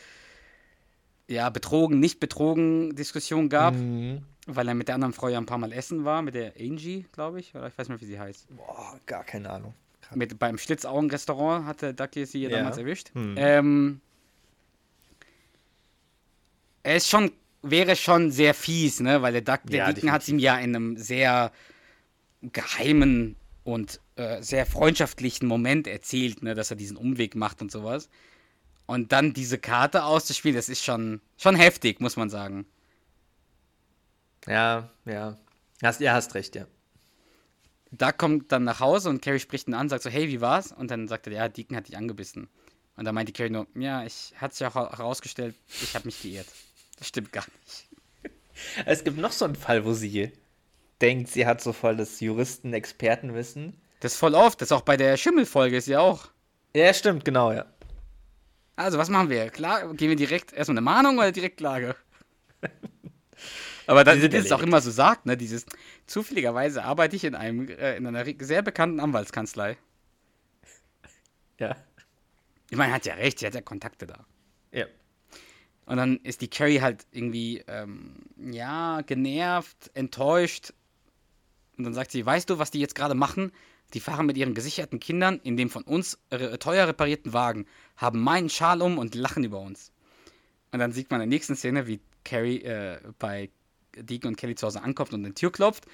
ja, 1.29 1.51
betrogen, 1.51 2.01
nicht 2.01 2.19
betrogen 2.19 2.97
Diskussion 2.97 3.49
gab, 3.49 3.75
Mhm. 3.75 4.25
Weil 4.57 4.69
er 4.69 4.75
mit 4.75 4.89
der 4.89 4.95
anderen 4.97 5.13
Frau 5.13 5.29
ja 5.29 5.39
ein 5.39 5.47
paar 5.47 5.59
Mal 5.59 5.73
essen 5.73 6.05
war, 6.05 6.23
mit 6.23 6.35
der 6.35 6.53
Angie, 6.59 7.07
glaube 7.13 7.41
ich, 7.41 7.55
oder 7.55 7.69
ich 7.69 7.79
weiß 7.79 7.89
nicht 7.89 8.01
mehr, 8.01 8.01
wie 8.01 8.13
sie 8.13 8.21
heißt. 8.21 8.47
Boah, 8.57 8.99
gar 9.07 9.25
keine 9.25 9.51
Ahnung. 9.51 9.75
Mit, 10.15 10.39
beim 10.39 10.59
Schlitzaugen-Restaurant 10.59 11.67
hatte 11.67 11.95
Ducky 11.95 12.27
sie 12.27 12.43
Ja. 12.43 12.51
damals 12.51 12.79
erwischt. 12.79 13.11
Hm. 13.15 13.35
Ähm, 13.39 14.01
er 16.83 16.97
ist 16.97 17.09
schon, 17.09 17.31
wäre 17.63 17.95
schon 17.97 18.31
sehr 18.31 18.55
fies, 18.55 19.01
ne? 19.01 19.23
Weil 19.23 19.33
der 19.33 19.43
Duck, 19.43 19.61
der 19.65 19.79
Ja, 19.79 19.93
Deacon 19.93 20.11
hat 20.13 20.23
es 20.23 20.29
ihm 20.29 20.39
ja 20.39 20.59
in 20.59 20.75
einem 20.75 20.97
sehr 20.97 21.53
geheimen 22.43 23.37
und 23.65 24.01
äh, 24.17 24.43
sehr 24.43 24.67
freundschaftlichen 24.67 25.47
Moment 25.47 25.87
erzählt, 25.87 26.43
ne, 26.43 26.55
dass 26.55 26.71
er 26.71 26.77
diesen 26.77 26.97
Umweg 26.97 27.35
macht 27.37 27.61
und 27.61 27.71
sowas. 27.71 28.09
Und 28.87 29.13
dann 29.13 29.33
diese 29.35 29.59
Karte 29.59 30.05
auszuspielen, 30.05 30.57
das 30.57 30.69
ist 30.69 30.83
schon, 30.85 31.21
schon 31.37 31.55
heftig, 31.55 32.01
muss 32.01 32.17
man 32.17 32.31
sagen. 32.31 32.67
Ja, 34.47 34.91
ja. 35.05 35.37
Hast, 35.83 36.01
ja, 36.01 36.13
hast 36.13 36.35
recht, 36.35 36.55
ja. 36.57 36.67
Doug 37.93 38.19
kommt 38.19 38.53
dann 38.53 38.65
nach 38.65 38.81
Hause 38.81 39.09
und 39.09 39.21
Carrie 39.23 39.41
spricht 39.41 39.67
ihn 39.67 39.75
an, 39.75 39.89
sagt 39.89 40.03
so, 40.03 40.11
hey, 40.11 40.29
wie 40.29 40.41
war's? 40.41 40.73
Und 40.73 40.91
dann 40.91 41.09
sagt 41.09 41.27
er, 41.27 41.33
ja, 41.33 41.49
Deacon 41.49 41.77
hat 41.77 41.89
dich 41.89 41.97
angebissen. 41.97 42.49
Und 42.97 43.05
dann 43.05 43.15
meinte 43.15 43.33
Carrie 43.33 43.51
nur, 43.51 43.67
ja, 43.75 44.05
ich 44.05 44.35
hat 44.37 44.55
sich 44.55 44.67
auch 44.67 44.75
herausgestellt, 44.75 45.55
ich 45.83 45.95
habe 45.95 46.07
mich 46.07 46.23
geirrt. 46.23 46.47
Das 46.99 47.09
stimmt 47.09 47.33
gar 47.33 47.45
nicht. 47.63 47.89
Es 48.85 49.05
gibt 49.05 49.17
noch 49.17 49.33
so 49.33 49.47
einen 49.47 49.55
Fall, 49.55 49.87
wo 49.87 49.95
sie 49.95 50.33
denkt, 51.01 51.31
sie 51.31 51.47
hat 51.47 51.63
so 51.63 51.73
voll 51.73 51.97
das 51.97 52.21
Juristen-Expertenwissen. 52.21 53.81
Das 54.01 54.13
ist 54.13 54.19
voll 54.19 54.35
oft, 54.35 54.61
das 54.61 54.69
ist 54.69 54.73
auch 54.73 54.83
bei 54.83 54.99
der 54.99 55.17
Schimmelfolge 55.17 55.79
ist 55.79 55.89
ja 55.89 56.01
auch. 56.01 56.29
Ja, 56.75 56.93
stimmt, 56.93 57.25
genau, 57.25 57.53
ja. 57.53 57.65
Also, 58.77 58.99
was 58.99 59.09
machen 59.09 59.31
wir? 59.31 59.51
Klar, 59.51 59.95
gehen 59.95 60.11
wir 60.11 60.17
direkt 60.17 60.53
erstmal 60.53 60.79
eine 60.79 60.85
Mahnung 60.85 61.19
oder 61.19 61.33
direkt 61.33 61.57
Klage? 61.59 61.97
Aber 63.91 64.05
dann, 64.05 64.23
wie 64.23 64.37
es 64.37 64.53
auch 64.53 64.63
immer 64.63 64.81
so 64.81 64.93
sagt, 64.93 65.27
ne, 65.27 65.37
dieses, 65.37 65.67
zufälligerweise 66.07 66.85
arbeite 66.85 67.17
ich 67.17 67.25
in 67.25 67.35
einem, 67.35 67.69
äh, 67.69 67.97
in 67.97 68.07
einer 68.07 68.25
sehr 68.39 68.63
bekannten 68.63 69.01
Anwaltskanzlei. 69.01 69.77
Ja. 71.59 71.75
Ich 72.71 72.77
meine, 72.77 72.93
hat 72.93 73.05
ja 73.05 73.15
recht, 73.15 73.41
sie 73.41 73.47
hat 73.47 73.55
ja 73.57 73.63
Kontakte 73.63 74.07
da. 74.07 74.25
Ja. 74.71 74.87
Und 75.87 75.97
dann 75.97 76.19
ist 76.19 76.41
die 76.41 76.47
Carrie 76.47 76.81
halt 76.81 77.05
irgendwie, 77.11 77.65
ähm, 77.67 78.15
ja, 78.37 79.01
genervt, 79.01 79.91
enttäuscht. 79.95 80.73
Und 81.77 81.83
dann 81.83 81.93
sagt 81.93 82.13
sie, 82.13 82.25
weißt 82.25 82.49
du, 82.49 82.61
was 82.61 82.71
die 82.71 82.79
jetzt 82.79 82.95
gerade 82.95 83.17
machen? 83.17 83.51
Die 83.93 83.99
fahren 83.99 84.27
mit 84.27 84.37
ihren 84.37 84.55
gesicherten 84.55 85.01
Kindern 85.01 85.41
in 85.43 85.57
dem 85.57 85.69
von 85.69 85.83
uns 85.83 86.17
re 86.31 86.61
teuer 86.61 86.87
reparierten 86.87 87.33
Wagen, 87.33 87.67
haben 87.97 88.21
meinen 88.21 88.51
Schal 88.51 88.83
um 88.83 88.99
und 88.99 89.17
lachen 89.17 89.43
über 89.43 89.59
uns. 89.59 89.91
Und 90.71 90.79
dann 90.79 90.93
sieht 90.93 91.11
man 91.11 91.21
in 91.21 91.29
der 91.29 91.37
nächsten 91.37 91.57
Szene, 91.57 91.89
wie 91.89 91.99
Carrie 92.23 92.63
äh, 92.63 93.01
bei 93.19 93.51
Deacon 93.97 94.29
und 94.29 94.37
Kelly 94.37 94.55
zu 94.55 94.67
Hause 94.67 94.83
ankommt 94.83 95.13
und 95.13 95.25
an 95.25 95.31
die 95.31 95.35
Tür 95.35 95.53
klopft. 95.53 95.87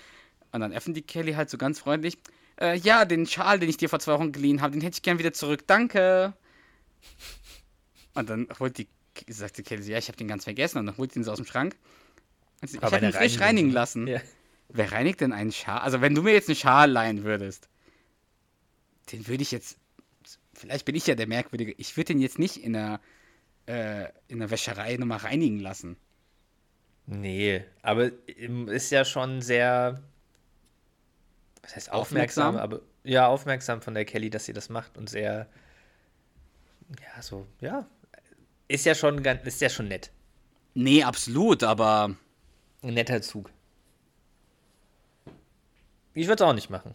Und 0.53 0.61
dann 0.61 0.73
öffnet 0.73 0.97
die 0.97 1.03
Kelly 1.03 1.35
halt 1.35 1.51
so 1.51 1.59
ganz 1.59 1.79
freundlich. 1.79 2.19
Äh, 2.61 2.79
ja, 2.79 3.05
den 3.05 3.27
Schal, 3.27 3.59
den 3.59 3.69
ich 3.69 3.77
dir 3.77 3.89
vor 3.89 3.99
zwei 3.99 4.15
Wochen 4.15 4.33
geliehen 4.33 4.63
habe, 4.63 4.73
den 4.73 4.81
hätte 4.81 4.97
ich 4.97 5.03
gern 5.03 5.19
wieder 5.19 5.33
zurück. 5.33 5.67
Danke. 5.67 6.35
Und 8.15 8.31
dann 8.31 8.49
holt 8.59 8.79
die, 8.79 8.89
sagt 9.29 9.59
die 9.59 9.63
Kelly, 9.63 9.83
ja, 9.91 9.99
ich 9.99 10.09
habe 10.09 10.17
den 10.17 10.29
ganz 10.29 10.45
vergessen. 10.45 10.79
Und 10.79 10.87
dann 10.87 10.97
holt 10.97 11.13
sie 11.13 11.21
ihn 11.21 11.25
so 11.25 11.33
aus 11.33 11.37
dem 11.37 11.47
Schrank. 11.47 11.77
Und 12.63 12.69
sie, 12.69 12.79
ich 12.79 12.83
habe 12.83 13.05
ihn 13.05 13.13
frisch 13.13 13.41
reinigen 13.41 13.71
lassen. 13.71 14.07
Ja. 14.07 14.21
Wer 14.69 14.93
reinigt 14.93 15.21
denn 15.21 15.33
einen 15.33 15.53
Schal? 15.53 15.79
Also, 15.79 16.01
wenn 16.01 16.15
du 16.15 16.23
mir 16.23 16.33
jetzt 16.33 16.49
einen 16.49 16.57
Schal 16.57 16.91
leihen 16.91 17.25
würdest, 17.25 17.69
den 19.13 19.29
würde 19.29 19.43
ich 19.43 19.53
jetzt, 19.53 19.79
vielleicht 20.55 20.85
bin 20.85 20.95
ich 20.95 21.07
ja 21.07 21.15
der 21.15 21.29
Merkwürdige, 21.29 21.73
ich 21.77 21.97
würde 21.97 22.15
den 22.15 22.21
jetzt 22.21 22.39
nicht 22.39 22.57
in 22.57 22.73
der, 22.73 23.01
äh, 23.67 24.07
in 24.29 24.41
der 24.41 24.51
Wäscherei 24.51 24.97
nochmal 24.97 25.19
reinigen 25.19 25.61
lassen. 25.61 25.97
Nee, 27.07 27.65
aber 27.83 28.11
ist 28.27 28.91
ja 28.91 29.05
schon 29.05 29.41
sehr, 29.41 30.03
was 31.63 31.77
heißt 31.77 31.93
aufmerksam, 31.93 32.57
aufmerksam, 32.57 32.57
aber 32.57 32.81
ja, 33.05 33.29
aufmerksam 33.29 33.81
von 33.81 33.95
der 33.95 34.05
Kelly, 34.05 34.29
dass 34.29 34.45
sie 34.47 34.53
das 34.53 34.69
macht 34.69 34.99
und 34.99 35.09
sehr, 35.09 35.47
ja, 37.01 37.23
so, 37.23 37.47
ja, 37.61 37.87
ist 38.69 38.85
ja 38.87 38.95
schon 38.95 39.23
ganz, 39.23 39.47
ist 39.47 39.61
ja 39.61 39.69
schon 39.69 39.89
nett. 39.89 40.11
Nee, 40.75 41.03
absolut, 41.03 41.63
aber. 41.63 42.17
Ein 42.83 42.95
netter 42.95 43.23
Zug. 43.23 43.51
Ich 46.15 46.27
würde 46.27 46.45
es 46.45 46.49
auch 46.49 46.55
nicht 46.55 46.71
machen. 46.71 46.95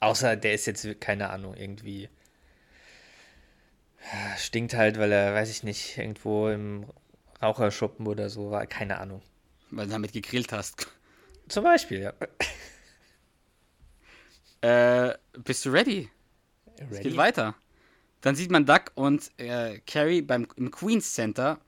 Außer 0.00 0.36
der 0.36 0.54
ist 0.54 0.66
jetzt, 0.66 1.00
keine 1.00 1.30
Ahnung, 1.30 1.54
irgendwie. 1.54 2.08
Stinkt 4.36 4.74
halt, 4.74 4.98
weil 4.98 5.12
er, 5.12 5.34
weiß 5.34 5.50
ich 5.50 5.62
nicht, 5.62 5.96
irgendwo 5.98 6.48
im 6.48 6.86
Raucherschuppen 7.42 8.06
oder 8.06 8.28
so 8.30 8.50
war. 8.50 8.66
Keine 8.66 8.98
Ahnung. 8.98 9.22
Weil 9.70 9.86
du 9.86 9.92
damit 9.92 10.12
gegrillt 10.12 10.52
hast. 10.52 10.88
Zum 11.48 11.64
Beispiel, 11.64 12.00
ja. 12.00 12.12
Äh, 14.60 15.16
bist 15.44 15.64
du 15.64 15.70
ready? 15.70 16.10
ready? 16.80 16.90
Es 16.90 17.00
geht 17.00 17.16
weiter. 17.16 17.54
Dann 18.22 18.34
sieht 18.34 18.50
man 18.50 18.66
Duck 18.66 18.90
und 18.96 19.30
äh, 19.36 19.78
Carrie 19.86 20.20
beim, 20.20 20.48
im 20.56 20.72
Queen's 20.72 21.14
Center. 21.14 21.60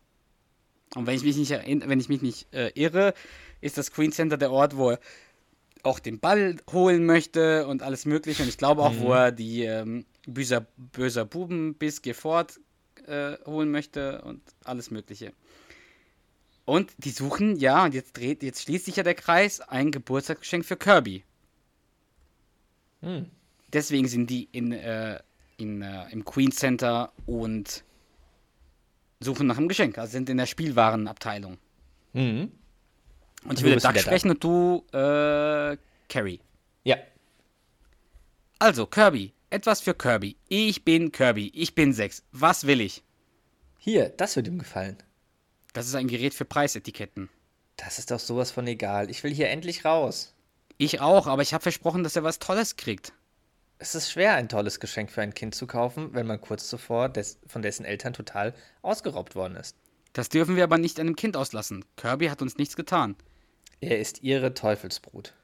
Und 0.96 1.06
wenn 1.06 1.14
ich 1.14 1.22
mich 1.22 1.36
nicht, 1.36 1.50
wenn 1.50 2.00
ich 2.00 2.08
mich 2.08 2.20
nicht 2.20 2.52
äh, 2.52 2.72
irre, 2.74 3.14
ist 3.60 3.78
das 3.78 3.92
Queen's 3.92 4.16
Center 4.16 4.36
der 4.36 4.50
Ort, 4.50 4.76
wo 4.76 4.90
er 4.90 5.00
auch 5.82 6.00
den 6.00 6.18
Ball 6.18 6.56
holen 6.72 7.06
möchte 7.06 7.66
und 7.68 7.82
alles 7.82 8.06
Mögliche. 8.06 8.42
Und 8.42 8.48
ich 8.48 8.58
glaube 8.58 8.82
auch, 8.82 8.92
mhm. 8.92 9.00
wo 9.00 9.12
er 9.12 9.32
die 9.32 9.62
ähm, 9.62 10.04
böser, 10.26 10.66
böser 10.76 11.24
Buben 11.24 11.74
bis 11.74 12.02
Gefort 12.02 12.58
äh, 13.09 13.38
holen 13.46 13.70
möchte 13.70 14.22
und 14.22 14.40
alles 14.64 14.90
Mögliche. 14.90 15.32
Und 16.64 16.92
die 16.98 17.11
suchen, 17.11 17.57
ja, 17.57 17.84
und 17.84 17.94
jetzt 17.94 18.16
dreht, 18.16 18.42
jetzt 18.42 18.62
schließt 18.62 18.84
sich 18.84 18.96
ja 18.96 19.03
der 19.03 19.14
Kreis, 19.14 19.61
ein 19.61 19.90
Geburtstagsgeschenk 19.90 20.64
für 20.64 20.76
Kirby. 20.76 21.24
Hm. 23.01 23.26
Deswegen 23.72 24.09
sind 24.09 24.30
die 24.30 24.48
in, 24.53 24.72
äh, 24.72 25.20
in, 25.57 25.82
äh, 25.82 26.09
im 26.11 26.24
Queen 26.24 26.53
Center 26.53 27.12
und 27.26 27.84
suchen 29.20 29.46
nach 29.46 29.59
einem 29.59 29.68
Geschenk, 29.68 29.98
also 29.98 30.12
sind 30.12 30.28
in 30.28 30.36
der 30.36 30.46
Spielwarenabteilung. 30.46 31.59
Mhm. 32.12 32.53
Und 33.44 33.59
ich 33.59 33.64
würde 33.64 33.80
Duck 33.80 33.98
sprechen 33.98 34.28
da. 34.28 34.34
und 34.34 34.44
du, 34.44 34.84
äh, 34.96 35.76
Carrie. 36.09 36.40
Ja. 36.84 36.96
Also, 38.59 38.86
Kirby. 38.86 39.32
Etwas 39.53 39.80
für 39.80 39.94
Kirby. 39.94 40.36
Ich 40.46 40.84
bin 40.84 41.11
Kirby. 41.11 41.51
Ich 41.53 41.74
bin 41.74 41.92
sechs. 41.92 42.22
Was 42.30 42.68
will 42.68 42.80
ich? 42.80 43.03
Hier, 43.78 44.09
das 44.09 44.36
wird 44.36 44.46
ihm 44.46 44.61
gefallen. 44.61 44.96
Das 45.72 45.88
ist 45.88 45.96
ein 45.96 46.07
Gerät 46.07 46.34
für 46.34 46.44
Preisetiketten. 46.44 47.28
Das 47.76 47.98
ist 47.98 48.12
doch 48.12 48.20
sowas 48.20 48.53
von 48.53 48.68
egal. 48.68 49.11
Ich 49.11 49.24
will 49.24 49.34
hier 49.34 49.51
endlich 49.51 49.84
raus. 49.84 50.36
Ich 50.76 51.01
auch, 51.01 51.26
aber 51.26 51.42
ich 51.42 51.53
habe 51.53 51.62
versprochen, 51.62 52.05
dass 52.05 52.14
er 52.14 52.22
was 52.22 52.38
Tolles 52.38 52.76
kriegt. 52.76 53.12
Es 53.78 53.96
ist 53.96 54.12
schwer, 54.12 54.34
ein 54.34 54.48
tolles 54.48 54.78
Geschenk 54.78 55.11
für 55.11 55.22
ein 55.22 55.34
Kind 55.34 55.57
zu 55.57 55.66
kaufen, 55.66 56.14
wenn 56.14 56.28
man 56.28 56.40
kurz 56.40 56.68
zuvor 56.68 57.09
des, 57.09 57.40
von 57.44 57.61
dessen 57.61 57.84
Eltern 57.84 58.12
total 58.12 58.55
ausgeraubt 58.82 59.34
worden 59.34 59.57
ist. 59.57 59.74
Das 60.12 60.28
dürfen 60.28 60.55
wir 60.55 60.62
aber 60.62 60.78
nicht 60.78 61.01
einem 61.01 61.16
Kind 61.16 61.36
auslassen. 61.36 61.84
Kirby 61.96 62.28
hat 62.28 62.40
uns 62.40 62.57
nichts 62.57 62.76
getan. 62.76 63.16
Er 63.80 63.98
ist 63.98 64.22
ihre 64.22 64.55
Teufelsbrut. 64.55 65.34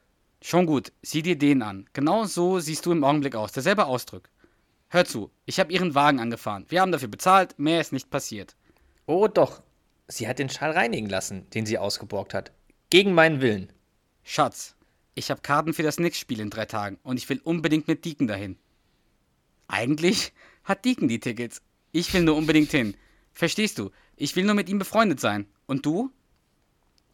Schon 0.41 0.65
gut, 0.65 0.91
sieh 1.01 1.21
dir 1.21 1.37
den 1.37 1.61
an. 1.61 1.89
Genau 1.93 2.25
so 2.25 2.59
siehst 2.59 2.85
du 2.85 2.91
im 2.91 3.03
Augenblick 3.03 3.35
aus. 3.35 3.51
Derselbe 3.51 3.85
Ausdruck. 3.85 4.29
Hör 4.89 5.05
zu, 5.05 5.31
ich 5.45 5.59
habe 5.59 5.73
ihren 5.73 5.95
Wagen 5.95 6.19
angefahren. 6.19 6.65
Wir 6.69 6.81
haben 6.81 6.91
dafür 6.91 7.09
bezahlt, 7.09 7.57
mehr 7.59 7.81
ist 7.81 7.91
nicht 7.91 8.09
passiert. 8.09 8.55
Oh 9.05 9.27
doch, 9.27 9.61
Sie 10.09 10.27
hat 10.27 10.39
den 10.39 10.49
Schal 10.49 10.71
reinigen 10.71 11.09
lassen, 11.09 11.49
den 11.49 11.65
sie 11.65 11.77
ausgeborgt 11.77 12.33
hat. 12.33 12.53
Gegen 12.89 13.13
meinen 13.13 13.41
Willen. 13.41 13.73
Schatz, 14.23 14.75
ich 15.15 15.29
habe 15.29 15.41
Karten 15.41 15.73
für 15.73 15.83
das 15.83 15.99
Nix-Spiel 15.99 16.39
in 16.39 16.49
drei 16.49 16.65
Tagen 16.65 16.97
und 17.03 17.17
ich 17.17 17.27
will 17.27 17.41
unbedingt 17.43 17.89
mit 17.89 18.05
Deacon 18.05 18.27
dahin. 18.27 18.57
Eigentlich 19.67 20.31
hat 20.63 20.85
Deacon 20.85 21.09
die 21.09 21.19
Tickets. 21.19 21.61
Ich 21.91 22.13
will 22.13 22.23
nur 22.23 22.37
unbedingt 22.37 22.71
hin. 22.71 22.95
Verstehst 23.33 23.79
du? 23.79 23.91
Ich 24.15 24.35
will 24.37 24.45
nur 24.45 24.55
mit 24.55 24.69
ihm 24.69 24.79
befreundet 24.79 25.19
sein. 25.19 25.45
Und 25.65 25.85
du? 25.85 26.09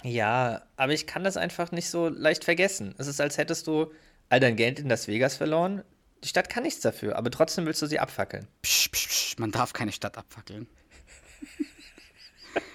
Ja, 0.04 0.64
aber 0.76 0.94
ich 0.94 1.08
kann 1.08 1.24
das 1.24 1.38
einfach 1.38 1.72
nicht 1.72 1.90
so 1.90 2.10
leicht 2.10 2.44
vergessen. 2.44 2.94
Es 2.98 3.08
ist, 3.08 3.22
als 3.22 3.38
hättest 3.38 3.68
du 3.68 3.92
all 4.30 4.40
dein 4.40 4.56
Geld 4.56 4.80
in 4.80 4.90
Las 4.90 5.08
Vegas 5.08 5.38
verloren. 5.38 5.84
Die 6.24 6.28
Stadt 6.28 6.50
kann 6.50 6.64
nichts 6.64 6.82
dafür, 6.82 7.16
aber 7.16 7.32
trotzdem 7.32 7.66
willst 7.66 7.82
du 7.82 7.86
sie 7.86 8.00
abfackeln. 8.00 8.48
Psch, 8.62 8.90
psch, 8.92 9.08
psch, 9.08 9.40
man 9.40 9.52
darf 9.52 9.74
keine 9.74 9.92
Stadt 9.92 10.18
abfackeln. 10.18 10.68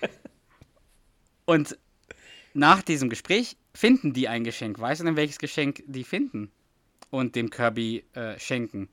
Und 1.45 1.79
nach 2.55 2.83
diesem 2.83 3.11
Gespräch 3.11 3.57
finden 3.75 4.13
die 4.13 4.29
ein 4.29 4.45
Geschenk. 4.45 4.79
Weißt 4.79 5.01
du 5.01 5.05
denn, 5.05 5.17
welches 5.17 5.39
Geschenk 5.39 5.83
die 5.87 6.05
finden? 6.05 6.51
Und 7.11 7.37
dem 7.37 7.51
Kirby 7.51 8.05
äh, 8.15 8.39
schenken. 8.39 8.89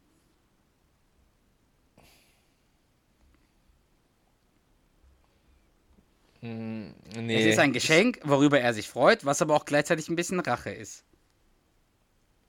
Nee. 6.46 7.40
Es 7.40 7.54
ist 7.54 7.60
ein 7.60 7.74
Geschenk, 7.74 8.20
worüber 8.24 8.60
er 8.60 8.74
sich 8.74 8.88
freut, 8.88 9.26
was 9.26 9.42
aber 9.42 9.56
auch 9.56 9.66
gleichzeitig 9.66 10.10
ein 10.10 10.16
bisschen 10.16 10.40
Rache 10.40 10.72
ist. 10.72 11.04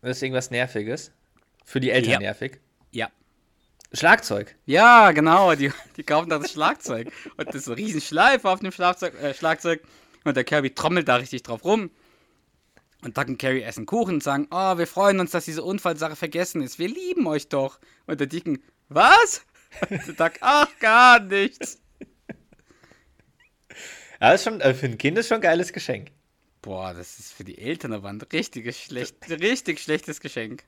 Das 0.02 0.18
ist 0.18 0.22
irgendwas 0.22 0.50
Nerviges? 0.50 1.12
Für 1.64 1.80
die 1.80 1.90
Eltern 1.90 2.12
ja. 2.12 2.18
nervig? 2.20 2.60
Ja. 2.92 3.10
Schlagzeug. 3.92 4.54
Ja, 4.64 5.12
genau. 5.12 5.54
Die, 5.54 5.72
die 5.96 6.02
kaufen 6.04 6.28
da 6.28 6.38
das 6.38 6.52
Schlagzeug. 6.52 7.10
Und 7.36 7.48
das 7.48 7.56
ist 7.56 7.64
so 7.64 7.72
ein 7.72 7.76
riesen 7.76 8.00
Schleife 8.00 8.48
auf 8.48 8.60
dem 8.60 8.72
Schlagzeug, 8.72 9.14
äh, 9.20 9.34
Schlagzeug. 9.34 9.82
Und 10.24 10.36
der 10.36 10.44
Kirby 10.44 10.74
trommelt 10.74 11.08
da 11.08 11.16
richtig 11.16 11.42
drauf 11.42 11.64
rum. 11.64 11.90
Und 13.02 13.16
Duck 13.16 13.28
und 13.28 13.38
Carrie 13.38 13.62
essen 13.62 13.86
Kuchen 13.86 14.14
und 14.14 14.22
sagen, 14.22 14.48
oh, 14.50 14.78
wir 14.78 14.86
freuen 14.86 15.20
uns, 15.20 15.30
dass 15.30 15.44
diese 15.44 15.62
Unfallsache 15.62 16.16
vergessen 16.16 16.62
ist. 16.62 16.78
Wir 16.78 16.88
lieben 16.88 17.26
euch 17.26 17.48
doch. 17.48 17.78
Und 18.06 18.20
der 18.20 18.26
Dicken, 18.26 18.62
was? 18.88 19.44
Und 19.90 20.06
der 20.06 20.14
Duck, 20.14 20.38
ach, 20.40 20.68
gar 20.80 21.20
nichts. 21.20 21.80
Ja, 24.20 24.32
ist 24.32 24.44
schon, 24.44 24.62
also 24.62 24.78
für 24.78 24.86
ein 24.86 24.98
Kind 24.98 25.18
ist 25.18 25.28
schon 25.28 25.36
ein 25.36 25.42
geiles 25.42 25.72
Geschenk. 25.72 26.10
Boah, 26.62 26.94
das 26.94 27.18
ist 27.18 27.32
für 27.32 27.44
die 27.44 27.58
Eltern 27.58 27.92
aber 27.92 28.08
ein 28.08 28.20
richtiges, 28.20 28.78
schlecht, 28.80 29.16
richtig 29.30 29.80
schlechtes 29.80 30.20
Geschenk. 30.20 30.64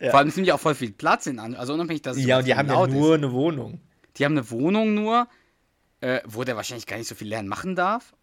Ja. 0.00 0.10
Vor 0.10 0.20
allem 0.20 0.30
sind 0.30 0.44
ja 0.44 0.54
auch 0.54 0.60
voll 0.60 0.74
viel 0.74 0.92
Platz 0.92 1.26
in 1.26 1.38
an. 1.38 1.54
Also 1.54 1.74
unabhängig, 1.74 2.02
dass 2.02 2.16
es 2.16 2.24
Ja, 2.24 2.38
und 2.38 2.46
die 2.46 2.54
haben 2.54 2.68
ja 2.68 2.86
nur 2.86 3.14
ist. 3.14 3.18
eine 3.18 3.32
Wohnung. 3.32 3.80
Die 4.16 4.24
haben 4.24 4.32
eine 4.32 4.50
Wohnung 4.50 4.94
nur, 4.94 5.28
äh, 6.00 6.20
wo 6.24 6.44
der 6.44 6.56
wahrscheinlich 6.56 6.86
gar 6.86 6.98
nicht 6.98 7.08
so 7.08 7.14
viel 7.14 7.28
lernen 7.28 7.48
machen 7.48 7.74
darf. 7.74 8.14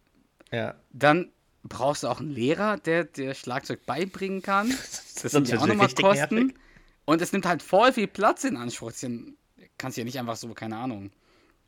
Ja. 0.52 0.74
Dann 0.92 1.32
brauchst 1.64 2.02
du 2.04 2.08
auch 2.08 2.20
einen 2.20 2.30
Lehrer, 2.30 2.78
der 2.78 3.04
dir 3.04 3.34
Schlagzeug 3.34 3.84
beibringen 3.86 4.42
kann. 4.42 4.72
Das 5.22 5.32
sind 5.32 5.48
ja 5.48 5.58
auch 5.58 5.66
nochmal 5.66 5.88
Kosten. 5.88 6.34
Nervig. 6.34 6.54
Und 7.06 7.22
es 7.22 7.32
nimmt 7.32 7.46
halt 7.46 7.62
voll 7.62 7.90
viel 7.90 8.06
Platz 8.06 8.44
in 8.44 8.58
Anspruch. 8.58 8.92
Das 8.92 9.06
kannst 9.78 9.96
du 9.96 10.02
ja 10.02 10.04
nicht 10.04 10.18
einfach 10.18 10.36
so, 10.36 10.52
keine 10.52 10.76
Ahnung, 10.76 11.10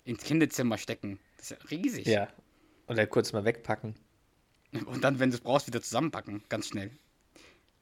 ins 0.04 0.22
Kinderzimmer 0.22 0.76
stecken. 0.76 1.18
Das 1.38 1.50
ist 1.50 1.58
ja 1.58 1.66
riesig. 1.70 2.06
Ja. 2.06 2.28
Und 2.88 2.96
dann 2.96 3.08
kurz 3.08 3.32
mal 3.32 3.44
wegpacken. 3.44 3.94
Und 4.86 5.04
dann, 5.04 5.18
wenn 5.18 5.30
du 5.30 5.36
es 5.36 5.42
brauchst, 5.42 5.66
wieder 5.66 5.80
zusammenpacken. 5.80 6.42
Ganz 6.48 6.68
schnell. 6.68 6.90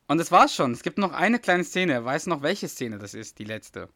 Und 0.09 0.19
das 0.19 0.31
war's 0.31 0.55
schon. 0.55 0.73
Es 0.73 0.83
gibt 0.83 0.99
noch 0.99 1.13
eine 1.13 1.39
kleine 1.39 1.65
Szene. 1.65 2.05
Weißt 2.05 2.27
du 2.27 2.31
noch, 2.31 2.43
welche 2.43 2.69
Szene 2.69 2.99
das 2.99 3.15
ist? 3.15 3.39
Die 3.39 3.45
letzte. 3.45 3.89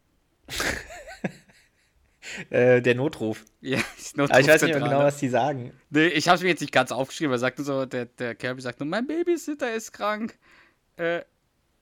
äh, 2.49 2.81
der 2.81 2.95
Notruf. 2.95 3.45
Ja, 3.61 3.79
Aber 4.17 4.39
ich 4.39 4.47
weiß 4.47 4.61
nicht 4.63 4.73
mehr 4.73 4.83
genau, 4.83 4.99
was 4.99 5.17
die 5.17 5.29
sagen. 5.29 5.71
Nee, 5.89 6.07
ich 6.07 6.27
habe 6.27 6.37
es 6.37 6.43
mir 6.43 6.49
jetzt 6.49 6.61
nicht 6.61 6.73
ganz 6.73 6.91
aufgeschrieben. 6.91 7.33
Er 7.33 7.39
sagte 7.39 7.63
so, 7.63 7.85
der, 7.85 8.05
der 8.05 8.35
Kirby 8.35 8.61
sagt 8.61 8.79
nur, 8.79 8.87
mein 8.87 9.07
Babysitter 9.07 9.73
ist 9.73 9.93
krank. 9.93 10.37
Äh, 10.97 11.21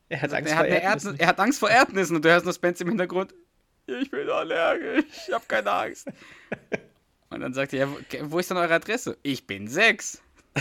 Er 0.10 0.22
hat 0.22 0.34
Angst 0.34 0.52
er, 0.52 0.58
vor 0.58 0.66
hat. 0.66 0.84
Erdnuss, 0.84 1.16
er 1.18 1.28
hat 1.28 1.40
Angst 1.40 1.60
vor 1.60 1.70
Erdnüssen 1.70 2.16
und 2.16 2.26
du 2.26 2.30
hörst 2.30 2.46
nur 2.46 2.54
Spence 2.54 2.82
im 2.82 2.90
Hintergrund. 2.90 3.34
Ich 3.88 4.12
bin 4.12 4.30
allergisch, 4.30 5.06
ich 5.28 5.34
habe 5.34 5.46
keine 5.48 5.72
Angst. 5.72 6.08
Und 7.30 7.42
dann 7.42 7.54
sagt 7.54 7.74
er, 7.74 7.88
ja, 7.88 7.96
wo- 8.32 8.40
ist 8.40 8.50
denn 8.50 8.58
eure 8.58 8.74
Adresse? 8.74 9.18
Ich 9.24 9.46
bin 9.46 9.68
sechs. 9.68 10.22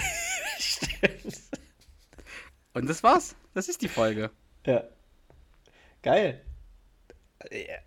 Und 2.75 2.89
das 2.89 3.03
war's. 3.03 3.35
Das 3.55 3.69
ist 3.69 3.83
die 3.83 3.89
Folge. 3.89 4.31
Ja. 4.67 4.85
Geil. 6.03 6.41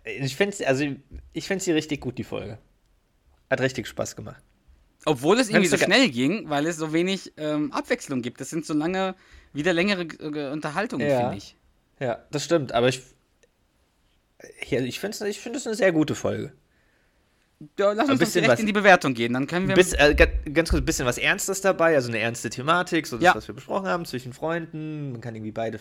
Ich 0.04 0.36
finde 0.36 0.66
also 0.66 0.84
ich 1.32 1.46
finde 1.46 1.62
sie 1.64 1.72
richtig 1.72 2.00
gut, 2.00 2.18
die 2.18 2.24
Folge. 2.24 2.58
Hat 3.50 3.60
richtig 3.60 3.86
Spaß 3.86 4.16
gemacht. 4.16 4.42
Obwohl 5.04 5.38
es 5.38 5.48
irgendwie 5.48 5.68
so 5.68 5.76
schnell 5.78 6.10
ging, 6.10 6.48
weil 6.48 6.66
es 6.66 6.76
so 6.76 6.92
wenig 6.92 7.32
ähm, 7.36 7.72
Abwechslung 7.72 8.22
gibt. 8.22 8.40
Das 8.40 8.50
sind 8.50 8.64
so 8.64 8.72
lange, 8.74 9.14
wieder 9.52 9.72
längere 9.72 10.02
äh, 10.02 10.50
Unterhaltungen, 10.52 11.08
Ja. 11.08 11.20
finde 11.20 11.36
ich. 11.38 11.56
Ja, 12.00 12.24
das 12.30 12.44
stimmt, 12.44 12.72
aber 12.72 12.88
ich 12.88 13.02
ja, 14.68 14.80
ich 14.80 14.98
finde 14.98 15.28
ich 15.28 15.38
find 15.40 15.54
es 15.56 15.66
eine 15.66 15.76
sehr 15.76 15.92
gute 15.92 16.14
Folge. 16.14 16.52
Ja, 17.78 17.92
lass 17.92 18.06
Ein 18.08 18.12
uns 18.12 18.20
doch 18.20 18.32
direkt 18.32 18.52
was- 18.52 18.60
in 18.60 18.66
die 18.66 18.72
Bewertung 18.72 19.14
gehen. 19.14 19.32
Dann 19.32 19.46
können 19.46 19.68
wir. 19.68 19.74
Bis, 19.74 19.92
äh, 19.92 20.14
ga- 20.14 20.26
ganz 20.52 20.70
kurz, 20.70 20.82
ein 20.82 20.84
bisschen 20.84 21.06
was 21.06 21.18
Ernstes 21.18 21.60
dabei, 21.60 21.94
also 21.94 22.08
eine 22.08 22.18
ernste 22.18 22.50
Thematik, 22.50 23.06
so 23.06 23.16
das, 23.16 23.24
Ja. 23.24 23.34
was 23.34 23.46
wir 23.48 23.54
besprochen 23.54 23.86
haben, 23.86 24.04
zwischen 24.04 24.32
Freunden. 24.32 25.12
Man 25.12 25.20
kann 25.20 25.34
irgendwie 25.34 25.52
beide, 25.52 25.78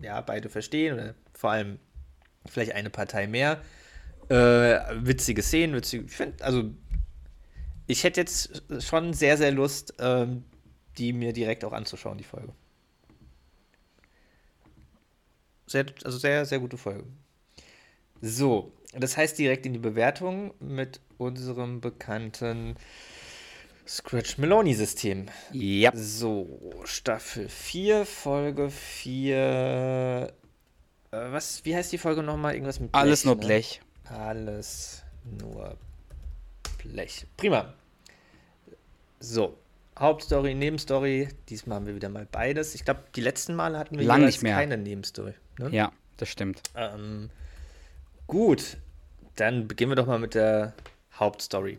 ja, 0.00 0.20
beide 0.20 0.48
verstehen 0.48 0.94
oder 0.94 1.14
vor 1.32 1.50
allem 1.50 1.78
vielleicht 2.48 2.72
eine 2.72 2.90
Partei 2.90 3.26
mehr. 3.26 3.60
Äh, 4.28 4.34
witzige 4.94 5.42
Szenen, 5.42 5.74
witzige, 5.74 6.04
ich 6.04 6.12
finde, 6.12 6.44
also 6.44 6.70
ich 7.86 8.04
hätte 8.04 8.20
jetzt 8.20 8.62
schon 8.80 9.12
sehr, 9.12 9.36
sehr 9.36 9.50
Lust, 9.52 9.94
ähm, 9.98 10.44
die 10.98 11.12
mir 11.12 11.32
direkt 11.32 11.64
auch 11.64 11.72
anzuschauen, 11.72 12.18
die 12.18 12.24
Folge. 12.24 12.52
Sehr, 15.66 15.86
also 16.04 16.18
sehr, 16.18 16.44
sehr 16.44 16.58
gute 16.58 16.76
Folge. 16.76 17.04
So, 18.22 18.72
das 18.94 19.16
heißt 19.16 19.38
direkt 19.38 19.66
in 19.66 19.72
die 19.72 19.78
Bewertung 19.78 20.54
mit 20.60 21.00
unserem 21.18 21.80
bekannten 21.80 22.76
Scratch 23.86 24.38
Meloni 24.38 24.74
System. 24.74 25.26
ja. 25.52 25.90
So, 25.94 26.72
Staffel 26.84 27.48
4, 27.48 28.06
Folge 28.06 28.70
4. 28.70 30.32
Äh, 31.10 31.16
was, 31.32 31.64
wie 31.64 31.74
heißt 31.74 31.92
die 31.92 31.98
Folge 31.98 32.22
nochmal? 32.22 32.54
Irgendwas 32.54 32.78
mit 32.80 32.92
Blech, 32.92 33.02
Alles 33.02 33.24
nur 33.24 33.34
ne? 33.34 33.40
Blech. 33.40 33.80
Alles 34.08 35.02
nur 35.24 35.76
Blech. 36.78 37.26
Prima. 37.36 37.74
So, 39.18 39.58
Hauptstory, 39.98 40.54
Nebenstory. 40.54 41.28
Diesmal 41.48 41.76
haben 41.76 41.86
wir 41.86 41.94
wieder 41.94 42.08
mal 42.08 42.26
beides. 42.30 42.74
Ich 42.74 42.84
glaube, 42.84 43.02
die 43.14 43.20
letzten 43.20 43.54
Male 43.54 43.78
hatten 43.78 43.98
wir 43.98 44.04
Lang 44.06 44.24
nicht 44.24 44.42
mehr. 44.42 44.54
keine 44.56 44.78
Nebenstory. 44.78 45.34
Ne? 45.58 45.68
Ja, 45.70 45.92
das 46.16 46.28
stimmt. 46.28 46.62
Ähm, 46.76 47.30
gut, 48.32 48.78
dann 49.36 49.68
beginnen 49.68 49.90
wir 49.90 49.96
doch 49.96 50.06
mal 50.06 50.18
mit 50.18 50.34
der 50.34 50.72
Hauptstory. 51.18 51.76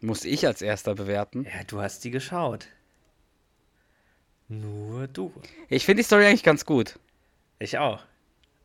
Muss 0.00 0.24
ich 0.24 0.46
als 0.46 0.62
erster 0.62 0.94
bewerten. 0.94 1.44
Ja, 1.44 1.64
du 1.66 1.80
hast 1.80 2.04
die 2.04 2.12
geschaut. 2.12 2.68
Nur 4.48 5.08
du. 5.08 5.32
Ich 5.68 5.84
finde 5.84 6.02
die 6.02 6.06
Story 6.06 6.24
eigentlich 6.26 6.44
ganz 6.44 6.64
gut. 6.64 6.98
Ich 7.58 7.78
auch. 7.78 8.00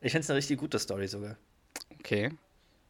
Ich 0.02 0.12
finde 0.12 0.24
es 0.24 0.30
eine 0.30 0.38
richtig 0.38 0.60
gute 0.60 0.78
Story 0.78 1.08
sogar. 1.08 1.38
Okay. 2.00 2.30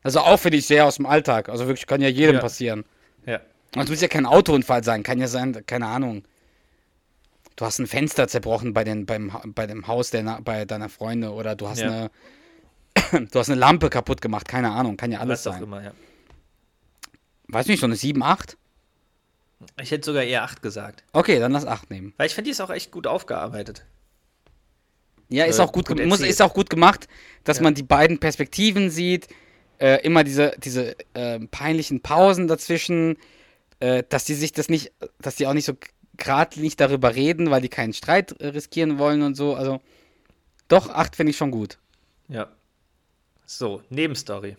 Also 0.04 0.20
auch 0.20 0.38
finde 0.38 0.58
ich 0.58 0.68
sehr 0.68 0.86
aus 0.86 0.98
dem 0.98 1.06
Alltag. 1.06 1.48
Also 1.48 1.68
wirklich 1.68 1.88
kann 1.88 2.02
ja 2.02 2.10
jedem 2.10 2.36
Ja. 2.36 2.42
passieren. 2.42 2.84
Ja. 3.26 3.40
Und 3.76 3.84
Es 3.84 3.90
muss 3.90 4.02
ja 4.02 4.10
kein 4.10 4.26
Autounfall 4.26 4.84
sein. 4.84 5.04
Kann 5.04 5.20
ja 5.20 5.28
sein, 5.28 5.66
keine 5.66 5.88
Ahnung. 5.88 6.24
Du 7.56 7.66
hast 7.66 7.80
ein 7.80 7.88
Fenster 7.88 8.28
zerbrochen 8.28 8.74
bei, 8.74 8.84
den, 8.84 9.06
beim, 9.06 9.32
bei 9.56 9.68
dem 9.68 9.88
Haus 9.88 10.12
deiner, 10.12 10.42
bei 10.42 10.66
deiner 10.66 10.90
Freunde 10.90 11.32
oder 11.32 11.56
du 11.56 11.70
hast 11.70 11.80
Ja. 11.80 11.88
eine 11.88 12.12
du 13.32 13.40
hast 13.40 13.50
eine 13.50 13.60
Lampe 13.60 13.90
kaputt 13.90 14.22
gemacht. 14.22 14.48
Keine 14.48 14.72
Ahnung. 14.72 14.98
Kann 14.98 15.12
ja 15.12 15.20
alles 15.20 15.46
Was 15.46 15.54
sein. 15.54 15.64
immer, 15.64 15.84
ja. 15.84 15.92
Weiß 17.48 17.68
nicht, 17.68 17.80
so 17.80 17.86
eine 17.86 17.96
7, 17.96 18.22
8? 18.24 18.58
Ich 19.82 19.92
hätte 19.92 20.06
sogar 20.06 20.24
eher 20.24 20.44
8 20.44 20.62
gesagt. 20.62 21.04
Okay, 21.14 21.40
dann 21.40 21.52
lass 21.52 21.66
8 21.66 21.90
nehmen. 21.90 22.14
Weil 22.18 22.28
ich 22.28 22.34
finde, 22.36 22.46
die 22.50 22.52
ist 22.52 22.62
auch 22.62 22.70
echt 22.70 22.92
gut 22.92 23.08
aufgearbeitet. 23.08 23.86
Ja, 25.30 25.46
ist 25.46 25.60
Äh, 25.60 25.62
auch 25.64 25.72
gut, 25.72 25.88
gut 25.88 26.04
muss, 26.06 26.20
ist 26.22 26.42
auch 26.42 26.54
gut 26.54 26.70
gemacht, 26.70 27.08
dass 27.44 27.58
Ja. 27.58 27.64
man 27.64 27.74
die 27.74 27.84
beiden 27.84 28.20
Perspektiven 28.20 28.90
sieht. 28.90 29.28
Äh, 29.80 30.02
immer 30.06 30.24
diese, 30.24 30.54
diese 30.64 30.96
äh, 31.16 31.40
peinlichen 31.48 32.02
Pausen 32.02 32.48
dazwischen, 32.48 33.18
äh, 33.80 34.04
dass 34.08 34.24
die 34.26 34.34
sich 34.36 34.54
das 34.54 34.70
nicht, 34.70 34.92
dass 35.20 35.36
die 35.36 35.48
auch 35.48 35.54
nicht 35.54 35.66
so 35.66 35.74
geradlinig 36.18 36.78
darüber 36.78 37.14
reden, 37.16 37.52
weil 37.52 37.62
die 37.62 37.68
keinen 37.70 37.92
Streit 37.94 38.32
äh, 38.40 38.48
riskieren 38.48 39.00
wollen 39.00 39.22
und 39.22 39.36
so. 39.36 39.56
Also 39.56 39.82
doch, 40.70 40.90
8 40.90 41.16
finde 41.16 41.32
ich 41.32 41.38
schon 41.38 41.52
gut. 41.52 41.78
Ja. 42.30 42.48
So, 43.48 43.82
Nebenstory. 43.90 44.56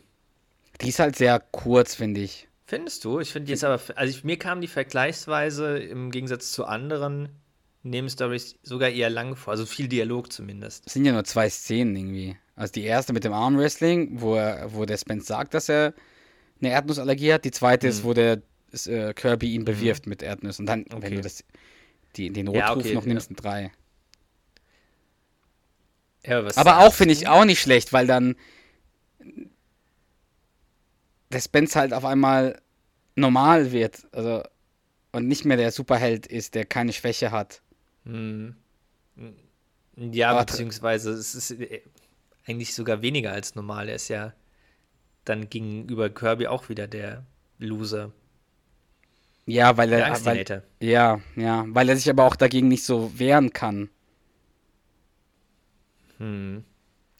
Die 0.80 0.89
ist 0.89 1.01
halt 1.01 1.16
sehr 1.16 1.39
kurz, 1.41 1.95
finde 1.95 2.22
ich. 2.22 2.49
Findest 2.66 3.05
du? 3.05 3.20
Ich 3.20 3.32
finde 3.32 3.47
die 3.47 3.53
jetzt 3.53 3.64
aber, 3.64 3.80
also 3.97 4.11
ich, 4.16 4.24
mir 4.24 4.39
kam 4.39 4.61
die 4.61 4.66
vergleichsweise 4.68 5.78
im 5.78 6.11
Gegensatz 6.11 6.53
zu 6.53 6.64
anderen 6.64 7.28
Nebenstories 7.82 8.57
sogar 8.62 8.89
eher 8.91 9.11
lang 9.11 9.37
vor. 9.37 9.53
Also 9.53 9.66
viel 9.66 9.89
Dialog 9.89 10.32
zumindest. 10.32 10.87
Es 10.87 10.93
sind 10.95 11.05
ja 11.05 11.12
nur 11.12 11.24
zwei 11.24 11.49
Szenen 11.51 11.97
irgendwie. 11.97 12.37
Also 12.55 12.72
die 12.72 12.84
erste 12.84 13.12
mit 13.12 13.24
dem 13.24 13.32
Armwrestling, 13.32 14.20
wo, 14.20 14.37
er, 14.37 14.72
wo 14.72 14.84
der 14.84 14.97
Spence 14.97 15.26
sagt, 15.26 15.55
dass 15.55 15.68
er 15.68 15.95
eine 16.61 16.70
Erdnussallergie 16.72 17.32
hat. 17.34 17.45
Die 17.45 17.51
zweite 17.53 17.87
Mhm. 17.87 17.91
ist, 17.91 18.05
wo 18.05 18.14
der 18.14 18.43
äh, 18.87 19.14
Kirby 19.14 19.55
ihn 19.55 19.64
bewirft 19.64 20.07
mit 20.07 20.22
Erdnüssen. 20.22 20.62
Und 20.64 20.66
dann, 20.66 20.87
wenn 20.99 20.99
Okay. 20.99 21.16
du 21.16 21.22
das, 21.22 21.45
die, 22.16 22.30
den 22.32 22.47
Ja, 22.51 22.70
Notruf 22.70 22.87
okay, 22.87 22.95
noch 22.95 23.07
ja. 23.09 23.09
nimmst, 23.09 23.30
ein 23.30 23.37
drei. 23.37 23.72
Ja, 26.24 26.43
Aber 26.57 26.78
auch 26.80 26.93
finde 26.93 27.14
ich 27.14 27.28
auch 27.28 27.45
nicht 27.45 27.61
schlecht, 27.61 27.93
weil 27.93 28.07
dann 28.07 28.37
der 31.37 31.43
Spence 31.43 31.76
halt 31.76 31.93
auf 31.93 32.05
einmal 32.07 32.61
normal 33.14 33.70
wird. 33.70 34.07
Also 34.12 34.43
und 35.12 35.28
nicht 35.28 35.45
mehr 35.45 35.57
der 35.59 35.70
Superheld 35.70 36.26
ist, 36.26 36.55
der 36.55 36.64
keine 36.64 36.93
Schwäche 36.95 37.30
hat. 37.30 37.61
Ja, 39.97 40.30
Aber- 40.30 40.45
beziehungsweise 40.47 41.11
es 41.12 41.34
ist 41.34 41.51
äh, 41.53 41.82
eigentlich 42.47 42.74
sogar 42.74 43.03
weniger 43.03 43.32
als 43.32 43.55
normal. 43.55 43.89
Er 43.91 43.97
ist 43.97 44.09
ja 44.09 44.32
dann 45.26 45.51
gegenüber 45.51 46.09
Kirby 46.11 46.47
auch 46.47 46.68
wieder 46.70 46.87
der 46.87 47.24
Loser. 47.59 48.12
Ja, 49.47 49.76
weil 49.76 49.93
er. 49.93 50.24
Weil, 50.24 50.62
ja, 50.80 51.20
ja, 51.37 51.64
weil 51.68 51.89
er 51.89 51.97
sich 51.97 52.09
aber 52.11 52.24
auch 52.24 52.37
dagegen 52.37 52.68
nicht 52.68 52.84
so 52.84 53.18
wehren 53.18 53.53
kann. 53.53 53.91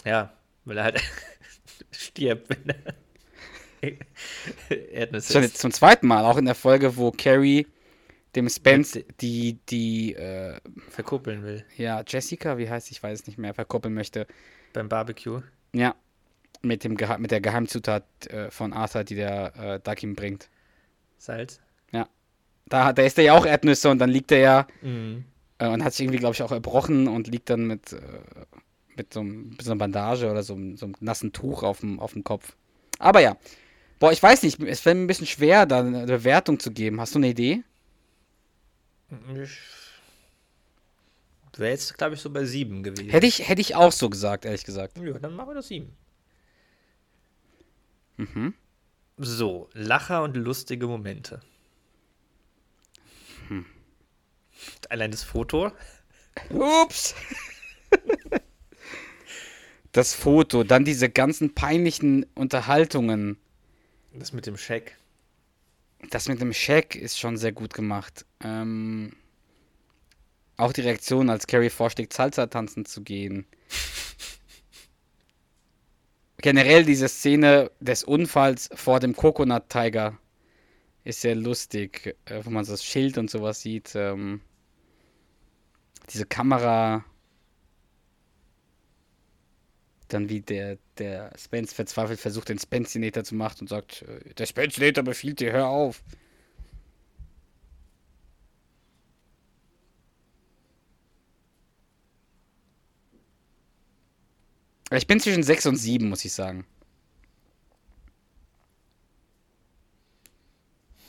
Ja, 0.05 0.33
weil 0.64 0.79
er 0.79 0.85
halt 0.85 1.03
stirbt, 1.93 2.49
wenn 2.51 2.69
er 2.71 2.95
Erdnüsse 4.68 5.33
Schon 5.33 5.43
isst. 5.43 5.53
jetzt 5.55 5.61
zum 5.61 5.70
zweiten 5.72 6.07
Mal, 6.07 6.24
auch 6.24 6.37
in 6.37 6.45
der 6.45 6.55
Folge, 6.55 6.97
wo 6.97 7.11
Carrie 7.11 7.66
dem 8.35 8.49
Spence 8.49 8.99
die, 9.20 9.59
die, 9.68 10.14
äh, 10.14 10.59
verkuppeln 10.91 11.43
will 11.43 11.64
ja, 11.77 12.03
Jessica, 12.07 12.59
wie 12.59 12.68
heißt 12.68 12.91
ich 12.91 13.03
weiß 13.03 13.20
es 13.20 13.27
nicht 13.27 13.39
mehr, 13.39 13.55
verkuppeln 13.55 13.95
möchte. 13.95 14.27
beim 14.72 14.89
Barbecue. 14.89 15.41
Ja, 15.74 15.95
mit, 16.62 16.85
dem 16.85 16.97
Geha 16.97 17.16
mit 17.18 17.31
der 17.31 17.41
Geheimzutat 17.41 18.05
äh, 18.29 18.51
von 18.51 18.72
Arthur, 18.72 19.05
die 19.05 19.14
der 19.14 19.57
äh, 19.57 19.81
Duck 19.81 20.03
ihm 20.03 20.14
bringt. 20.14 20.49
Salz. 21.18 21.61
Da, 22.68 22.93
da 22.93 23.03
ist 23.05 23.16
er 23.16 23.22
ja 23.22 23.33
auch 23.35 23.47
Erdnüsse 23.47 23.89
und 23.91 24.01
dann 24.01 24.11
liegt 24.11 24.33
er 24.33 24.39
ja 24.39 24.66
Mhm. 24.83 25.24
äh, 25.59 25.68
und 25.68 25.85
hat 25.85 25.93
sich 25.93 26.05
irgendwie, 26.05 26.18
glaube 26.18 26.35
ich, 26.35 26.43
auch 26.43 26.51
erbrochen 26.51 27.07
und 27.07 27.29
liegt 27.29 27.49
dann 27.49 27.64
mit, 27.68 27.93
äh, 27.93 27.99
mit, 28.97 29.14
so, 29.14 29.20
einem- 29.20 29.57
so 29.62 29.70
einer 29.70 29.79
Bandage 29.79 30.29
oder 30.29 30.43
so, 30.43 30.55
einem- 30.55 30.77
so 30.77 30.87
einem 30.87 30.97
nassen 30.99 31.33
Tuch 31.33 31.62
auf 31.62 31.79
dem, 31.79 32.01
auf 32.01 32.14
dem 32.14 32.24
Kopf. 32.24 32.57
Aber 32.99 33.20
ja, 33.20 33.37
boah, 33.99 34.12
ich 34.12 34.22
weiß 34.22 34.42
nicht, 34.42 34.61
es 34.61 34.80
fällt 34.80 34.97
mir 34.97 35.05
ein 35.05 35.07
bisschen 35.07 35.26
schwer, 35.26 35.66
da 35.66 35.80
eine 35.80 36.07
Bewertung 36.07 36.59
zu 36.59 36.70
geben. 36.70 37.01
Hast 37.01 37.14
du 37.14 37.18
eine 37.18 37.28
Idee? 37.28 37.62
Ich 39.42 39.59
wäre 41.59 41.70
jetzt, 41.70 41.97
glaube 41.97 42.14
ich, 42.14 42.20
so 42.20 42.30
bei 42.30 42.44
sieben 42.44 42.82
gewesen. 42.82 43.09
Hätte 43.09 43.26
ich, 43.26 43.49
hätte 43.49 43.61
ich 43.61 43.74
auch 43.74 43.92
so 43.92 44.11
gesagt, 44.11 44.44
ehrlich 44.44 44.64
gesagt. 44.64 44.99
Ja, 44.99 45.18
dann 45.18 45.34
machen 45.34 45.51
wir 45.51 45.55
das 45.55 45.68
sieben. 45.68 45.97
Mhm. 48.16 48.55
So, 49.16 49.70
Lacher 49.72 50.22
und 50.22 50.36
lustige 50.36 50.86
Momente. 50.86 51.40
Hm. 53.49 53.64
Allein 54.90 55.11
das 55.11 55.22
Foto. 55.22 55.72
Ups. 56.51 57.14
Das 59.92 60.14
Foto, 60.14 60.62
dann 60.62 60.84
diese 60.84 61.09
ganzen 61.09 61.55
peinlichen 61.55 62.26
Unterhaltungen. 62.34 63.38
Das 64.19 64.33
mit 64.33 64.47
dem 64.47 64.57
Scheck. 64.57 64.97
Das 66.11 66.29
mit 66.29 66.41
dem 66.41 66.53
Scheck 66.53 66.95
ist 66.95 67.19
schon 67.19 67.37
sehr 67.37 67.53
gut 67.53 67.75
gemacht. 67.75 68.25
Ähm, 68.43 69.12
auch 70.57 70.73
die 70.73 70.81
Reaktion, 70.81 71.29
als 71.29 71.47
Carrie 71.47 71.71
vorschlägt, 71.71 72.12
Salsa 72.12 72.47
tanzen 72.47 72.87
zu 72.87 73.03
gehen. 73.03 73.47
generell 76.39 76.85
diese 76.85 77.09
Szene 77.09 77.71
des 77.81 78.05
Unfalls 78.05 78.71
vor 78.75 79.01
dem 79.01 79.14
Coconut 79.14 79.69
Tiger 79.69 80.19
ist 81.05 81.21
sehr 81.21 81.35
lustig, 81.35 82.17
äh, 82.25 82.45
wo 82.45 82.51
man 82.51 82.64
so 82.64 82.73
das 82.73 82.85
Schild 82.85 83.19
und 83.19 83.31
sowas 83.31 83.61
sieht. 83.61 83.95
Ähm, 83.95 84.41
diese 86.11 86.27
Kamera. 86.27 87.05
Dann 90.09 90.28
wie 90.28 90.40
der, 90.40 90.78
der 90.98 91.32
Spence 91.36 91.72
verzweifelt 91.74 92.20
versucht, 92.20 92.48
den 92.48 92.59
Spencinator 92.59 93.24
zu 93.24 93.34
machen 93.34 93.62
und 93.62 93.68
sagt, 93.68 94.02
äh, 94.02 94.34
der 94.34 94.46
Spencinator 94.46 95.02
befiehlt 95.04 95.40
dir, 95.40 95.52
hör 95.52 95.68
auf. 95.68 96.02
Ich 104.92 105.07
bin 105.07 105.18
zwischen 105.20 105.42
6 105.42 105.66
und 105.66 105.76
7, 105.76 106.09
muss 106.09 106.24
ich 106.24 106.32
sagen. 106.32 106.64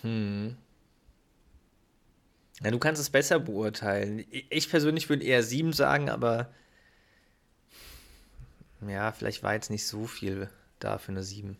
Hm. 0.01 0.57
Ja, 2.63 2.71
du 2.71 2.79
kannst 2.79 2.99
es 3.01 3.09
besser 3.09 3.39
beurteilen. 3.39 4.25
Ich 4.31 4.69
persönlich 4.69 5.09
würde 5.09 5.23
eher 5.23 5.43
7 5.43 5.73
sagen, 5.73 6.09
aber 6.09 6.51
ja, 8.85 9.11
vielleicht 9.11 9.43
war 9.43 9.53
jetzt 9.53 9.69
nicht 9.69 9.87
so 9.87 10.05
viel 10.05 10.49
da 10.79 10.97
für 10.97 11.11
eine 11.11 11.23
7. 11.23 11.57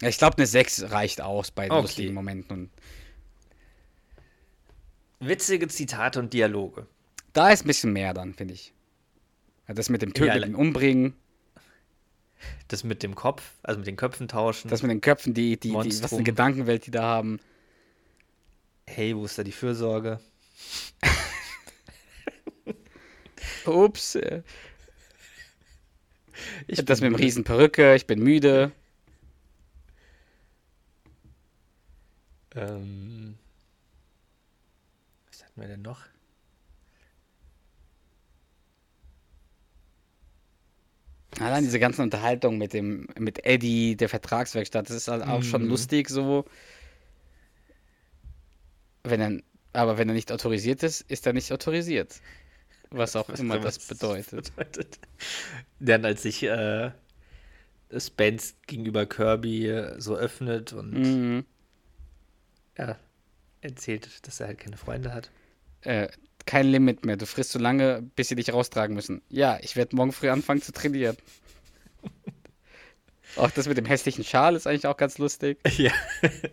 Ich 0.00 0.18
glaube, 0.18 0.36
eine 0.36 0.46
6 0.46 0.90
reicht 0.90 1.20
aus 1.20 1.50
bei 1.50 1.70
okay. 1.70 1.80
lustigen 1.80 2.14
Momenten. 2.14 2.70
Witzige 5.20 5.66
Zitate 5.68 6.20
und 6.20 6.32
Dialoge. 6.32 6.86
Da 7.32 7.50
ist 7.50 7.64
ein 7.64 7.66
bisschen 7.66 7.92
mehr 7.92 8.14
dann, 8.14 8.34
finde 8.34 8.54
ich. 8.54 8.72
Das 9.66 9.90
mit 9.90 10.00
dem 10.00 10.14
Töten, 10.14 10.52
ja, 10.52 10.56
Umbringen. 10.56 11.14
Das 12.68 12.84
mit 12.84 13.02
dem 13.02 13.14
Kopf, 13.14 13.42
also 13.62 13.78
mit 13.78 13.88
den 13.88 13.96
Köpfen 13.96 14.28
tauschen. 14.28 14.68
Das 14.68 14.82
mit 14.82 14.90
den 14.90 15.00
Köpfen, 15.00 15.34
die, 15.34 15.58
die, 15.58 15.70
die 15.70 16.02
was 16.02 16.12
eine 16.12 16.22
Gedankenwelt 16.22 16.86
die 16.86 16.92
da 16.92 17.02
haben. 17.02 17.40
Hey, 18.86 19.14
wo 19.14 19.24
ist 19.24 19.36
da 19.36 19.42
die 19.42 19.52
Fürsorge? 19.52 20.20
Ups. 23.66 24.16
Ich 26.66 26.84
das 26.84 27.00
mit 27.00 27.10
dem 27.10 27.16
riesen 27.16 27.44
Perücke, 27.44 27.94
ich 27.94 28.06
bin 28.06 28.20
müde. 28.20 28.72
Ähm, 32.54 33.36
was 35.30 35.44
hatten 35.44 35.60
wir 35.60 35.68
denn 35.68 35.82
noch? 35.82 36.00
Allein 41.40 41.62
diese 41.62 41.78
ganzen 41.78 42.02
Unterhaltungen 42.02 42.58
mit 42.58 42.72
dem, 42.72 43.06
mit 43.18 43.44
Eddie, 43.44 43.96
der 43.96 44.08
Vertragswerkstatt, 44.08 44.88
das 44.88 44.96
ist 44.96 45.08
halt 45.08 45.22
auch 45.22 45.38
mhm. 45.38 45.44
schon 45.44 45.68
lustig 45.68 46.08
so. 46.08 46.44
Wenn 49.04 49.20
er, 49.20 49.40
aber 49.72 49.98
wenn 49.98 50.08
er 50.08 50.14
nicht 50.14 50.32
autorisiert 50.32 50.82
ist, 50.82 51.02
ist 51.02 51.26
er 51.26 51.32
nicht 51.32 51.52
autorisiert. 51.52 52.20
Was 52.90 53.16
auch 53.16 53.28
was 53.28 53.40
immer 53.40 53.58
das 53.58 53.78
bedeutet. 53.78 54.54
bedeutet. 54.56 54.98
Dann 55.80 56.04
als 56.04 56.22
sich 56.22 56.42
äh, 56.42 56.90
Spence 57.96 58.54
gegenüber 58.66 59.06
Kirby 59.06 59.68
äh, 59.68 60.00
so 60.00 60.16
öffnet 60.16 60.72
und 60.72 60.92
mhm. 60.92 61.44
ja, 62.76 62.98
erzählt, 63.60 64.26
dass 64.26 64.40
er 64.40 64.48
halt 64.48 64.58
keine 64.58 64.76
Freunde 64.76 65.12
hat. 65.12 65.30
Äh, 65.82 66.08
kein 66.46 66.66
Limit 66.66 67.04
mehr. 67.04 67.16
Du 67.16 67.26
frisst 67.26 67.52
so 67.52 67.58
lange, 67.58 68.02
bis 68.16 68.28
sie 68.28 68.34
dich 68.34 68.52
raustragen 68.52 68.94
müssen. 68.94 69.20
Ja, 69.28 69.58
ich 69.60 69.76
werde 69.76 69.94
morgen 69.94 70.12
früh 70.12 70.30
anfangen 70.30 70.62
zu 70.62 70.72
trainieren. 70.72 71.16
auch 73.36 73.50
das 73.50 73.68
mit 73.68 73.76
dem 73.76 73.84
hässlichen 73.84 74.24
Schal 74.24 74.56
ist 74.56 74.66
eigentlich 74.66 74.86
auch 74.86 74.96
ganz 74.96 75.18
lustig. 75.18 75.58
Ja, 75.76 75.92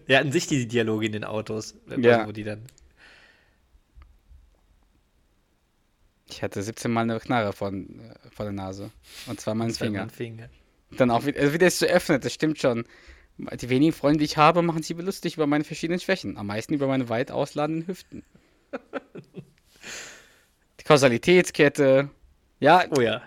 ja 0.07 0.19
an 0.19 0.31
sich 0.31 0.47
die 0.47 0.67
Dialoge 0.67 1.05
in 1.05 1.13
den 1.13 1.23
Autos, 1.23 1.75
ja. 1.97 2.27
wo 2.27 2.31
die 2.31 2.43
dann. 2.43 2.63
Ich 6.30 6.41
hatte 6.41 6.61
17 6.61 6.91
Mal 6.91 7.01
eine 7.01 7.19
Knarre 7.19 7.53
vor, 7.53 7.71
vor 8.32 8.45
der 8.45 8.53
Nase. 8.53 8.91
Und 9.28 9.39
zweimal 9.39 9.65
einen 9.65 9.76
Finger. 9.76 10.09
Finger. 10.09 10.49
Dann 10.91 11.11
auch 11.11 11.26
wieder, 11.26 11.39
also 11.39 11.53
wieder 11.53 11.67
ist 11.67 11.80
zu 11.80 11.86
öffnen, 11.86 12.21
das 12.21 12.34
stimmt 12.34 12.59
schon. 12.59 12.86
Die 13.38 13.69
wenigen 13.69 13.91
Freunde, 13.91 14.19
die 14.19 14.26
ich 14.26 14.38
habe, 14.38 14.61
machen 14.61 14.82
sie 14.82 14.93
lustig 14.93 15.36
über 15.36 15.45
meine 15.45 15.65
verschiedenen 15.65 15.99
Schwächen. 15.99 16.38
Am 16.38 16.47
meisten 16.47 16.73
über 16.73 16.88
meine 16.88 17.09
weit 17.09 17.32
ausladenden 17.32 17.88
Hüften. 17.88 18.23
Kausalitätskette. 20.86 22.09
Ja. 22.59 22.86
Oh 22.95 23.01
ja. 23.01 23.21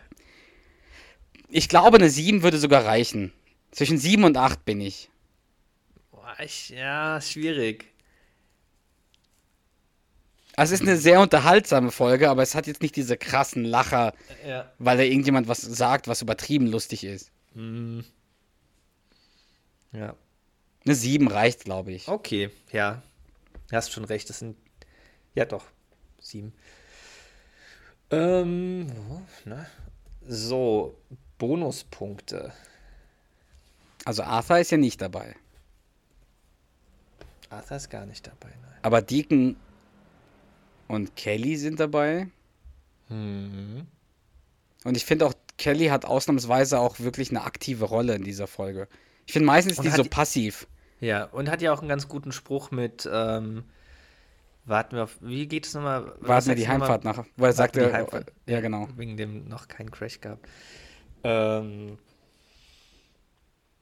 Ich 1.48 1.68
glaube, 1.68 1.98
eine 1.98 2.08
7 2.08 2.42
würde 2.42 2.58
sogar 2.58 2.84
reichen. 2.84 3.32
Zwischen 3.70 3.98
7 3.98 4.24
und 4.24 4.36
8 4.36 4.64
bin 4.64 4.80
ich. 4.80 5.10
Boah, 6.10 6.36
ich, 6.42 6.70
ja, 6.70 7.20
schwierig. 7.20 7.86
Also 10.58 10.74
es 10.74 10.80
ist 10.80 10.88
eine 10.88 10.96
sehr 10.96 11.20
unterhaltsame 11.20 11.92
Folge, 11.92 12.28
aber 12.28 12.42
es 12.42 12.56
hat 12.56 12.66
jetzt 12.66 12.82
nicht 12.82 12.96
diese 12.96 13.16
krassen 13.16 13.64
Lacher, 13.64 14.12
ja. 14.44 14.68
weil 14.80 14.96
da 14.96 15.04
irgendjemand 15.04 15.46
was 15.46 15.60
sagt, 15.60 16.08
was 16.08 16.20
übertrieben 16.20 16.66
lustig 16.66 17.04
ist. 17.04 17.30
Mhm. 17.54 18.04
Ja. 19.92 20.16
Eine 20.84 20.94
7 20.96 21.28
reicht, 21.28 21.64
glaube 21.64 21.92
ich. 21.92 22.08
Okay, 22.08 22.50
ja. 22.72 23.04
Du 23.70 23.76
hast 23.76 23.92
schon 23.92 24.04
recht, 24.04 24.28
das 24.30 24.40
sind. 24.40 24.56
Ja, 25.36 25.44
doch. 25.44 25.64
7. 26.18 26.52
Ähm, 28.10 28.86
ne? 29.44 29.64
So, 30.26 30.98
Bonuspunkte. 31.38 32.52
Also 34.04 34.24
Arthur 34.24 34.58
ist 34.58 34.72
ja 34.72 34.76
nicht 34.76 35.00
dabei. 35.00 35.36
Arthur 37.48 37.76
ist 37.76 37.90
gar 37.90 38.06
nicht 38.06 38.26
dabei, 38.26 38.52
nein. 38.60 38.78
Aber 38.82 39.02
Deacon 39.02 39.54
und 40.88 41.16
Kelly 41.16 41.56
sind 41.56 41.80
dabei. 41.80 42.28
Mhm. 43.08 43.86
Und 44.84 44.96
ich 44.96 45.04
finde 45.04 45.26
auch, 45.26 45.34
Kelly 45.58 45.86
hat 45.86 46.04
ausnahmsweise 46.04 46.78
auch 46.78 47.00
wirklich 47.00 47.30
eine 47.30 47.42
aktive 47.42 47.84
Rolle 47.84 48.14
in 48.14 48.24
dieser 48.24 48.46
Folge. 48.46 48.88
Ich 49.26 49.32
finde 49.32 49.46
meistens 49.46 49.74
ist 49.74 49.84
die 49.84 49.90
so 49.90 50.04
passiv. 50.04 50.66
Ja, 51.00 51.24
und 51.24 51.50
hat 51.50 51.62
ja 51.62 51.72
auch 51.72 51.80
einen 51.80 51.88
ganz 51.88 52.08
guten 52.08 52.32
Spruch 52.32 52.70
mit, 52.70 53.08
ähm, 53.12 53.64
warten 54.64 54.96
wir 54.96 55.04
auf, 55.04 55.18
wie 55.20 55.46
geht 55.46 55.66
es 55.66 55.74
nochmal? 55.74 56.14
Warten 56.20 56.48
wir 56.48 56.54
die 56.54 56.68
Heimfahrt 56.68 57.04
nach, 57.04 57.24
wo 57.36 57.44
er 57.44 57.52
sagte, 57.52 58.24
ja 58.46 58.60
genau. 58.60 58.88
Wegen 58.96 59.16
dem 59.16 59.48
noch 59.48 59.68
keinen 59.68 59.90
Crash 59.90 60.20
gab. 60.20 60.38
Ähm, 61.24 61.98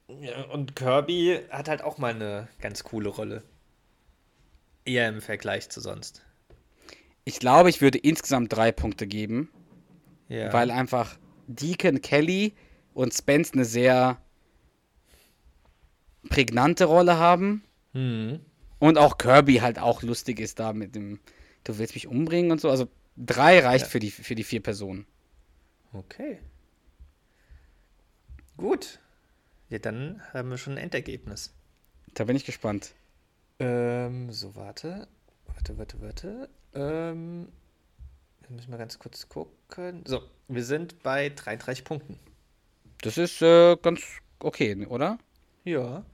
ja, 0.08 0.44
und 0.46 0.76
Kirby 0.76 1.40
hat 1.50 1.68
halt 1.68 1.82
auch 1.82 1.98
mal 1.98 2.14
eine 2.14 2.48
ganz 2.60 2.84
coole 2.84 3.08
Rolle. 3.08 3.42
Eher 4.84 5.08
im 5.08 5.20
Vergleich 5.20 5.68
zu 5.68 5.80
sonst. 5.80 6.24
Ich 7.26 7.40
glaube, 7.40 7.68
ich 7.70 7.80
würde 7.80 7.98
insgesamt 7.98 8.52
drei 8.52 8.70
Punkte 8.70 9.06
geben. 9.08 9.50
Ja. 10.28 10.52
Weil 10.52 10.70
einfach 10.70 11.18
Deacon, 11.48 12.00
Kelly 12.00 12.54
und 12.94 13.12
Spence 13.12 13.52
eine 13.52 13.64
sehr 13.64 14.22
prägnante 16.28 16.84
Rolle 16.84 17.18
haben. 17.18 17.64
Mhm. 17.92 18.40
Und 18.78 18.96
auch 18.96 19.18
Kirby 19.18 19.56
halt 19.56 19.80
auch 19.80 20.02
lustig 20.02 20.38
ist 20.38 20.60
da 20.60 20.72
mit 20.72 20.94
dem, 20.94 21.18
du 21.64 21.78
willst 21.78 21.94
mich 21.94 22.06
umbringen 22.06 22.52
und 22.52 22.60
so. 22.60 22.70
Also 22.70 22.88
drei 23.16 23.58
reicht 23.58 23.86
ja. 23.86 23.90
für, 23.90 23.98
die, 23.98 24.12
für 24.12 24.36
die 24.36 24.44
vier 24.44 24.62
Personen. 24.62 25.04
Okay. 25.92 26.38
Gut. 28.56 29.00
Ja, 29.68 29.80
dann 29.80 30.22
haben 30.32 30.50
wir 30.50 30.58
schon 30.58 30.74
ein 30.74 30.84
Endergebnis. 30.84 31.52
Da 32.14 32.22
bin 32.22 32.36
ich 32.36 32.44
gespannt. 32.44 32.94
Ähm, 33.58 34.30
so, 34.30 34.54
warte. 34.54 35.08
Warte, 35.46 35.76
warte, 35.76 36.00
warte. 36.00 36.48
Ähm, 36.76 37.48
wir 38.42 38.56
müssen 38.56 38.70
mal 38.70 38.76
ganz 38.76 38.98
kurz 38.98 39.28
gucken. 39.28 40.04
So, 40.06 40.22
wir 40.48 40.64
sind 40.64 41.02
bei 41.02 41.30
33 41.30 41.84
Punkten. 41.84 42.18
Das 43.02 43.18
ist 43.18 43.42
äh, 43.42 43.76
ganz 43.76 44.02
okay, 44.38 44.86
oder? 44.86 45.18
Ja. 45.64 46.04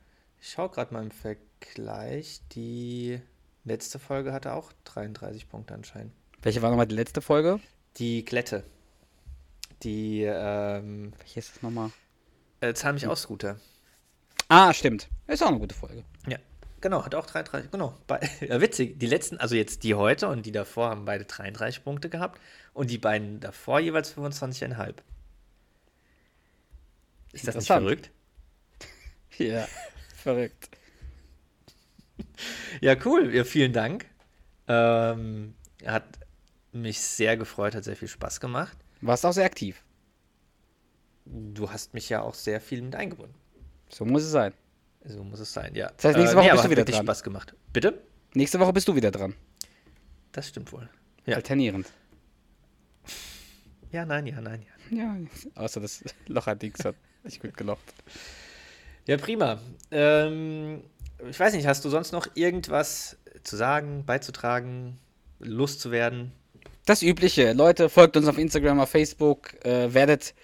Ich 0.41 0.51
schaue 0.51 0.71
gerade 0.71 0.93
mal 0.93 1.03
im 1.03 1.11
Vergleich 1.11 1.47
gleich. 1.75 2.41
Die 2.53 3.21
letzte 3.65 3.99
Folge 3.99 4.33
hatte 4.33 4.53
auch 4.55 4.73
33 4.85 5.49
Punkte 5.49 5.75
anscheinend. 5.75 6.13
Welche 6.43 6.63
war 6.63 6.71
nochmal 6.71 6.87
die 6.87 6.95
letzte 6.95 7.21
Folge? 7.21 7.61
Die 7.97 8.25
Klette. 8.25 8.65
Die, 9.83 10.23
ähm. 10.23 11.13
Welche 11.19 11.41
ist 11.41 11.55
das 11.55 11.63
nochmal? 11.63 11.91
Äh, 12.61 12.75
Zahl 12.75 12.93
mich 12.93 13.05
hm. 13.05 13.11
aus, 13.11 13.23
Scooter. 13.23 13.59
Ah, 14.49 14.73
stimmt. 14.73 15.09
Ist 15.27 15.43
auch 15.43 15.49
eine 15.49 15.59
gute 15.59 15.75
Folge. 15.75 16.05
Ja. 16.27 16.39
Genau, 16.83 17.05
hat 17.05 17.15
auch 17.15 17.27
33, 17.27 17.71
genau. 17.71 17.97
Bei, 18.07 18.21
ja, 18.41 18.61
witzig. 18.61 18.99
Die 18.99 19.07
letzten, 19.07 19.39
also 19.39 19.55
jetzt 19.55 19.85
die 19.85 19.95
heute 19.95 20.29
und 20.29 20.45
die 20.45 20.53
davor 20.53 20.91
haben 20.91 21.05
beide 21.05 21.25
33 21.25 21.85
Punkte 21.85 22.11
gehabt 22.11 22.41
und 22.75 22.91
die 22.91 22.99
beiden 22.99 23.41
davor 23.41 23.81
jeweils 23.81 24.15
25,5. 24.15 24.97
Ist 27.33 27.49
das 27.49 27.55
nicht 27.55 27.67
verrückt? 27.69 28.11
ja, 29.39 29.67
verrückt 30.17 30.69
ja, 32.81 32.97
cool. 33.05 33.35
Ja, 33.35 33.45
vielen 33.45 33.73
Dank. 33.73 34.07
Ähm, 34.69 35.55
hat 35.87 36.05
mich 36.73 37.01
sehr 37.01 37.37
gefreut, 37.37 37.75
hat 37.75 37.85
sehr 37.85 37.97
viel 37.97 38.09
Spaß 38.09 38.41
gemacht. 38.41 38.77
Warst 39.01 39.25
auch 39.25 39.33
sehr 39.33 39.47
aktiv. 39.47 39.83
du 41.25 41.71
hast 41.71 41.95
mich 41.95 42.09
ja 42.09 42.23
auch 42.23 42.35
sehr 42.35 42.61
viel 42.61 42.83
mit 42.83 42.95
eingebunden. 42.95 43.35
So 43.89 44.05
muss 44.05 44.23
es 44.23 44.31
sein. 44.31 44.53
So 45.05 45.25
muss 45.25 45.41
es 45.41 45.53
sein, 45.53 45.75
ja. 45.75 45.91
Das 45.97 46.07
heißt, 46.07 46.19
nächste 46.19 46.37
Woche 46.37 46.47
nee, 46.47 46.53
bist 46.53 46.65
du 46.65 46.71
wieder 46.71 46.83
hat 46.83 46.89
dran. 46.89 47.05
Spaß 47.05 47.23
gemacht. 47.23 47.55
Bitte? 47.73 48.03
Nächste 48.35 48.61
Woche 48.61 48.73
bist 48.73 48.89
du 48.89 48.95
wieder 48.95 49.11
dran. 49.11 49.35
Das 50.31 50.49
stimmt 50.49 50.73
wohl. 50.73 50.89
Ja. 51.27 51.37
Alternierend. 51.37 51.87
Ja, 53.91 54.07
nein, 54.07 54.27
ja, 54.27 54.41
nein, 54.41 54.63
ja. 54.63 54.73
Ja, 54.97 55.17
außer 55.55 55.81
das 55.81 56.03
Locher-Dings 56.27 56.85
hat 56.85 56.95
nicht 57.25 57.41
gut 57.41 57.57
gelocht. 57.57 57.95
Ja, 59.07 59.17
prima. 59.17 59.59
Ähm, 59.91 60.83
ich 61.29 61.39
weiß 61.39 61.55
nicht, 61.55 61.67
hast 61.67 61.85
du 61.85 61.89
sonst 61.91 62.13
noch 62.13 62.29
irgendwas 62.35 63.17
zu 63.43 63.57
sagen, 63.57 64.05
beizutragen, 64.07 64.99
loszuwerden? 65.41 66.33
Das 66.87 67.03
Übliche. 67.03 67.53
Leute, 67.53 67.89
folgt 67.89 68.17
uns 68.17 68.29
auf 68.29 68.39
Instagram, 68.39 68.81
auf 68.81 68.91
Facebook, 68.91 69.55
äh, 69.65 69.93
werdet 69.93 70.35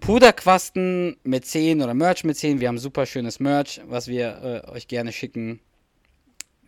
Puderquasten 0.00 1.16
mit 1.24 1.46
10 1.46 1.82
oder 1.82 1.94
Merch 1.94 2.24
mit 2.24 2.36
10. 2.36 2.60
Wir 2.60 2.68
haben 2.68 2.78
super 2.78 3.06
schönes 3.06 3.40
Merch, 3.40 3.80
was 3.86 4.08
wir 4.08 4.62
äh, 4.66 4.70
euch 4.70 4.88
gerne 4.88 5.12
schicken. 5.12 5.60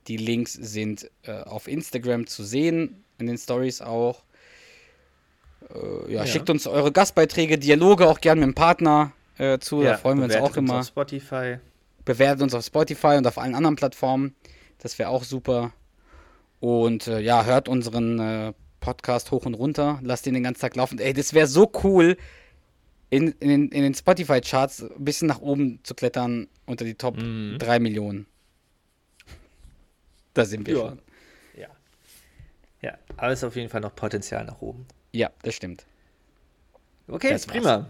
Die 0.08 0.16
Links 0.16 0.54
sind 0.54 1.10
äh, 1.22 1.42
auf 1.42 1.68
Instagram 1.68 2.26
zu 2.26 2.42
sehen, 2.42 3.04
in 3.18 3.26
den 3.26 3.36
Stories 3.38 3.80
auch. 3.82 4.24
Äh, 5.72 6.12
ja, 6.14 6.20
Ja. 6.20 6.26
schickt 6.26 6.50
uns 6.50 6.66
eure 6.66 6.90
Gastbeiträge, 6.90 7.58
Dialoge 7.58 8.08
auch 8.08 8.20
gerne 8.20 8.40
mit 8.40 8.48
dem 8.48 8.54
Partner 8.54 9.12
äh, 9.36 9.58
zu. 9.58 9.82
da 9.82 9.96
freuen 9.98 10.18
wir 10.18 10.24
uns 10.24 10.36
auch 10.36 10.56
immer. 10.56 10.80
Auf 10.80 10.86
Spotify. 10.86 11.58
Bewertet 12.04 12.42
uns 12.42 12.54
auf 12.54 12.64
Spotify 12.64 13.16
und 13.18 13.26
auf 13.26 13.36
allen 13.38 13.54
anderen 13.54 13.76
Plattformen. 13.76 14.34
Das 14.78 14.98
wäre 14.98 15.10
auch 15.10 15.24
super. 15.24 15.72
Und 16.60 17.06
äh, 17.06 17.20
ja, 17.20 17.44
hört 17.44 17.68
unseren 17.68 18.18
äh, 18.18 18.52
Podcast 18.80 19.30
hoch 19.30 19.44
und 19.44 19.54
runter. 19.54 20.00
Lasst 20.02 20.26
ihn 20.26 20.34
den 20.34 20.42
ganzen 20.42 20.62
Tag 20.62 20.74
laufen. 20.74 20.98
Ey, 20.98 21.12
das 21.12 21.34
wäre 21.34 21.46
so 21.46 21.70
cool, 21.84 22.16
in, 23.10 23.28
in, 23.40 23.48
den- 23.48 23.68
in 23.70 23.82
den 23.82 23.94
Spotify-Charts 23.94 24.82
ein 24.82 25.04
bisschen 25.04 25.28
nach 25.28 25.40
oben 25.40 25.80
zu 25.82 25.94
klettern 25.94 26.46
unter 26.66 26.84
die 26.84 26.94
Top 26.94 27.16
Mhm. 27.16 27.56
3 27.58 27.78
Millionen. 27.78 28.26
Da 30.34 30.44
sind 30.44 30.66
wir 30.66 30.74
Ja. 30.74 30.80
schon. 30.88 30.98
Ja. 31.56 31.68
Ja, 32.82 32.98
aber 33.16 33.32
es 33.32 33.40
ist 33.40 33.44
auf 33.44 33.56
jeden 33.56 33.68
Fall 33.70 33.80
noch 33.80 33.94
Potenzial 33.94 34.44
nach 34.44 34.60
oben. 34.60 34.86
Ja, 35.12 35.30
das 35.42 35.54
stimmt. 35.54 35.84
Okay, 37.08 37.30
Das 37.30 37.48
war's. 37.48 37.56
prima. 37.56 37.88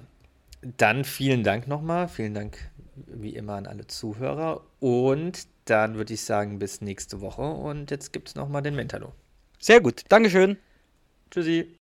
Dann 0.76 1.04
vielen 1.04 1.42
Dank 1.44 1.66
nochmal. 1.68 2.08
Vielen 2.08 2.34
Dank 2.34 2.58
wie 3.06 3.34
immer 3.34 3.54
an 3.54 3.66
alle 3.66 3.86
Zuhörer. 3.86 4.64
Und 4.80 5.46
dann 5.66 5.96
würde 5.96 6.14
ich 6.14 6.22
sagen, 6.22 6.58
bis 6.58 6.80
nächste 6.80 7.20
Woche. 7.20 7.42
Und 7.42 7.90
jetzt 7.90 8.12
gibt 8.12 8.28
es 8.28 8.34
nochmal 8.34 8.62
den 8.62 8.74
Mentalo. 8.74 9.12
Sehr 9.60 9.80
gut. 9.80 10.04
Dankeschön. 10.08 10.56
Tschüssi. 11.30 11.77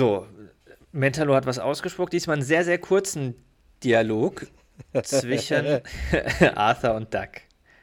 So, 0.00 0.26
Mentalo 0.92 1.34
hat 1.34 1.44
was 1.44 1.58
ausgesprochen. 1.58 2.08
Diesmal 2.08 2.36
einen 2.36 2.42
sehr, 2.42 2.64
sehr 2.64 2.78
kurzen 2.78 3.34
Dialog 3.84 4.46
zwischen 5.02 5.82
Arthur 6.54 6.94
und 6.94 7.12
Doug. 7.12 7.28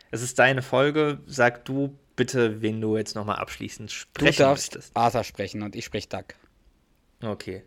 Es 0.10 0.24
ist 0.24 0.40
deine 0.40 0.64
Folge. 0.64 1.20
Sag 1.28 1.66
du 1.66 1.96
bitte, 2.16 2.64
wen 2.64 2.82
du 2.82 2.98
jetzt 2.98 3.14
nochmal 3.14 3.36
abschließend 3.36 3.92
Du 3.92 3.94
sprechen 3.94 4.40
darfst 4.40 4.74
möchtest. 4.74 4.98
Arthur 4.98 5.24
sprechen 5.24 5.62
und 5.62 5.76
ich 5.76 5.86
spreche 5.86 6.10
Doug. 6.10 6.24
Okay. 7.22 7.62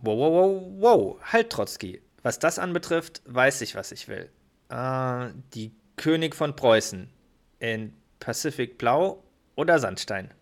Wow, 0.00 0.18
wow, 0.18 0.32
wow, 0.32 0.62
wow. 0.78 1.32
Halt, 1.32 1.50
Trotzki. 1.50 2.00
Was 2.22 2.38
das 2.38 2.60
anbetrifft, 2.60 3.22
weiß 3.24 3.60
ich, 3.62 3.74
was 3.74 3.90
ich 3.90 4.06
will. 4.06 4.30
Äh, 4.68 5.30
die 5.52 5.74
König 5.96 6.36
von 6.36 6.54
Preußen 6.54 7.10
in 7.58 7.92
Pacific 8.20 8.78
Blau 8.78 9.24
oder 9.56 9.80
Sandstein? 9.80 10.32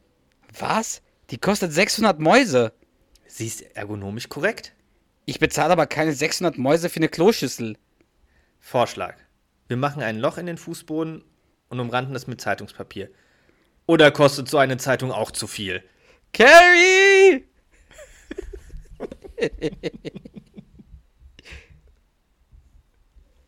Was? 0.59 1.00
Die 1.31 1.39
kostet 1.39 1.72
600 1.72 2.20
Mäuse. 2.20 2.72
Sie 3.27 3.47
ist 3.47 3.62
ergonomisch 3.77 4.29
korrekt. 4.29 4.72
Ich 5.24 5.41
bezahle 5.41 5.72
aber 5.72 5.87
keine 5.87 6.12
600 6.12 6.57
Mäuse 6.57 6.89
für 6.89 6.99
eine 6.99 7.09
Kloschüssel. 7.09 7.77
Vorschlag. 8.61 9.16
Wir 9.66 9.77
machen 9.77 10.03
ein 10.03 10.18
Loch 10.18 10.39
in 10.39 10.47
den 10.47 10.59
Fußboden 10.59 11.24
und 11.68 11.81
umranden 11.81 12.14
es 12.14 12.29
mit 12.29 12.41
Zeitungspapier. 12.41 13.11
Oder 13.87 14.12
kostet 14.12 14.49
so 14.49 14.59
eine 14.59 14.77
Zeitung 14.77 15.11
auch 15.11 15.33
zu 15.33 15.47
viel? 15.47 15.83
Carrie! 16.33 17.45